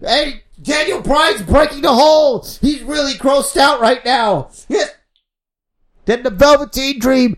[0.00, 2.46] Hey, Daniel Bryan's breaking the hole.
[2.60, 4.50] He's really grossed out right now.
[6.04, 7.36] Then the Velveteen Dream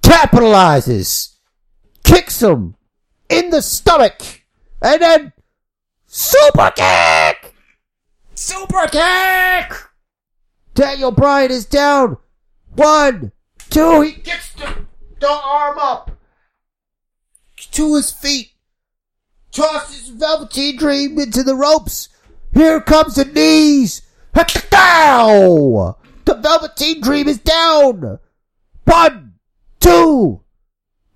[0.00, 1.34] capitalizes,
[2.04, 2.76] kicks him
[3.28, 4.44] in the stomach,
[4.80, 5.32] and then
[6.06, 7.52] super kick!
[8.36, 9.76] Super kick!
[10.74, 12.18] Daniel Bryan is down.
[12.76, 13.32] One,
[13.70, 14.83] two, he gets the,
[15.24, 16.10] the arm up
[17.70, 18.50] to his feet
[19.52, 22.10] tosses Velveteen Dream into the ropes.
[22.52, 24.02] Here comes the knees.
[24.70, 25.94] Down.
[26.24, 28.18] The Velveteen Dream is down.
[28.84, 29.34] One,
[29.80, 30.42] two,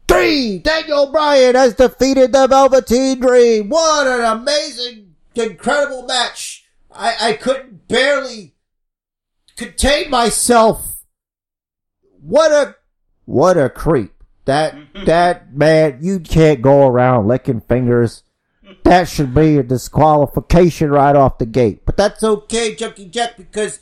[0.07, 0.59] three.
[0.61, 3.69] Daniel Bryan has defeated the Velveteen Dream.
[3.69, 6.65] What an amazing, incredible match.
[6.91, 8.55] I, I couldn't barely
[9.57, 11.05] contain myself.
[12.21, 12.77] What a,
[13.29, 14.15] what a creep.
[14.47, 14.75] That,
[15.05, 18.23] that man, you can't go around licking fingers.
[18.85, 21.85] That should be a disqualification right off the gate.
[21.85, 23.81] But that's okay, Junkie Jack, because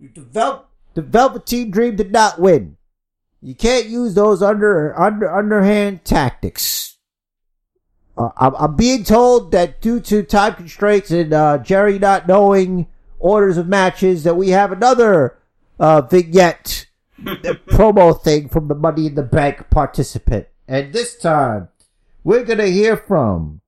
[0.00, 2.78] Vel- the Velveteen Dream did not win.
[3.42, 6.96] You can't use those under, under, underhand tactics.
[8.16, 12.86] Uh, I'm, I'm being told that due to time constraints and, uh, Jerry not knowing
[13.18, 15.36] orders of matches that we have another,
[15.78, 16.85] uh, vignette,
[17.20, 20.46] promo thing from the Money in the Bank participant.
[20.68, 21.68] And this time,
[22.24, 23.60] we're gonna hear from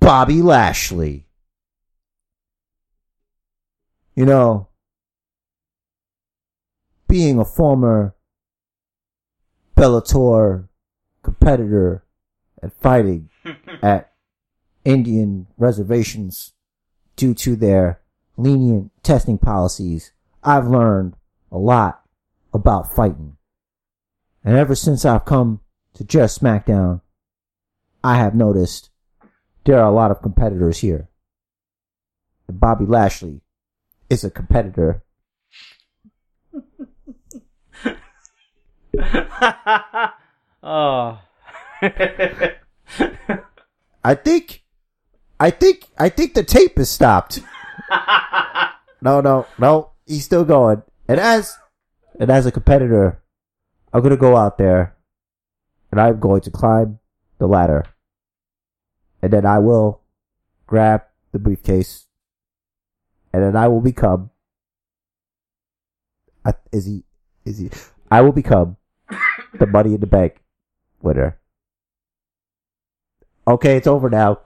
[0.00, 1.26] Bobby Lashley.
[4.14, 4.68] You know,
[7.08, 8.14] being a former
[9.76, 10.68] Bellator
[11.22, 12.04] competitor
[12.60, 13.30] and fighting
[13.82, 14.12] at
[14.84, 16.52] Indian reservations
[17.16, 18.00] due to their
[18.36, 21.14] lenient testing policies, I've learned
[21.50, 22.01] a lot
[22.52, 23.36] about fighting.
[24.44, 25.60] And ever since I've come
[25.94, 27.00] to just SmackDown,
[28.02, 28.90] I have noticed
[29.64, 31.08] there are a lot of competitors here.
[32.48, 33.42] And Bobby Lashley
[34.10, 35.04] is a competitor.
[40.62, 41.20] oh.
[44.04, 44.64] I think,
[45.38, 47.40] I think, I think the tape is stopped.
[49.02, 50.82] No, no, no, he's still going.
[51.08, 51.56] And as,
[52.18, 53.22] and as a competitor,
[53.92, 54.96] I'm gonna go out there
[55.90, 56.98] and I'm going to climb
[57.38, 57.84] the ladder.
[59.20, 60.00] And then I will
[60.66, 61.02] grab
[61.32, 62.06] the briefcase
[63.32, 64.30] and then I will become,
[66.44, 67.04] I, is he,
[67.44, 67.70] is he,
[68.10, 68.76] I will become
[69.58, 70.42] the money in the bank
[71.00, 71.38] winner.
[73.46, 74.40] Okay, it's over now.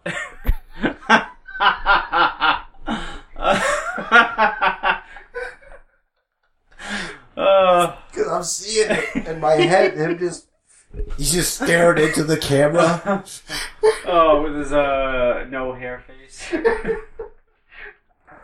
[7.36, 10.46] uh, Cause I'm seeing it in my head, him just,
[11.16, 13.24] he's just staring into the camera.
[14.06, 16.52] oh, with his uh no hair face.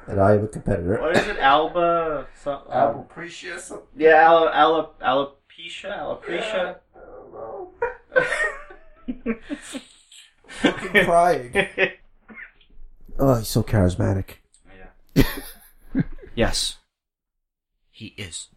[0.06, 1.00] And I am a competitor.
[1.00, 2.26] What is it, Alba?
[2.42, 3.60] So, um, Appreciate
[3.96, 6.76] yeah, Ala, Ala, alopecia, alopecia.
[10.46, 11.68] Fucking crying.
[13.18, 14.36] Oh, he's so charismatic.
[15.14, 15.22] yeah.
[16.34, 16.78] yes,
[18.02, 18.48] he is.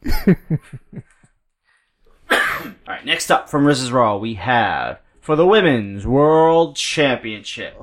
[2.31, 7.79] All right, next up from Riz's Raw, we have for the Women's World Championship.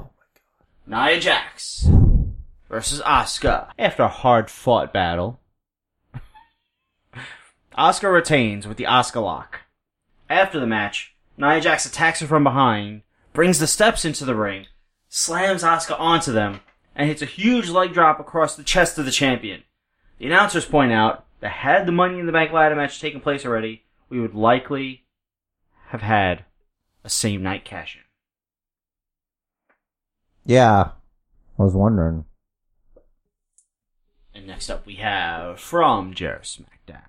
[0.86, 1.89] Nia Jax
[2.68, 3.68] versus Asuka.
[3.78, 5.39] After a hard fought battle,
[7.78, 9.60] Asuka retains with the Asuka lock.
[10.28, 13.02] After the match, Nia Jax attacks her from behind,
[13.32, 14.66] brings the steps into the ring,
[15.09, 16.60] slams Asuka onto them,
[16.97, 19.62] and hits a huge leg drop across the chest of the champion.
[20.18, 23.44] The announcers point out that had the Money in the Bank ladder match taken place
[23.44, 25.05] already, we would likely
[25.89, 26.44] have had
[27.05, 28.02] a same night cash in.
[30.47, 30.93] Yeah.
[31.59, 32.24] I was wondering.
[34.32, 37.02] And next up we have from Jer SmackDown.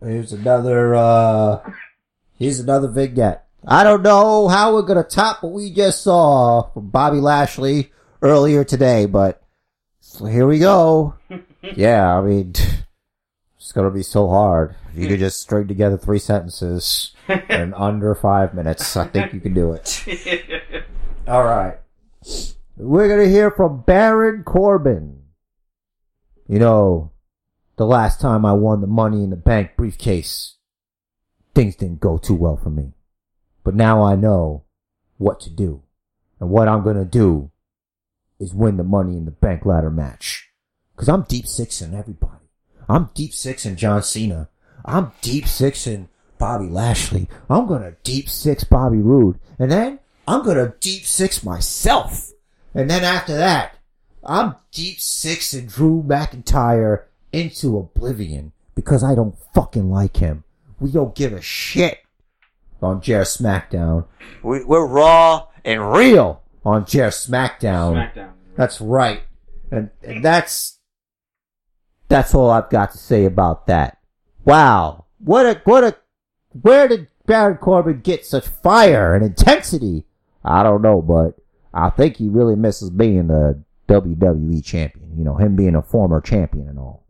[0.00, 1.70] Here's another, uh,
[2.38, 3.46] here's another vignette.
[3.66, 7.90] I don't know how we're gonna top what we just saw from Bobby Lashley
[8.22, 9.42] earlier today, but
[10.00, 11.14] so here we go.
[11.74, 12.54] yeah, I mean,
[13.66, 14.76] it's gonna be so hard.
[14.92, 15.24] If you could hmm.
[15.24, 17.16] just string together three sentences
[17.50, 20.04] in under five minutes, I think you can do it.
[21.28, 21.80] Alright.
[22.76, 25.24] we're gonna hear from Baron Corbin.
[26.46, 27.10] You know,
[27.74, 30.58] the last time I won the money in the bank briefcase,
[31.52, 32.92] things didn't go too well for me.
[33.64, 34.62] But now I know
[35.16, 35.82] what to do.
[36.38, 37.50] And what I'm gonna do
[38.38, 40.50] is win the money in the bank ladder match.
[40.94, 42.45] Cause I'm deep sixing everybody.
[42.88, 44.48] I'm deep sixing John Cena.
[44.84, 46.08] I'm deep sixing
[46.38, 47.28] Bobby Lashley.
[47.50, 49.38] I'm gonna deep six Bobby Roode.
[49.58, 49.98] And then
[50.28, 52.32] I'm gonna deep six myself.
[52.74, 53.78] And then after that,
[54.24, 60.44] I'm deep six sixing Drew McIntyre into oblivion because I don't fucking like him.
[60.78, 62.00] We don't give a shit
[62.82, 64.06] on Jer SmackDown.
[64.42, 68.12] We, we're raw and real on Jer SmackDown.
[68.14, 68.32] SmackDown.
[68.56, 69.22] That's right.
[69.70, 70.75] And, and that's,
[72.08, 73.98] that's all I've got to say about that.
[74.44, 75.06] Wow.
[75.18, 75.96] What a, what a,
[76.60, 80.04] where did Baron Corbin get such fire and intensity?
[80.44, 81.34] I don't know, but
[81.74, 85.16] I think he really misses being the WWE champion.
[85.16, 87.04] You know, him being a former champion and all.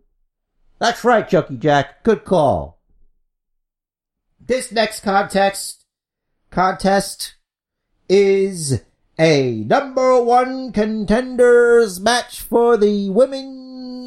[0.78, 2.02] That's right, Chucky Jack.
[2.02, 2.81] Good call.
[4.40, 5.85] This next contest,
[6.51, 7.35] contest
[8.09, 8.82] is
[9.18, 13.10] a number one contenders match for the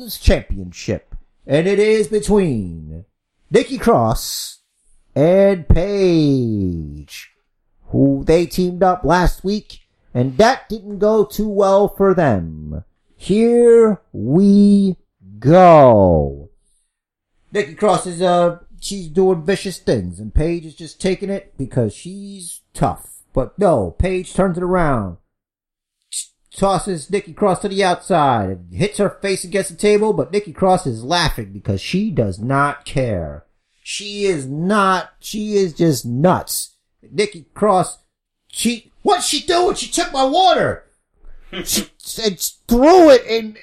[0.09, 1.15] women's championship.
[1.45, 3.05] And it is between
[3.51, 4.59] Nikki Cross
[5.15, 7.31] and Paige,
[7.89, 9.81] who they teamed up last week,
[10.13, 12.83] and that didn't go too well for them.
[13.15, 14.97] Here we
[15.39, 16.49] go.
[17.51, 21.93] Nikki Cross is, uh, she's doing vicious things, and Paige is just taking it because
[21.93, 23.23] she's tough.
[23.33, 25.17] But no, Paige turns it around.
[26.59, 30.51] Tosses Nikki Cross to the outside and hits her face against the table, but Nikki
[30.51, 33.45] Cross is laughing because she does not care.
[33.81, 36.75] She is not, she is just nuts.
[37.01, 37.99] Nikki Cross,
[38.49, 39.75] she, what's she doing?
[39.75, 40.83] She took my water!
[41.63, 41.83] she,
[42.25, 42.37] and
[42.67, 43.55] threw it in,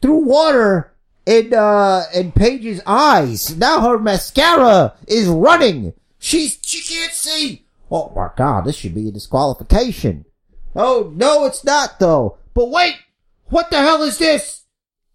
[0.00, 0.94] threw water
[1.26, 3.56] in, uh, in Paige's eyes.
[3.56, 5.94] Now her mascara is running.
[6.20, 7.66] She's, she can't see.
[7.90, 10.26] Oh my god, this should be a disqualification.
[10.76, 12.36] Oh, no, it's not though.
[12.52, 12.96] But wait!
[13.46, 14.64] What the hell is this?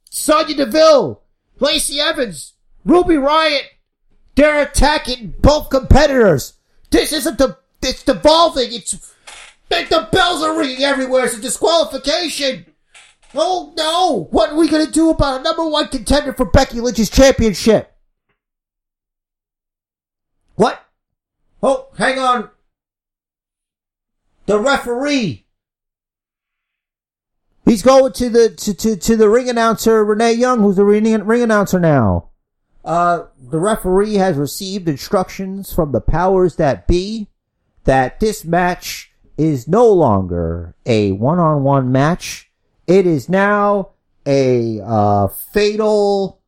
[0.09, 1.21] Sonya Deville,
[1.59, 3.63] Lacey Evans, Ruby Riott.
[4.35, 6.53] They're attacking both competitors.
[6.89, 8.73] This isn't the, it's devolving.
[8.73, 9.13] It's,
[9.69, 11.25] the bells are ringing everywhere.
[11.25, 12.65] It's a disqualification.
[13.35, 14.27] Oh no!
[14.31, 17.93] What are we gonna do about a number one contender for Becky Lynch's championship?
[20.55, 20.83] What?
[21.63, 22.49] Oh, hang on.
[24.47, 25.45] The referee.
[27.65, 31.05] He's going to the to, to, to the ring announcer Renee Young, who's the ring,
[31.25, 32.29] ring announcer now.
[32.83, 37.27] Uh, the referee has received instructions from the powers that be
[37.83, 42.51] that this match is no longer a one-on-one match.
[42.88, 43.91] It is now
[44.25, 46.41] a uh, fatal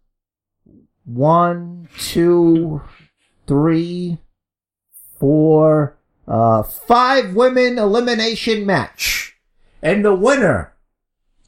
[1.05, 2.81] one, two,
[3.47, 4.17] three,
[5.19, 9.37] four, uh, five women elimination match.
[9.81, 10.72] And the winner,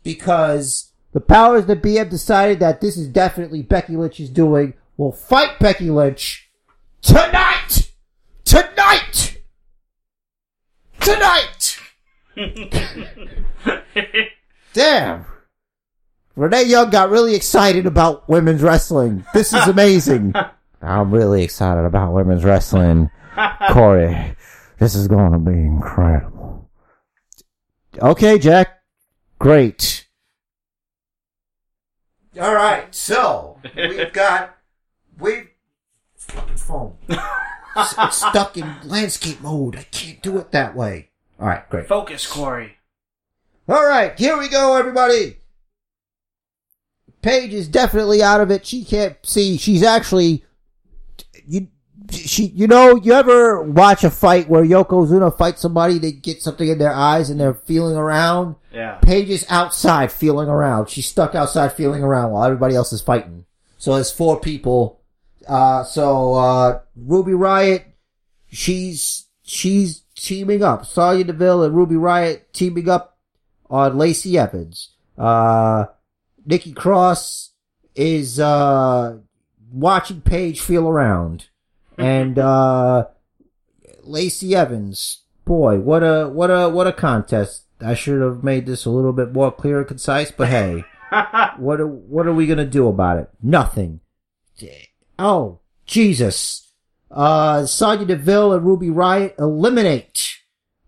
[0.05, 5.11] because the powers that be have decided that this is definitely Becky Lynch's doing, We'll
[5.11, 6.49] fight Becky Lynch
[7.01, 7.91] tonight!
[8.45, 9.41] Tonight!
[11.01, 11.79] Tonight!
[14.73, 15.25] Damn.
[16.37, 19.25] Renee Young got really excited about women's wrestling.
[19.33, 20.33] This is amazing.
[20.81, 23.09] I'm really excited about women's wrestling.
[23.71, 24.35] Corey,
[24.79, 26.69] this is going to be incredible.
[28.01, 28.74] Okay, Jack.
[29.39, 30.07] Great.
[32.39, 34.57] All right, so we've got
[35.19, 35.49] we've
[36.17, 36.95] fucking phone.
[37.77, 39.75] It's, it's stuck in landscape mode.
[39.75, 41.09] I can't do it that way.
[41.39, 41.87] All right, great.
[41.87, 42.77] Focus, Corey.
[43.67, 45.39] All right, here we go, everybody.
[47.21, 48.65] Paige is definitely out of it.
[48.65, 49.57] She can't see.
[49.57, 50.45] She's actually
[51.45, 51.67] you.
[52.11, 56.67] She, you know, you ever watch a fight where Yokozuna fights somebody, they get something
[56.67, 58.55] in their eyes and they're feeling around?
[58.73, 58.95] Yeah.
[59.01, 60.89] Paige is outside feeling around.
[60.89, 63.45] She's stuck outside feeling around while everybody else is fighting.
[63.77, 65.01] So there's four people.
[65.47, 67.83] Uh, so, uh, Ruby Riott,
[68.51, 70.85] she's, she's teaming up.
[70.85, 73.17] Sonya Deville and Ruby Riott teaming up
[73.69, 74.91] on Lacey Evans.
[75.17, 75.85] Uh,
[76.45, 77.51] Nikki Cross
[77.95, 79.17] is, uh,
[79.71, 81.47] watching Paige feel around.
[81.97, 83.05] And, uh,
[84.03, 87.63] Lacey Evans, boy, what a, what a, what a contest.
[87.81, 90.85] I should have made this a little bit more clear and concise, but hey,
[91.57, 93.29] what are, what are we gonna do about it?
[93.41, 93.99] Nothing.
[95.19, 96.71] Oh, Jesus.
[97.11, 100.37] Uh, Sonya Deville and Ruby Riott eliminate,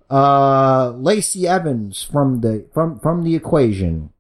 [0.10, 4.12] uh, Lacey Evans from the from from the equation.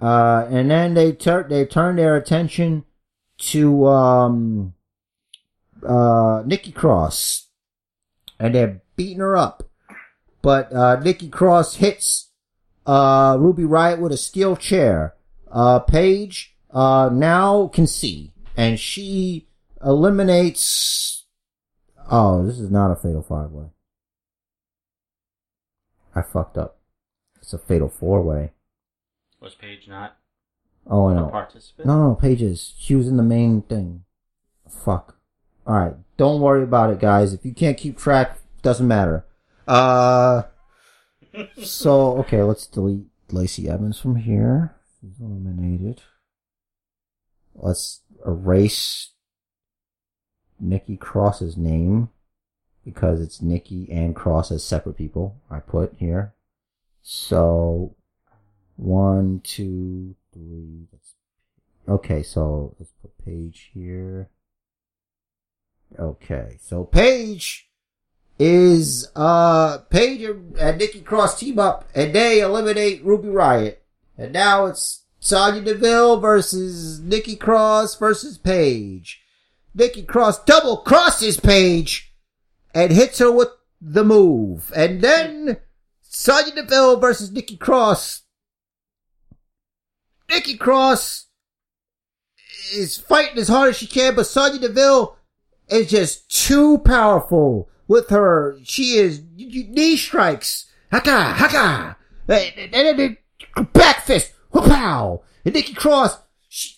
[0.00, 2.84] Uh, and then they turn they turn their attention
[3.38, 4.74] to um,
[5.86, 7.48] uh, Nikki Cross,
[8.38, 9.62] and they're beating her up.
[10.42, 12.30] But uh, Nikki Cross hits
[12.86, 15.14] uh, Ruby Riott with a steel chair.
[15.50, 19.48] Uh, Paige uh, now can see, and she
[19.84, 21.24] eliminates.
[22.10, 23.66] Oh, this is not a fatal five way.
[26.14, 26.78] I fucked up.
[27.40, 28.52] It's a fatal four way.
[29.40, 30.16] Was Paige not
[30.90, 31.28] Oh, I know.
[31.28, 31.86] participant?
[31.86, 32.72] No, no, pages.
[32.78, 34.04] She was in the main thing.
[34.84, 35.17] Fuck.
[35.68, 37.34] Alright, don't worry about it, guys.
[37.34, 39.26] If you can't keep track, doesn't matter.
[39.66, 40.44] Uh,
[41.62, 44.74] so, okay, let's delete Lacey Evans from here.
[45.00, 46.00] She's eliminated.
[47.54, 49.10] Let's erase
[50.58, 52.08] Nikki Cross's name
[52.82, 55.36] because it's Nikki and Cross as separate people.
[55.50, 56.32] I put here.
[57.02, 57.94] So,
[58.76, 60.86] one, two, three.
[60.90, 61.14] That's
[61.88, 62.22] okay.
[62.22, 64.30] So let's put Paige here.
[65.98, 67.68] Okay, so Paige
[68.38, 73.76] is uh Paige and Nikki Cross team up, and they eliminate Ruby Riott,
[74.16, 79.20] and now it's Sonya Deville versus Nikki Cross versus Paige.
[79.74, 82.14] Nikki Cross double crosses Paige
[82.74, 83.48] and hits her with
[83.80, 85.58] the move, and then
[86.02, 88.22] Sonya Deville versus Nikki Cross.
[90.30, 91.26] Nikki Cross
[92.72, 95.17] is fighting as hard as she can, but Sonya Deville
[95.70, 98.58] is just too powerful with her.
[98.64, 100.66] She is knee strikes.
[100.90, 101.96] Haka, haka.
[102.28, 103.16] And then
[103.72, 104.32] back fist.
[104.52, 105.22] Pow.
[105.44, 106.18] And Nikki Cross,
[106.48, 106.76] she,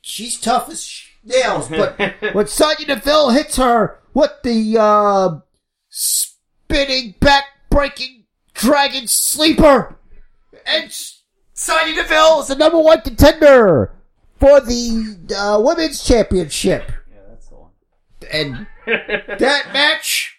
[0.00, 1.98] she's tough as nails, but
[2.32, 5.40] when Sonya Deville hits her with the, uh,
[5.88, 9.96] spinning back breaking dragon sleeper,
[10.66, 10.92] and
[11.54, 13.92] Sonya Deville is the number one contender
[14.38, 17.70] for the, uh, women's championship Yeah, that's the one.
[18.38, 20.38] And that match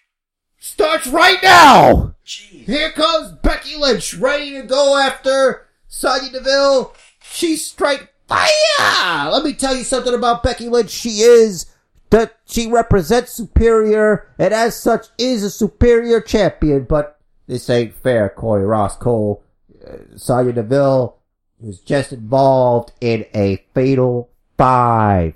[0.58, 2.14] starts right now.
[2.24, 2.64] Jeez.
[2.64, 6.94] Here comes Becky Lynch, ready to go after Sonya Deville.
[7.22, 9.30] She strike fire.
[9.30, 10.90] Let me tell you something about Becky Lynch.
[10.90, 11.66] She is
[12.10, 16.84] that she represents superior, and as such is a superior champion.
[16.84, 19.42] But this ain't fair, Corey Ross Cole.
[19.86, 21.16] Uh, Sonya Deville
[21.58, 25.34] was just involved in a fatal five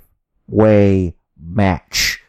[0.48, 2.23] way match.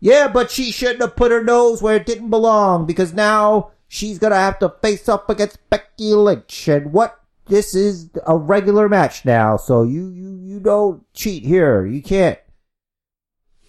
[0.00, 4.18] Yeah, but she shouldn't have put her nose where it didn't belong because now she's
[4.18, 6.68] gonna have to face up against Becky Lynch.
[6.68, 7.20] And what?
[7.46, 11.86] This is a regular match now, so you, you, you don't cheat here.
[11.86, 12.38] You can't.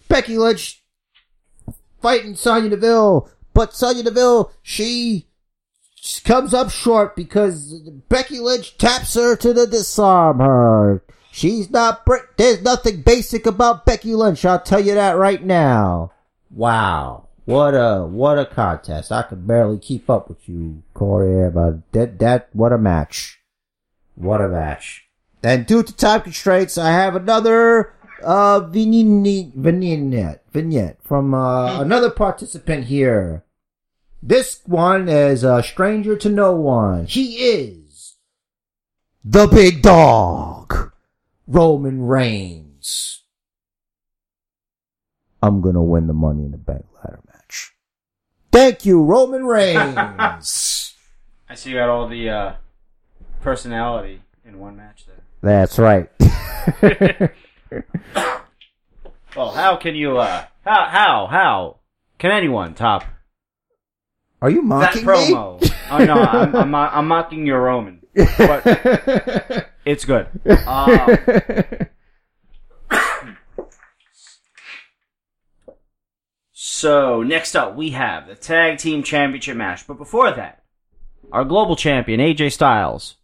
[0.06, 0.82] Becky Lynch
[2.02, 5.26] fighting Sonya Deville, but Sonya Deville, she
[6.24, 11.02] comes up short because Becky Lynch taps her to the disarm her.
[11.32, 16.12] She's not, there's nothing basic about Becky Lynch, I'll tell you that right now.
[16.50, 17.28] Wow.
[17.44, 19.10] What a, what a contest.
[19.10, 23.40] I could barely keep up with you, Corey, but that, that, what a match.
[24.14, 25.06] What a match.
[25.42, 32.10] And due to time constraints, I have another, uh, vignette, vignette, vignette from, uh, another
[32.10, 33.44] participant here.
[34.22, 37.06] This one is a stranger to no one.
[37.06, 38.16] He is
[39.24, 40.92] the big dog,
[41.46, 43.19] Roman Reigns.
[45.42, 47.72] I'm gonna win the Money in the Bank ladder match.
[48.52, 49.96] Thank you, Roman Reigns.
[51.48, 52.54] I see you got all the uh,
[53.40, 55.22] personality in one match there.
[55.42, 56.10] That's right.
[59.36, 60.18] Well, how can you?
[60.18, 61.76] Uh, how how how
[62.18, 63.04] can anyone top
[64.42, 65.74] Are you that mocking promo?
[65.90, 70.26] oh no, I'm, I'm I'm mocking your Roman, but it's good.
[70.44, 71.16] Uh,
[76.80, 79.86] so next up, we have the tag team championship match.
[79.86, 80.64] But before that,
[81.30, 83.16] our global champion AJ Styles.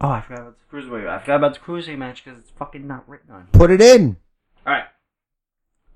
[0.00, 1.08] Oh, I forgot about the cruiserweight.
[1.08, 3.48] I forgot about the cruiserweight match because it's fucking not written on.
[3.52, 4.16] Put it in.
[4.64, 4.84] All right.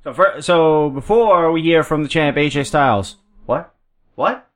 [0.03, 3.17] So for, so before we hear from the champ AJ Styles,
[3.47, 3.73] what?
[4.17, 4.49] What?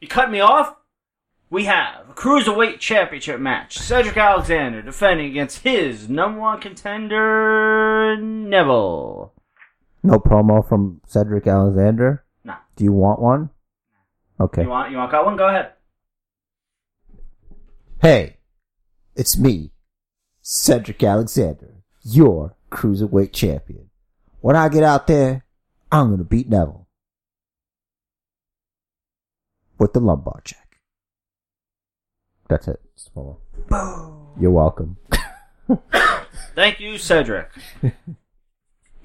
[0.00, 0.76] You cut me off?
[1.50, 3.78] We have a cruiserweight championship match.
[3.78, 9.32] Cedric Alexander defending against his number one contender Neville.
[10.02, 12.24] No promo from Cedric Alexander.
[12.44, 12.56] Nah.
[12.76, 13.50] Do you want one?
[14.40, 14.62] Okay.
[14.62, 15.36] You want you want got one?
[15.36, 15.72] Go ahead.
[18.02, 18.36] Hey,
[19.14, 19.72] it's me,
[20.42, 23.90] Cedric Alexander, your cruiserweight champion.
[24.40, 25.44] When I get out there,
[25.90, 26.86] I'm gonna beat Neville.
[29.78, 30.78] with the lumbar check.
[32.48, 32.80] That's it.
[32.94, 33.38] Swallow.
[34.40, 34.96] You're welcome.
[36.54, 37.50] Thank you, Cedric.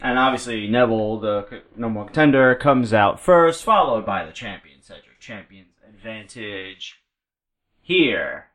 [0.01, 5.19] and obviously, Neville, the number one contender, comes out first, followed by the champion, Cedric.
[5.19, 7.01] Champion's advantage
[7.81, 8.47] here.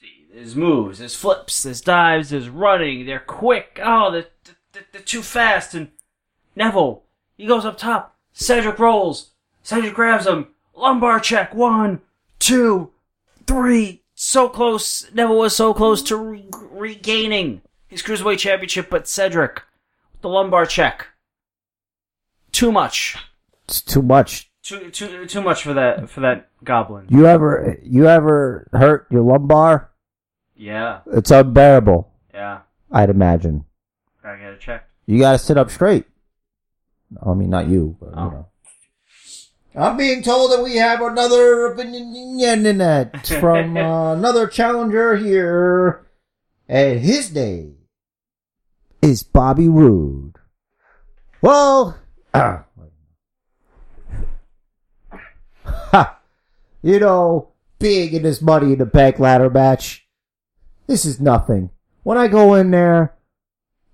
[0.00, 3.06] See, there's moves, there's flips, there's dives, there's running.
[3.06, 3.80] They're quick.
[3.82, 4.26] Oh, they're,
[4.72, 5.74] they're, they're too fast.
[5.74, 5.88] And
[6.54, 7.02] Neville,
[7.36, 8.16] he goes up top.
[8.32, 9.30] Cedric rolls.
[9.62, 10.48] Cedric grabs him.
[10.74, 11.54] Lumbar check.
[11.54, 12.00] One,
[12.38, 12.92] two,
[13.46, 14.02] three.
[14.14, 15.10] So close.
[15.12, 19.62] Neville was so close to re- regaining his cruiserweight championship, but Cedric,
[20.26, 21.06] the lumbar check.
[22.50, 23.16] Too much.
[23.64, 24.50] It's too much.
[24.62, 27.06] Too too too much for that for that goblin.
[27.08, 29.90] You ever you ever hurt your lumbar?
[30.56, 32.10] Yeah, It's unbearable.
[32.34, 32.60] yeah.
[32.90, 33.64] I'd imagine.
[34.24, 34.90] I gotta get it checked.
[35.06, 36.06] You got to sit up straight.
[37.24, 38.24] I mean, not you, but Oh.
[38.24, 38.46] you know.
[39.76, 46.06] I'm being told that we have another opinion from uh, another challenger here,
[46.68, 47.75] and his name
[49.06, 50.34] is Bobby Roode.
[51.40, 51.96] Well,
[52.34, 52.64] ha,
[56.82, 60.08] you know, being in this money in the bank ladder match,
[60.88, 61.70] this is nothing.
[62.02, 63.14] When I go in there,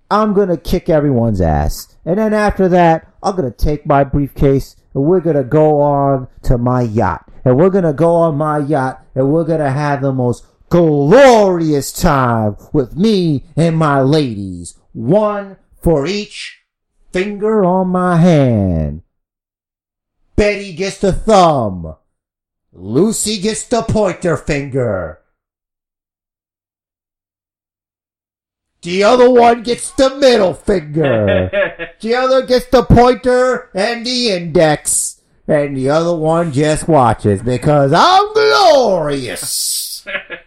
[0.09, 1.95] I'm gonna kick everyone's ass.
[2.05, 6.57] And then after that, I'm gonna take my briefcase and we're gonna go on to
[6.57, 7.29] my yacht.
[7.45, 12.57] And we're gonna go on my yacht and we're gonna have the most glorious time
[12.71, 14.75] with me and my ladies.
[14.91, 16.63] One for each
[17.11, 19.03] finger on my hand.
[20.35, 21.95] Betty gets the thumb.
[22.71, 25.19] Lucy gets the pointer finger.
[28.81, 31.51] The other one gets the middle finger.
[32.01, 35.21] the other gets the pointer and the index.
[35.47, 40.03] And the other one just watches because I'm glorious.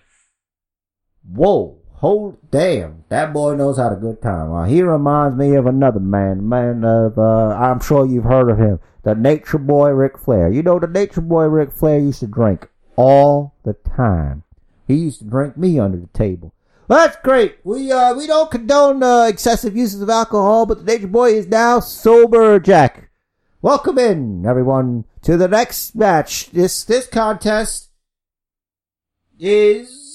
[1.36, 1.78] Whoa.
[1.96, 3.04] Hold, damn.
[3.08, 4.52] That boy knows how to good time.
[4.52, 6.46] Uh, he reminds me of another man.
[6.46, 8.80] Man of, uh, I'm sure you've heard of him.
[9.02, 10.50] The nature boy Ric Flair.
[10.50, 14.42] You know, the nature boy Ric Flair used to drink all the time.
[14.86, 16.52] He used to drink me under the table.
[16.88, 17.58] That's great.
[17.64, 21.48] We uh we don't condone uh, excessive uses of alcohol, but the Nature Boy is
[21.48, 22.60] now sober.
[22.60, 23.10] Jack,
[23.60, 26.50] welcome in everyone to the next match.
[26.50, 27.90] This this contest
[29.38, 30.05] is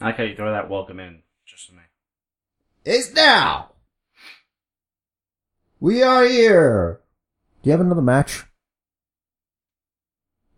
[0.00, 1.82] I like how you throw that welcome in just for me.
[2.84, 3.72] is now.
[5.78, 7.00] We are here.
[7.62, 8.44] Do you have another match?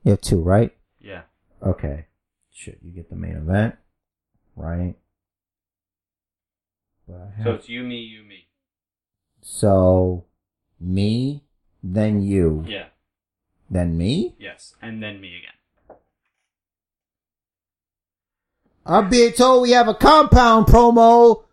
[0.05, 0.77] You have two, right?
[1.01, 1.23] Yeah.
[1.62, 2.06] Okay.
[2.52, 3.77] Shit, you get the main event,
[4.55, 4.94] right?
[7.09, 8.47] But have So it's you, me, you, me.
[9.40, 10.27] So,
[10.78, 11.43] me,
[11.82, 12.86] then you, Yeah.
[13.69, 14.36] then me?
[14.39, 14.74] Yes.
[14.81, 15.55] And then me again.
[18.84, 21.44] I'm being told we have a compound promo,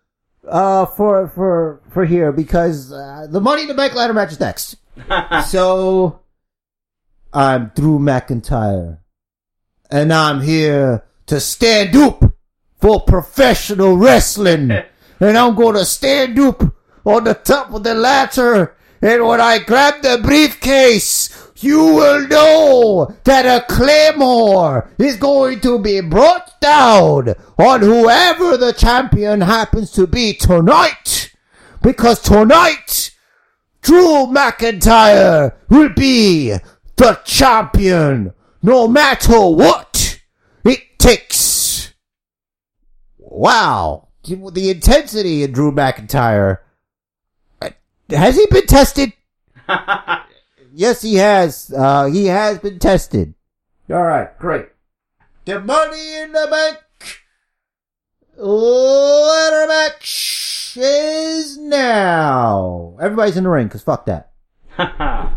[0.47, 4.39] uh, for, for, for here because, uh, the Money in the Bank ladder match is
[4.39, 4.77] next.
[5.47, 6.21] so,
[7.31, 8.99] I'm Drew McIntyre.
[9.91, 12.23] And I'm here to stand up
[12.79, 14.71] for professional wrestling.
[15.19, 16.63] and I'm gonna stand up
[17.05, 18.75] on the top of the ladder.
[19.01, 25.79] And when I grab the briefcase, you will know that a claymore is going to
[25.79, 31.33] be brought down on whoever the champion happens to be tonight.
[31.81, 33.11] Because tonight,
[33.81, 36.55] Drew McIntyre will be
[36.97, 40.19] the champion no matter what
[40.65, 41.93] it takes.
[43.17, 44.09] Wow.
[44.23, 46.59] The intensity in Drew McIntyre.
[47.61, 47.69] Uh,
[48.09, 49.13] Has he been tested?
[50.73, 51.73] Yes, he has.
[51.75, 53.33] Uh, he has been tested.
[53.89, 54.67] All right, great.
[55.45, 56.77] The money in the bank
[58.37, 62.97] ladder match is now.
[63.01, 64.31] Everybody's in the ring, cause fuck that.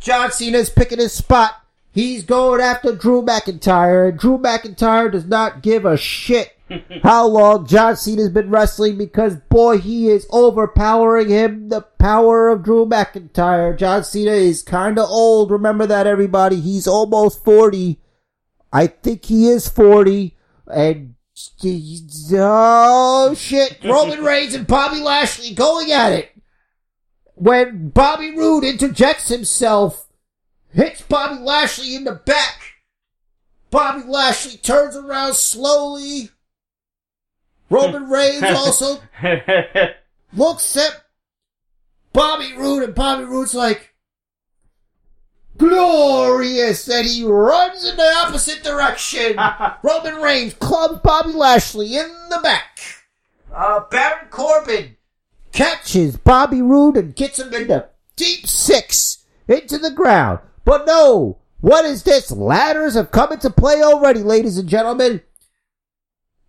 [0.00, 1.54] John Cena's picking his spot.
[1.92, 6.53] He's going after Drew McIntyre, Drew McIntyre does not give a shit
[7.02, 11.68] how long John Cena's been wrestling because boy, he is overpowering him.
[11.68, 13.76] The power of Drew McIntyre.
[13.76, 15.50] John Cena is kinda old.
[15.50, 16.60] Remember that everybody.
[16.60, 18.00] He's almost 40.
[18.72, 20.36] I think he is 40.
[20.66, 21.14] And,
[22.32, 23.78] oh shit.
[23.84, 26.30] Roman Reigns and Bobby Lashley going at it.
[27.34, 30.08] When Bobby Roode interjects himself,
[30.72, 32.60] hits Bobby Lashley in the back.
[33.70, 36.30] Bobby Lashley turns around slowly.
[37.70, 39.00] Roman Reigns also
[40.32, 41.04] looks at
[42.12, 43.94] Bobby Roode and Bobby Roode's like,
[45.56, 49.36] glorious, and he runs in the opposite direction.
[49.82, 52.78] Roman Reigns clubs Bobby Lashley in the back.
[53.52, 54.96] Uh, Baron Corbin
[55.52, 60.40] catches Bobby Roode and gets him in the deep six into the ground.
[60.64, 62.30] But no, what is this?
[62.30, 65.20] Ladders have come into play already, ladies and gentlemen.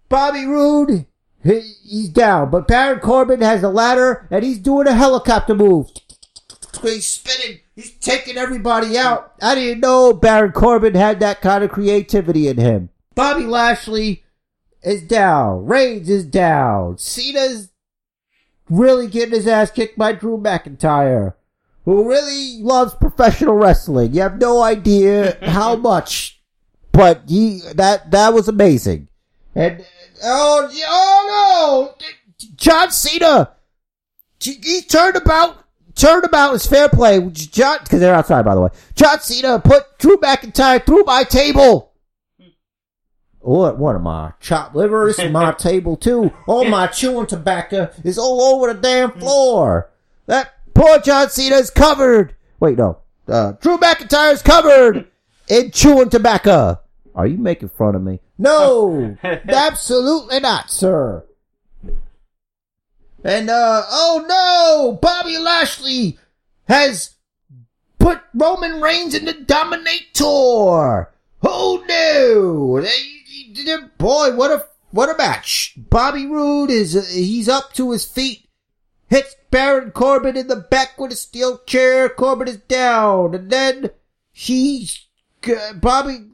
[0.10, 1.06] Bobby Roode,
[1.44, 5.90] he, he's down, but Baron Corbin has a ladder and he's doing a helicopter move.
[6.82, 7.60] He's spinning.
[7.76, 9.34] He's taking everybody out.
[9.42, 12.90] I didn't know Baron Corbin had that kind of creativity in him.
[13.16, 14.24] Bobby Lashley
[14.84, 15.66] is down.
[15.66, 16.98] Reigns is down.
[16.98, 17.70] Cena's
[18.70, 21.34] really getting his ass kicked by Drew McIntyre,
[21.86, 24.14] who really loves professional wrestling.
[24.14, 26.42] You have no idea how much,
[26.92, 29.08] but he that that was amazing.
[29.54, 29.86] And
[30.26, 33.52] oh oh no, John Cena,
[34.40, 35.62] he turned about.
[35.96, 37.22] Turned about is fair play.
[37.32, 38.70] John, because they're outside, by the way.
[38.96, 41.94] John Cena put Drew McIntyre through my table.
[43.40, 44.34] What, what am I?
[44.42, 46.34] Chopped liver is my table too.
[46.48, 49.92] All my chewing tobacco is all over the damn floor.
[50.26, 52.36] That poor John Cena is covered.
[52.60, 52.98] Wait, no.
[53.28, 55.06] Uh, Drew McIntyre is covered
[55.48, 56.82] in chewing tobacco.
[57.16, 58.20] Are you making fun of me?
[58.38, 61.24] No, absolutely not, sir.
[63.24, 65.00] And, uh, oh no!
[65.02, 66.20] Bobby Lashley
[66.68, 67.16] has
[67.98, 71.10] put Roman Reigns in the Dominator!
[71.42, 72.82] Oh no!
[72.82, 75.74] They, they, boy, what a, what a match!
[75.78, 78.48] Bobby Roode is, uh, he's up to his feet,
[79.10, 83.90] hits Baron Corbin in the back with a steel chair, Corbin is down, and then
[84.32, 84.90] he,
[85.48, 86.28] uh, Bobby,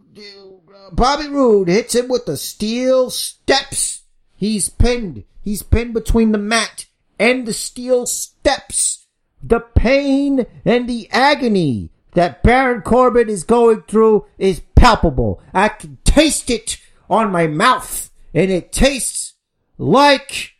[0.92, 4.04] Bobby Roode hits him with the steel steps.
[4.36, 5.24] He's pinned.
[5.42, 6.86] He's pinned between the mat
[7.20, 9.08] and the steel steps.
[9.44, 15.42] The pain and the agony that Baron Corbin is going through is palpable.
[15.54, 16.78] I can taste it
[17.10, 19.34] on my mouth and it tastes
[19.78, 20.54] like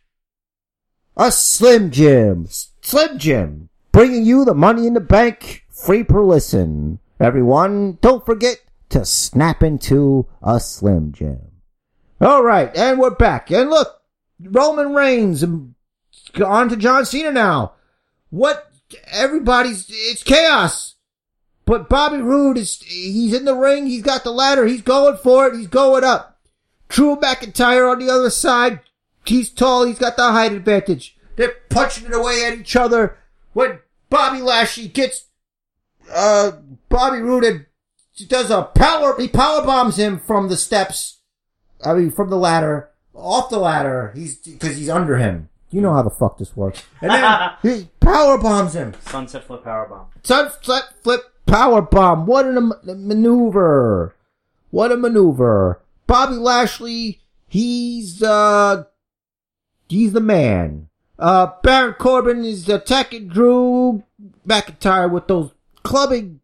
[1.16, 2.48] a Slim Jim.
[2.80, 6.98] Slim Jim, bringing you the money in the bank, free per listen.
[7.20, 8.58] Everyone, don't forget
[8.92, 11.40] to snap into a Slim Jim.
[12.20, 13.50] All right, and we're back.
[13.50, 14.00] And look,
[14.40, 15.74] Roman Reigns and
[16.44, 17.72] on to John Cena now.
[18.30, 18.70] What?
[19.10, 20.96] Everybody's it's chaos.
[21.64, 23.86] But Bobby Roode is he's in the ring.
[23.86, 24.66] He's got the ladder.
[24.66, 25.56] He's going for it.
[25.56, 26.40] He's going up.
[26.88, 28.80] Drew McIntyre on the other side.
[29.24, 29.86] He's tall.
[29.86, 31.16] He's got the height advantage.
[31.36, 33.16] They're punching it away at each other.
[33.54, 33.78] When
[34.10, 35.26] Bobby Lashley gets
[36.12, 36.52] uh
[36.90, 37.66] Bobby Roode and
[38.28, 41.20] does a power he power bombs him from the steps.
[41.84, 44.12] I mean from the ladder off the ladder.
[44.14, 45.48] He's because he's under him.
[45.70, 46.82] You know how the fuck this works.
[47.00, 48.94] And then he power bombs him.
[49.06, 50.08] Sunset flip power bomb.
[50.22, 52.26] Sunset flip power bomb.
[52.26, 52.60] What a
[52.94, 54.14] maneuver.
[54.70, 55.80] What a maneuver.
[56.06, 58.84] Bobby Lashley, he's, uh,
[59.88, 60.88] he's the man.
[61.18, 64.02] Uh, Baron Corbin is attacking Drew
[64.46, 65.52] McIntyre with those
[65.82, 66.40] clubbing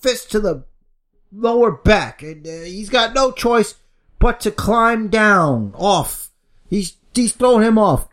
[0.00, 0.64] fists to the
[1.32, 2.22] lower back.
[2.22, 3.74] And uh, he's got no choice
[4.18, 6.30] but to climb down off.
[6.68, 8.08] He's, he's throwing him off.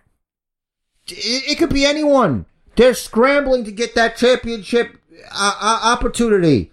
[1.08, 2.46] It, it could be anyone.
[2.76, 4.98] They're scrambling to get that championship
[5.32, 6.72] uh, uh, opportunity.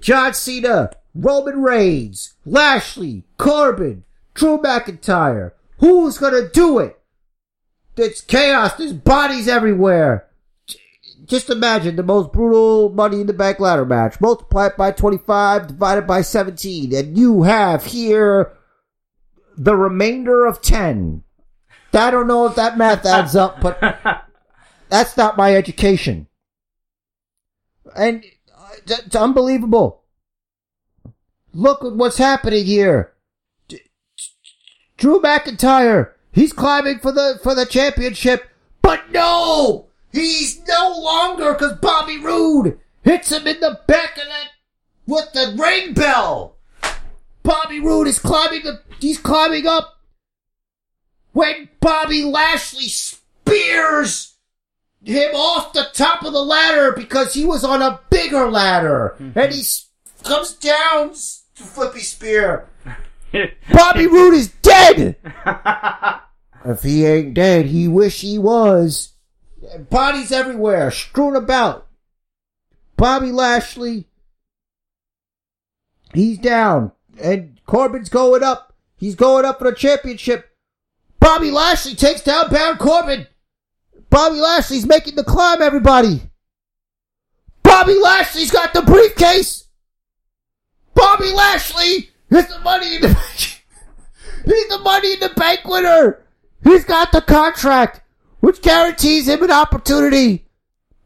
[0.00, 5.52] John Cena, Roman Reigns, Lashley, Corbin, Drew McIntyre.
[5.78, 6.98] Who's gonna do it?
[7.96, 8.74] It's chaos.
[8.74, 10.26] There's bodies everywhere.
[11.26, 14.20] Just imagine the most brutal Money in the Bank ladder match.
[14.20, 18.52] Multiply it by 25, divided by 17, and you have here
[19.56, 21.24] the remainder of 10.
[21.92, 23.80] I don't know if that math adds up, but
[24.88, 26.28] that's not my education.
[27.96, 28.24] And
[28.56, 30.02] uh, it's unbelievable.
[31.52, 33.14] Look at what's happening here.
[34.98, 38.48] Drew McIntyre, he's climbing for the for the championship,
[38.82, 44.48] but no, he's no longer because Bobby Roode hits him in the back of that
[45.06, 46.56] with the ring bell.
[47.42, 50.00] Bobby Roode is climbing the he's climbing up
[51.32, 54.36] when Bobby Lashley spears
[55.04, 59.38] him off the top of the ladder because he was on a bigger ladder mm-hmm.
[59.38, 59.62] and he
[60.24, 62.68] comes down to flippy spear.
[63.72, 65.16] Bobby Roode is dead.
[66.64, 69.12] if he ain't dead, he wish he was.
[69.90, 71.86] Bodies everywhere, strewn about.
[72.96, 74.06] Bobby Lashley,
[76.14, 78.74] he's down, and Corbin's going up.
[78.96, 80.56] He's going up for the championship.
[81.20, 83.26] Bobby Lashley takes down Baron Corbin.
[84.08, 86.30] Bobby Lashley's making the climb, everybody.
[87.62, 89.64] Bobby Lashley's got the briefcase.
[90.94, 93.64] Bobby Lashley is the money in the bank.
[94.44, 96.22] He's the money in the bank winner.
[96.64, 98.00] He's got the contract,
[98.40, 100.46] which guarantees him an opportunity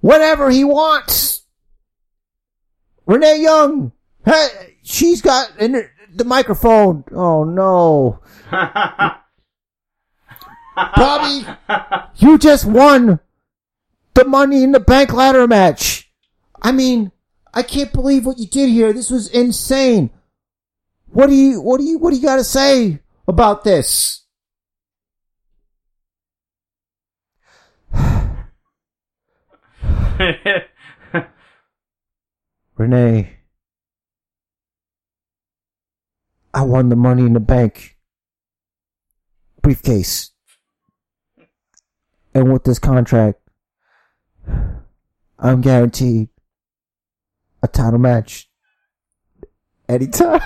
[0.01, 1.45] whenever he wants.
[3.07, 3.93] Renee Young,
[4.25, 7.05] hey, she's got in the microphone.
[7.13, 8.21] Oh no.
[10.77, 11.47] Bobby,
[12.17, 13.21] you just won
[14.15, 16.11] the money in the bank ladder match.
[16.63, 17.13] I mean,
[17.53, 18.93] I can't believe what you did here.
[18.93, 20.11] This was insane.
[21.09, 24.25] What do you, what do you, what do you gotta say about this?
[32.77, 33.39] Renee,
[36.53, 37.97] I won the money in the bank
[39.63, 40.33] briefcase.
[42.35, 43.41] And with this contract,
[45.39, 46.29] I'm guaranteed
[47.63, 48.49] a title match
[49.89, 50.43] anytime.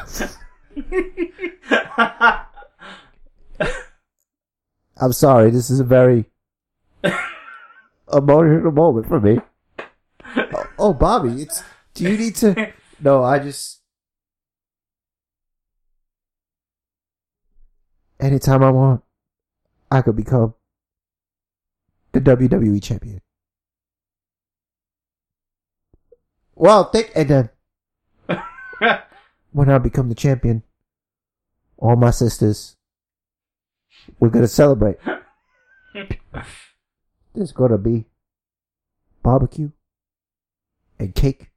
[4.96, 6.26] I'm sorry, this is a very
[8.12, 9.40] emotional moment for me.
[10.84, 13.80] Oh, Bobby, it's do you need to No, I just
[18.20, 19.02] anytime I want,
[19.90, 20.52] I could become
[22.12, 23.22] the WWE champion.
[26.54, 27.48] Well, think and then
[29.52, 30.64] when I become the champion,
[31.78, 32.76] all my sisters,
[34.20, 34.98] we're gonna celebrate.
[37.34, 38.04] There's gonna be
[39.22, 39.70] barbecue
[40.98, 41.50] and cake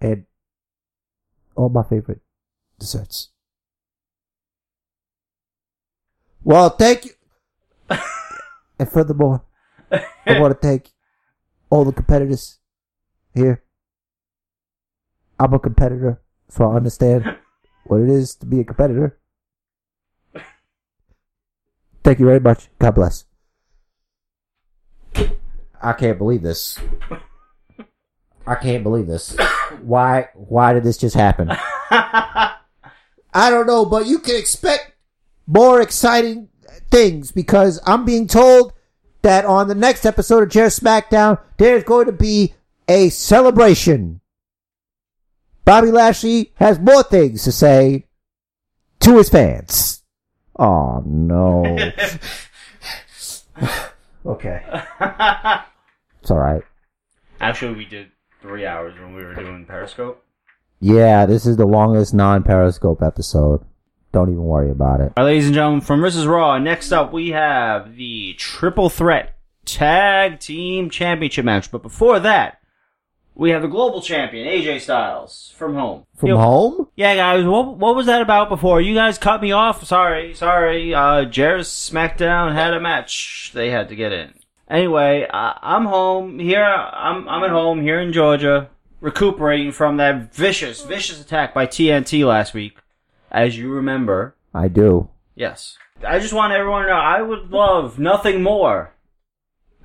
[0.00, 0.26] and
[1.54, 2.20] all my favorite
[2.78, 3.30] desserts.
[6.42, 7.10] Well, thank you.
[8.78, 9.42] and furthermore,
[9.90, 10.90] I want to thank
[11.70, 12.58] all the competitors
[13.34, 13.62] here.
[15.38, 17.24] I'm a competitor, so I understand
[17.84, 19.18] what it is to be a competitor.
[22.04, 22.68] Thank you very much.
[22.78, 23.24] God bless.
[25.82, 26.78] I can't believe this.
[28.46, 29.36] I can't believe this.
[29.82, 30.28] Why?
[30.34, 31.50] Why did this just happen?
[31.90, 34.92] I don't know, but you can expect
[35.46, 36.48] more exciting
[36.90, 38.72] things because I'm being told
[39.22, 42.54] that on the next episode of Chair SmackDown, there's going to be
[42.88, 44.20] a celebration.
[45.64, 48.06] Bobby Lashley has more things to say
[49.00, 50.04] to his fans.
[50.58, 51.64] Oh no.
[54.26, 54.62] okay.
[56.22, 56.62] It's alright.
[57.40, 58.10] Actually, we did
[58.40, 60.22] three hours when we were doing Periscope.
[60.80, 63.64] Yeah, this is the longest non-Periscope episode.
[64.12, 65.12] Don't even worry about it.
[65.16, 69.36] All right, ladies and gentlemen, from Versus Raw, next up we have the Triple Threat
[69.64, 71.70] Tag Team Championship match.
[71.70, 72.60] But before that,
[73.34, 76.06] we have the Global Champion, AJ Styles, from home.
[76.16, 76.88] From Yo- home?
[76.96, 78.80] Yeah, guys, what, what was that about before?
[78.80, 79.84] You guys cut me off.
[79.84, 80.94] Sorry, sorry.
[80.94, 84.32] Uh, Jarrett's SmackDown had a match they had to get in.
[84.68, 86.64] Anyway, I, I'm home here.
[86.64, 88.68] I'm I'm at home here in Georgia,
[89.00, 92.78] recuperating from that vicious, vicious attack by TNT last week,
[93.30, 94.34] as you remember.
[94.54, 95.08] I do.
[95.34, 95.76] Yes.
[96.06, 98.92] I just want everyone to know I would love nothing more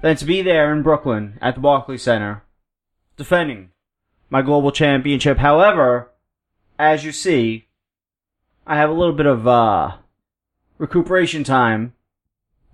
[0.02, 2.44] than to be there in Brooklyn at the Barclays Center
[3.18, 3.70] defending
[4.30, 5.38] my global championship.
[5.38, 6.12] However,
[6.80, 7.68] as you see,
[8.66, 9.98] I have a little bit of uh
[10.78, 11.94] recuperation time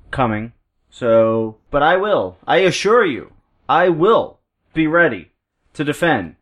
[0.09, 0.53] coming.
[0.98, 2.38] So, but I will.
[2.48, 3.34] I assure you,
[3.69, 4.40] I will
[4.74, 5.30] be ready
[5.76, 6.38] to defend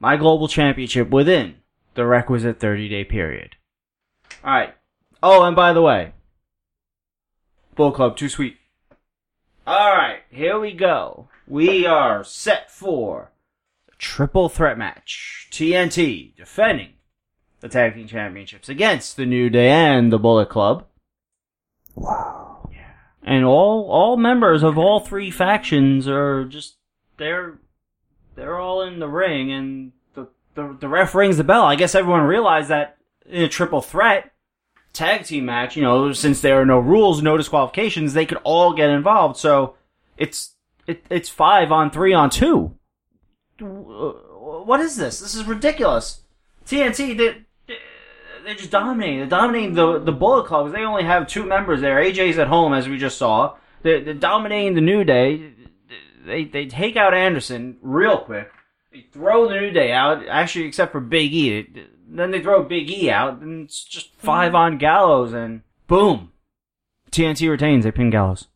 [0.00, 1.56] my global championship within
[1.92, 3.56] the requisite 30 day period.
[4.42, 4.74] Alright.
[5.22, 6.14] Oh, and by the way,
[7.76, 8.56] Bullet Club, too sweet.
[9.66, 11.28] Alright, here we go.
[11.46, 13.32] We are set for
[13.98, 15.48] triple threat match.
[15.50, 16.94] TNT defending
[17.60, 20.86] the tag team championships against the New Day and the Bullet Club.
[21.94, 22.57] Wow.
[23.28, 26.76] And all all members of all three factions are just
[27.18, 27.58] they're
[28.36, 31.64] they're all in the ring and the the, the ref rings the bell.
[31.64, 32.96] I guess everyone realized that
[33.26, 34.32] in a triple threat
[34.94, 38.72] tag team match, you know, since there are no rules, no disqualifications, they could all
[38.72, 39.36] get involved.
[39.36, 39.74] So
[40.16, 40.54] it's
[40.86, 42.76] it, it's five on three on two.
[43.60, 43.64] Uh,
[44.64, 45.20] what is this?
[45.20, 46.22] This is ridiculous.
[46.64, 47.44] TNT they
[48.44, 49.18] they're just dominating.
[49.18, 50.66] They're dominating the the Bullet Club.
[50.66, 51.98] 'cause They only have two members there.
[52.02, 53.56] AJ's at home, as we just saw.
[53.82, 55.52] They're, they're dominating the New Day.
[56.26, 58.50] They they take out Anderson real quick.
[58.92, 60.26] They throw the New Day out.
[60.28, 61.66] Actually, except for Big E.
[62.10, 66.32] Then they throw Big E out, and it's just five on Gallows, and boom,
[67.10, 67.84] TNT retains.
[67.84, 68.48] They pin Gallows,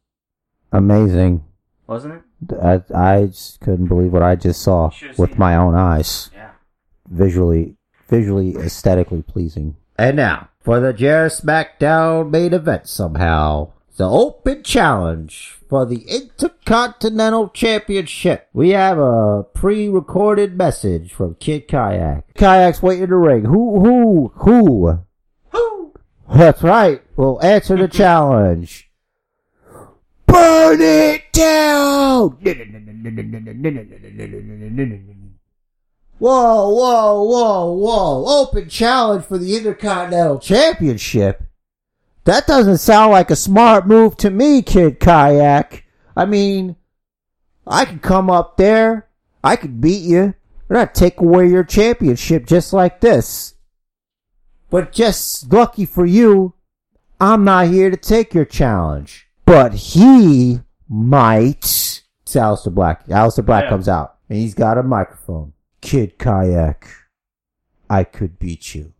[0.72, 1.44] Amazing.
[1.86, 2.22] wasn't it?
[2.60, 6.30] I, I just couldn't believe what I just saw with my own eyes.
[6.34, 6.50] Yeah.
[7.09, 7.76] Visually,
[8.12, 9.74] visually, aesthetically pleasing.
[9.97, 12.86] And now for the Jer SmackDown main event.
[12.86, 18.48] Somehow, the open challenge for the Intercontinental Championship.
[18.52, 22.34] We have a pre-recorded message from Kid Kayak.
[22.34, 23.44] Kayak's waiting in the ring.
[23.47, 23.80] Who?
[23.80, 24.32] Who?
[24.36, 25.01] Who?
[25.52, 25.94] Woo!
[26.34, 27.02] That's right.
[27.16, 28.90] We'll answer the challenge.
[30.26, 32.39] Burn it down!
[36.23, 38.43] Whoa, whoa, whoa, whoa.
[38.43, 41.43] Open challenge for the Intercontinental Championship.
[42.23, 45.85] That doesn't sound like a smart move to me, Kid Kayak.
[46.16, 46.77] I mean,
[47.66, 49.09] I could come up there.
[49.43, 50.35] I could beat you.
[50.69, 53.55] And I'd take away your championship just like this.
[54.70, 56.55] But just lucky for you,
[57.20, 59.27] I'm not here to take your challenge.
[59.44, 61.65] But he might.
[61.65, 63.09] It's Aleister Black.
[63.09, 63.70] Aleister Black Yeah.
[63.70, 65.53] comes out and he's got a microphone.
[65.82, 66.88] Kid Kayak,
[67.90, 68.94] I could beat you.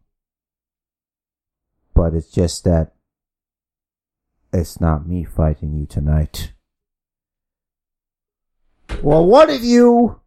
[1.95, 2.93] But it's just that
[4.53, 6.53] it's not me fighting you tonight.
[9.01, 10.21] Well, one of you,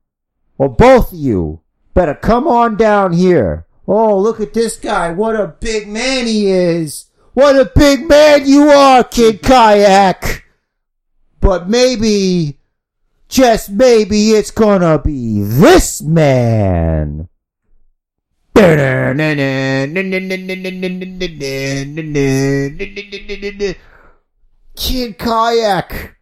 [0.57, 1.61] or both of you,
[1.94, 3.68] better come on down here.
[3.88, 5.11] Oh, look at this guy.
[5.11, 7.11] What a big man he is.
[7.34, 10.45] What a big man you are, Kid Kayak.
[11.40, 12.60] But maybe,
[13.36, 17.28] just maybe it's gonna be this man.
[24.78, 26.16] Kid Kayak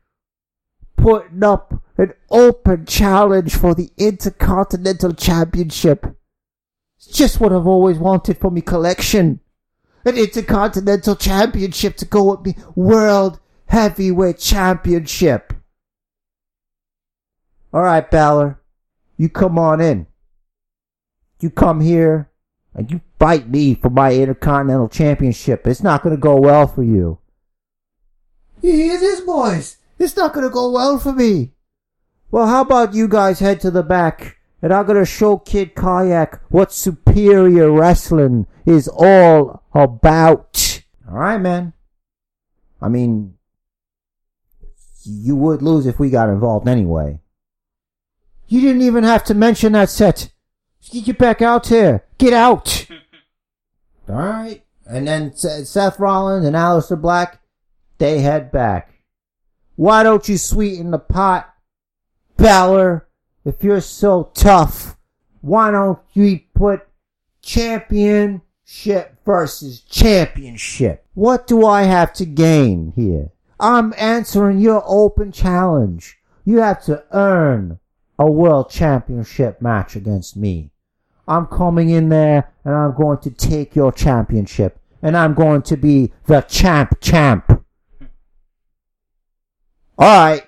[0.97, 6.07] putting up an open challenge for the Intercontinental Championship.
[6.97, 9.39] It's just what I've always wanted for me collection.
[10.03, 15.53] An Intercontinental Championship to go with me World Heavyweight Championship.
[17.73, 18.61] Alright, Balor.
[19.17, 20.07] You come on in.
[21.39, 22.29] You come here
[22.75, 25.65] and you fight me for my Intercontinental Championship.
[25.65, 27.19] It's not gonna go well for you.
[28.61, 29.77] It is, boys.
[29.97, 31.53] It's not gonna go well for me.
[32.31, 36.41] Well, how about you guys head to the back and I'm gonna show Kid Kayak
[36.49, 40.83] what superior wrestling is all about.
[41.05, 41.73] Alright, man.
[42.81, 43.33] I mean,
[45.03, 47.19] you would lose if we got involved anyway.
[48.53, 50.29] You didn't even have to mention that set.
[50.91, 52.05] Get back out here.
[52.19, 52.85] Get out.
[54.07, 54.63] Alright.
[54.85, 57.41] And then Seth Rollins and Aleister Black,
[57.97, 58.93] they head back.
[59.75, 61.51] Why don't you sweeten the pot,
[62.37, 63.07] Balor?
[63.43, 64.97] If you're so tough,
[65.41, 66.87] why don't you put
[67.41, 71.07] championship versus championship?
[71.15, 73.31] What do I have to gain here?
[73.59, 76.19] I'm answering your open challenge.
[76.45, 77.79] You have to earn
[78.17, 80.71] a world championship match against me.
[81.27, 85.77] I'm coming in there and I'm going to take your championship and I'm going to
[85.77, 87.63] be the champ champ.
[89.99, 90.47] Alright.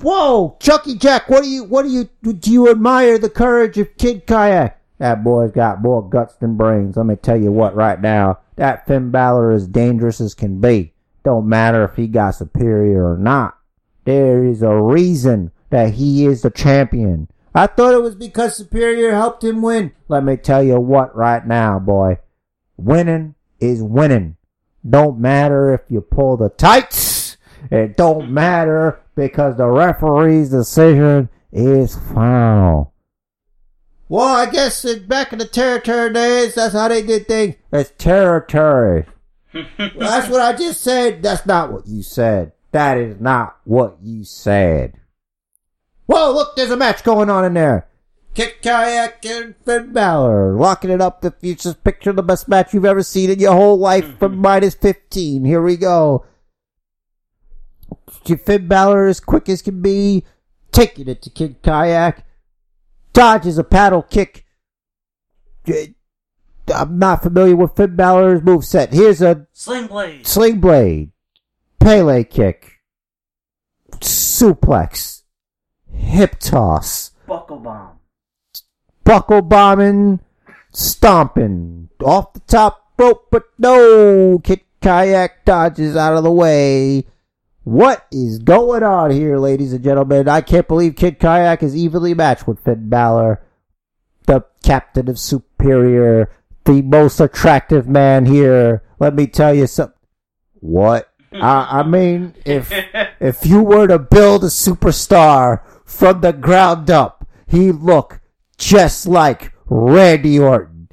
[0.00, 3.96] Whoa, Chucky Jack, what do you, what do you, do you admire the courage of
[3.96, 4.80] Kid Kayak?
[4.98, 6.96] That boy's got more guts than brains.
[6.96, 8.40] Let me tell you what right now.
[8.56, 10.92] That Finn Balor is dangerous as can be.
[11.24, 13.58] Don't matter if he got superior or not.
[14.04, 17.26] There is a reason that he is the champion.
[17.52, 19.90] I thought it was because Superior helped him win.
[20.06, 22.18] Let me tell you what right now, boy.
[22.76, 24.36] Winning is winning.
[24.88, 27.38] Don't matter if you pull the tights.
[27.72, 32.92] It don't matter because the referee's decision is final.
[34.08, 37.56] Well, I guess back in the territory days, that's how they did things.
[37.72, 39.06] It's territory.
[39.78, 41.22] That's what I just said.
[41.22, 42.52] That's not what you said.
[42.72, 44.94] That is not what you said.
[46.06, 47.88] Whoa, look, there's a match going on in there.
[48.34, 51.20] Kid Kayak and Finn Balor locking it up.
[51.20, 54.42] The future's picture the best match you've ever seen in your whole life from mm-hmm.
[54.42, 55.44] minus 15.
[55.44, 56.26] Here we go.
[58.24, 60.24] Finn Balor as quick as can be,
[60.72, 62.26] taking it to Kid Kayak.
[63.12, 64.44] Dodges a paddle kick.
[66.74, 68.92] I'm not familiar with Finn Balor's moveset.
[68.92, 70.26] Here's a Sling blade.
[70.26, 71.12] Sling Blade,
[71.78, 72.80] Pele Kick,
[74.00, 75.13] Suplex,
[75.96, 77.98] Hip Toss, Buckle bomb.
[79.04, 80.20] Buckle Bombing,
[80.72, 84.40] Stomping, off the top rope, but no!
[84.42, 87.06] Kid Kayak dodges out of the way.
[87.64, 90.28] What is going on here, ladies and gentlemen?
[90.28, 93.42] I can't believe Kid Kayak is evenly matched with Finn Balor,
[94.26, 96.30] the captain of Superior,
[96.64, 98.82] the most attractive man here.
[98.98, 99.96] Let me tell you something.
[100.60, 101.10] What?
[101.32, 102.70] I, I mean, if
[103.20, 108.20] if you were to build a superstar from the ground up, he'd look
[108.58, 110.88] just like Randy Orton.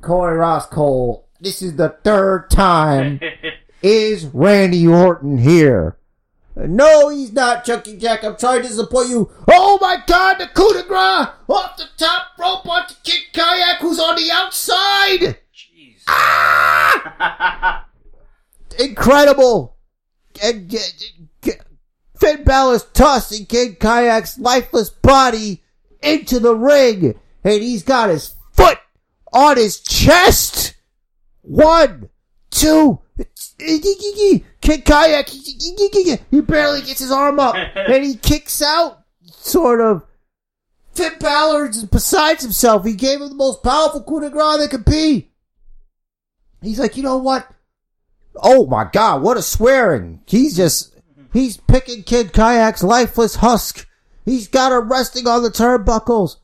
[0.00, 3.20] Corey Ross Cole, this is the third time.
[3.82, 5.98] Is Randy Orton here?
[6.56, 8.24] No, he's not, Chucky Jack.
[8.24, 9.30] I'm trying to disappoint you.
[9.46, 14.00] Oh my god, the coup de grace off the top rope onto Kid Kayak who's
[14.00, 15.38] on the outside!
[15.54, 16.02] Jeez.
[16.08, 17.86] Ah!
[18.80, 19.76] Incredible!
[20.42, 20.78] And, uh,
[22.18, 25.62] Finn Balor's tossing Kid Kayak's lifeless body
[26.02, 28.78] into the ring, and he's got his foot
[29.32, 30.74] on his chest!
[31.42, 32.10] One,
[32.50, 33.00] two,
[34.60, 40.04] Kid Kayak, he barely gets his arm up, and he kicks out, sort of.
[40.94, 42.84] Finn Balor's besides himself.
[42.84, 45.30] He gave him the most powerful coup de grace there could be.
[46.60, 47.48] He's like, you know what?
[48.34, 50.20] Oh my god, what a swearing.
[50.26, 50.97] He's just,
[51.32, 53.86] he's picking Kid Kayak's lifeless husk.
[54.24, 56.36] He's got her resting on the turnbuckles.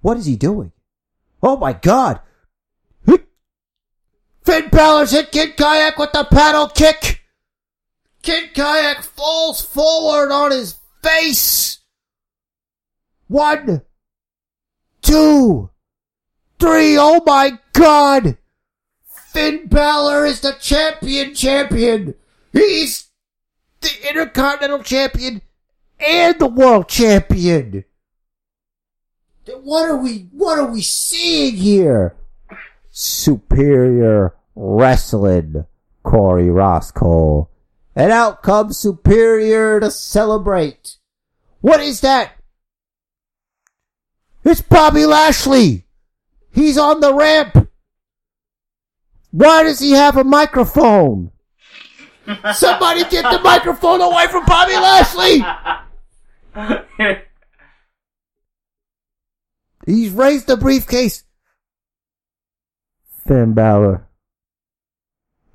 [0.00, 0.72] What is he doing?
[1.42, 2.20] Oh my god.
[4.48, 7.20] Finn Balor's hit Kid Kayak with the paddle kick.
[8.22, 11.80] Kid Kayak falls forward on his face.
[13.26, 13.82] One,
[15.02, 15.68] two,
[16.58, 16.96] three.
[16.96, 18.38] Oh my god.
[19.04, 22.14] Finn Balor is the champion champion.
[22.50, 23.07] He's
[23.80, 25.42] the Intercontinental Champion
[25.98, 27.84] and the World Champion.
[29.62, 32.14] What are we, what are we seeing here?
[32.90, 35.64] Superior Wrestling,
[36.02, 37.48] Corey Roscoe.
[37.96, 40.96] And out comes Superior to celebrate.
[41.60, 42.32] What is that?
[44.44, 45.86] It's Bobby Lashley.
[46.52, 47.68] He's on the ramp.
[49.30, 51.32] Why does he have a microphone?
[52.54, 55.42] Somebody get the microphone away from Bobby Lashley!
[59.86, 61.24] He's raised the briefcase.
[63.26, 64.06] Finn Balor,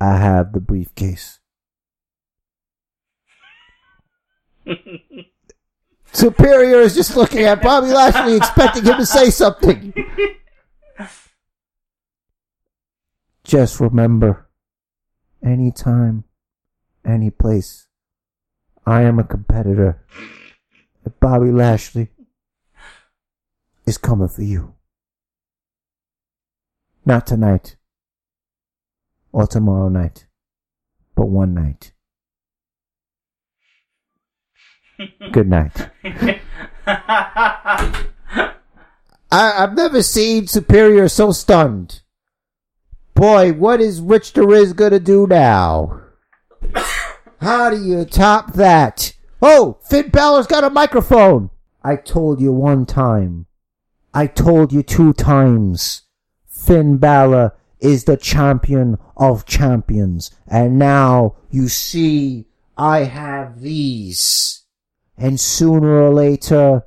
[0.01, 1.39] I have the briefcase.
[6.11, 9.93] Superior is just looking at Bobby Lashley, expecting him to say something.
[13.43, 14.47] Just remember,
[15.43, 16.23] anytime,
[17.05, 17.87] any place,
[18.85, 20.03] I am a competitor.
[21.19, 22.09] Bobby Lashley
[23.85, 24.73] is coming for you.
[27.05, 27.75] Not tonight.
[29.31, 30.27] Or tomorrow night.
[31.15, 31.91] But one night.
[35.31, 35.89] Good night.
[39.33, 42.01] I, I've never seen Superior so stunned.
[43.15, 46.02] Boy, what is Rich the Riz gonna do now?
[47.41, 49.13] How do you top that?
[49.41, 51.49] Oh, Finn Balor's got a microphone.
[51.83, 53.47] I told you one time.
[54.13, 56.03] I told you two times.
[56.47, 60.31] Finn Balor is the champion of champions.
[60.47, 62.45] And now you see
[62.77, 64.63] I have these.
[65.17, 66.85] And sooner or later,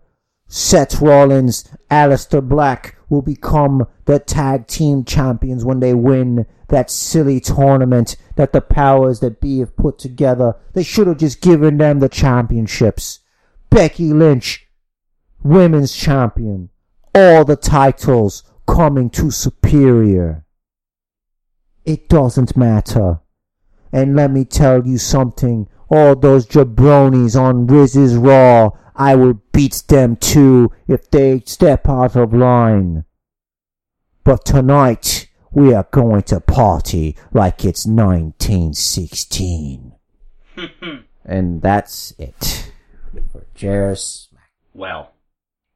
[0.49, 7.41] Seth Rollins, Aleister Black will become the tag team champions when they win that silly
[7.41, 10.57] tournament that the powers that be have put together.
[10.73, 13.21] They should have just given them the championships.
[13.71, 14.67] Becky Lynch,
[15.43, 16.71] women's champion.
[17.15, 20.45] All the titles coming to Superior.
[21.85, 23.21] It doesn't matter.
[23.93, 25.69] And let me tell you something.
[25.89, 32.17] All those jabronis on Riz's Raw, I will beat them too if they step out
[32.17, 33.05] of line.
[34.25, 35.26] But tonight,
[35.57, 39.93] we are going to party like it's 1916.
[41.25, 42.71] and that's it.
[43.33, 44.29] For Jairus.
[44.75, 45.13] well,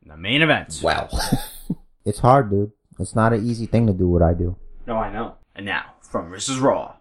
[0.04, 0.80] the main event.
[0.82, 1.08] Well.
[2.04, 2.72] it's hard, dude.
[2.98, 4.56] It's not an easy thing to do what I do.
[4.86, 5.36] No, I know.
[5.56, 6.96] And now, from Riz's Raw,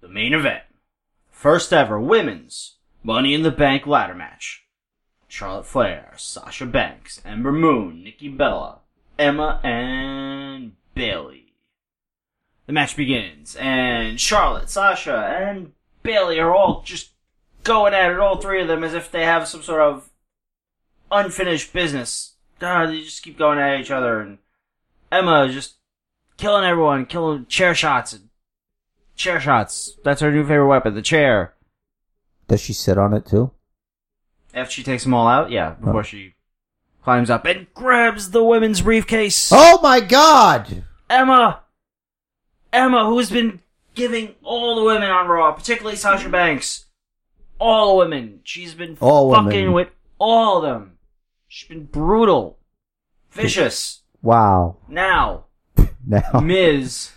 [0.00, 0.64] the main event.
[1.30, 4.64] First ever women's Money in the Bank ladder match.
[5.28, 8.80] Charlotte Flair, Sasha Banks, Ember Moon, Nikki Bella,
[9.16, 11.54] Emma, and Bayley.
[12.66, 15.72] The match begins, and Charlotte, Sasha, and
[16.02, 17.12] Bayley are all just
[17.62, 20.10] going at it, all three of them, as if they have some sort of
[21.10, 22.34] unfinished business.
[22.60, 24.38] Uh, they just keep going at each other, and
[25.10, 25.76] Emma is just
[26.36, 28.28] killing everyone, killing chair shots and
[29.14, 29.96] chair shots.
[30.02, 31.54] That's her new favorite weapon, the chair.
[32.48, 33.52] Does she sit on it too?
[34.52, 36.34] After she takes them all out, yeah, before she
[37.04, 39.50] climbs up and grabs the women's briefcase.
[39.52, 40.84] Oh my god!
[41.10, 41.60] Emma!
[42.72, 43.60] Emma, who's been
[43.94, 46.86] giving all the women on Raw, particularly Sasha Banks,
[47.58, 48.40] all the women.
[48.44, 49.72] She's been All fucking women.
[49.72, 50.98] with all of them.
[51.48, 52.58] She's been brutal,
[53.30, 54.02] vicious.
[54.22, 54.76] Wow.
[54.88, 55.46] Now,
[56.06, 57.10] Now, Ms.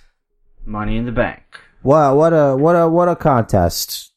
[0.65, 1.43] Money in the Bank.
[1.81, 4.11] what what a what a what a contest.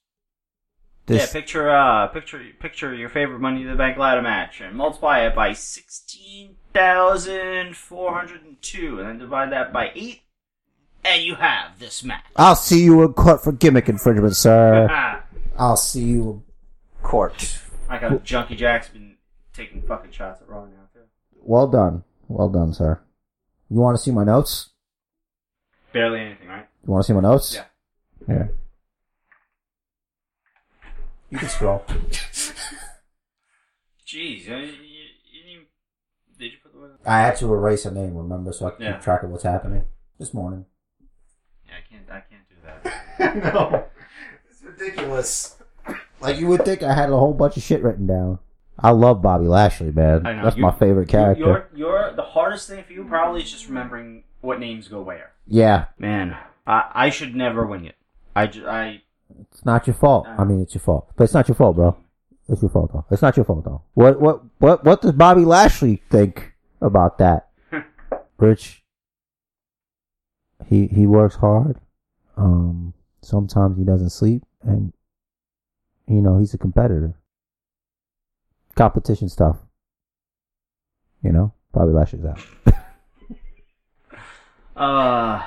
[1.08, 5.20] yeah, picture uh picture picture your favorite Money in the Bank ladder match and multiply
[5.26, 10.22] it by sixteen thousand four hundred and two, and then divide that by eight,
[11.04, 12.24] and you have this match.
[12.36, 15.22] I'll see you in court for gimmick infringement, sir.
[15.58, 16.42] I'll see you
[17.02, 17.58] in court.
[17.88, 19.16] I got Junkie Jack's been
[19.54, 21.00] taking fucking shots at Raw now too.
[21.40, 22.02] Well done.
[22.28, 23.00] Well done, sir.
[23.70, 24.70] You want to see my notes?
[25.92, 26.66] Barely anything, right?
[26.84, 27.54] You want to see my notes?
[27.54, 27.64] Yeah.
[28.28, 28.46] Yeah.
[31.30, 31.84] You can scroll.
[34.06, 34.93] Jeez, you, you, you didn't.
[36.38, 37.10] Did you put the?
[37.10, 38.92] I had to erase a name, remember, so I can Yeah.
[38.92, 39.84] keep track of what's happening
[40.18, 40.66] this morning.
[41.66, 42.10] Yeah, I can't.
[42.10, 43.54] I can't do that.
[43.54, 43.84] no,
[44.50, 45.56] it's ridiculous.
[46.20, 48.38] Like you would think I had a whole bunch of shit written down.
[48.78, 50.26] I love Bobby Lashley, man.
[50.26, 50.44] I know.
[50.44, 51.44] That's You- my favorite character.
[51.44, 55.30] Your, your, the hardest thing for you probably is just remembering what names go where.
[55.46, 56.36] yeah, Man,
[56.66, 57.94] I, I should never wing it.
[58.34, 59.02] I, ju- I,
[59.40, 60.26] it's not your fault.
[60.26, 61.96] I mean, it's your fault, but it's not your fault, bro.
[62.48, 63.06] It's your fault, though.
[63.10, 63.82] It's not your fault, though.
[63.94, 67.48] What, what, what, what does Bobby Lashley think about that?
[68.36, 68.82] Rich,
[70.66, 71.78] he he works hard.
[72.36, 74.92] Um, sometimes he doesn't sleep, and
[76.06, 77.14] you know he's a competitor.
[78.74, 79.58] Competition stuff.
[81.22, 82.40] You know, Bobby Lashley's out.
[84.76, 85.46] uh,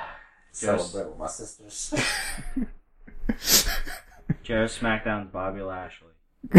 [0.58, 1.94] just, with my sisters.
[4.42, 6.08] just SmackDown's Bobby Lashley.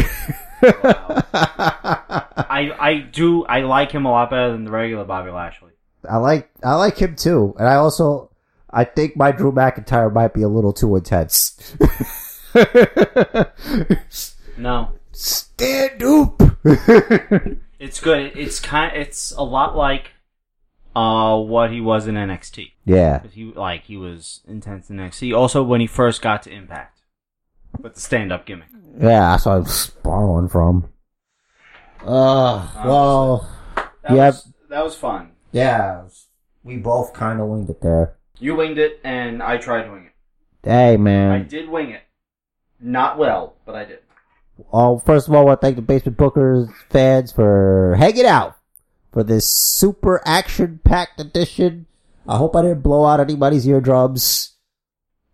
[2.52, 5.72] I, I do, I like him a lot better than the regular Bobby Lashley.
[6.10, 8.32] I like I like him too, and I also
[8.70, 11.76] I think my Drew McIntyre might be a little too intense.
[14.58, 16.42] No, Stand up.
[17.80, 18.32] it's good.
[18.36, 20.12] It's kind, it's a lot like,
[20.96, 22.72] uh, what he was in NXT.
[22.86, 25.36] Yeah, he like he was intense in NXT.
[25.36, 27.02] Also, when he first got to Impact
[27.82, 28.68] with the stand-up gimmick.
[29.00, 29.32] Yeah.
[29.32, 30.90] That's what I'm borrowing from.
[32.02, 33.50] Uh, well,
[34.04, 34.28] That Yeah.
[34.28, 35.32] was that was fun.
[35.52, 36.04] yeah.
[36.64, 38.16] We both kind of winged it there.
[38.40, 40.68] You winged it, and I tried to wing it.
[40.70, 41.32] Hey, man.
[41.32, 41.48] I man.
[41.48, 42.02] did wing it,
[42.80, 44.00] not well, but I did.
[44.74, 48.58] Oh, first of all, I want to thank the Basement Bookers fans for hanging out
[49.14, 51.86] for this super action-packed edition.
[52.28, 54.58] I hope I didn't blow out anybody's eardrums.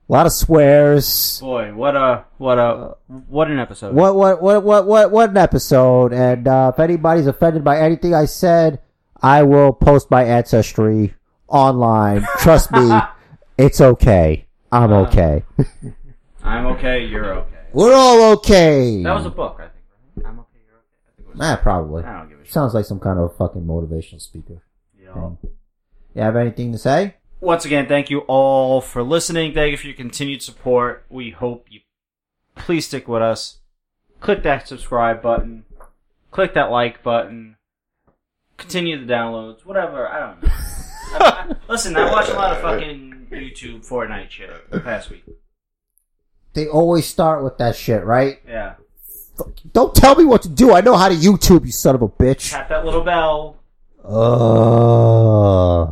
[0.07, 1.39] A lot of swears.
[1.39, 2.95] Boy, what a what a
[3.27, 3.95] what an episode!
[3.95, 6.13] What what what what what what an episode!
[6.13, 8.81] And uh, if anybody's offended by anything I said,
[9.21, 11.15] I will post my ancestry
[11.47, 12.23] online.
[12.37, 12.91] Trust me,
[13.57, 14.45] it's okay.
[14.71, 15.43] I'm Uh, okay.
[16.43, 17.05] I'm okay.
[17.05, 17.57] You're okay.
[17.73, 19.01] We're all okay.
[19.01, 20.27] That was a book, I think.
[20.27, 20.59] I'm okay.
[20.67, 20.85] You're okay.
[21.07, 21.37] I think it was.
[21.39, 22.03] Nah, probably.
[22.03, 22.53] I don't give a shit.
[22.53, 24.61] Sounds like some kind of fucking motivational speaker.
[25.01, 25.13] Yeah.
[25.13, 25.37] thing.
[26.13, 27.15] You have anything to say?
[27.41, 29.53] Once again, thank you all for listening.
[29.53, 31.05] Thank you for your continued support.
[31.09, 31.81] We hope you
[32.55, 33.59] please stick with us.
[34.19, 35.65] Click that subscribe button.
[36.31, 37.57] Click that like button.
[38.57, 39.65] Continue the downloads.
[39.65, 40.07] Whatever.
[40.07, 40.49] I don't know.
[41.13, 45.25] I, I, listen, I watched a lot of fucking YouTube Fortnite shit the past week.
[46.53, 48.39] They always start with that shit, right?
[48.47, 48.75] Yeah.
[49.73, 50.73] Don't tell me what to do.
[50.73, 52.51] I know how to YouTube, you son of a bitch.
[52.51, 53.57] Tap that little bell.
[54.03, 55.91] Uh,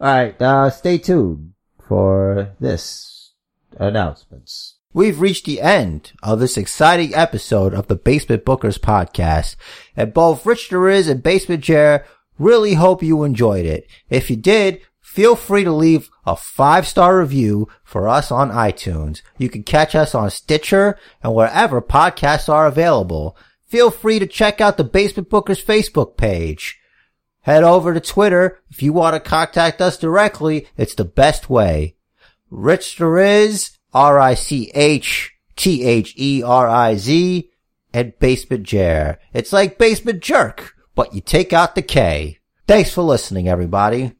[0.00, 1.54] Alright, uh, stay tuned
[1.88, 3.32] for this
[3.78, 4.76] announcements.
[4.92, 9.56] We've reached the end of this exciting episode of the Basement Bookers podcast,
[9.96, 12.04] and both Rich the Riz and Basement Jer
[12.38, 13.88] really hope you enjoyed it.
[14.08, 19.22] If you did, feel free to leave a five-star review for us on iTunes.
[19.36, 23.36] You can catch us on Stitcher and wherever podcasts are available.
[23.66, 26.77] Feel free to check out the Basement Bookers Facebook page.
[27.42, 30.66] Head over to Twitter if you want to contact us directly.
[30.76, 31.96] It's the best way.
[32.50, 33.00] Rich
[33.94, 35.30] R-I-C-H-T-H-E-R-I-Z,
[37.94, 39.18] and Basement Jer.
[39.32, 42.38] It's like Basement Jerk, but you take out the K.
[42.66, 44.12] Thanks for listening, everybody.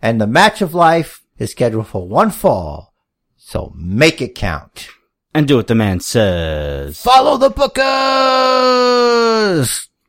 [0.00, 2.94] And the match of life is scheduled for one fall,
[3.36, 4.88] so make it count.
[5.34, 7.00] And do what the man says.
[7.02, 7.80] Follow the bookers!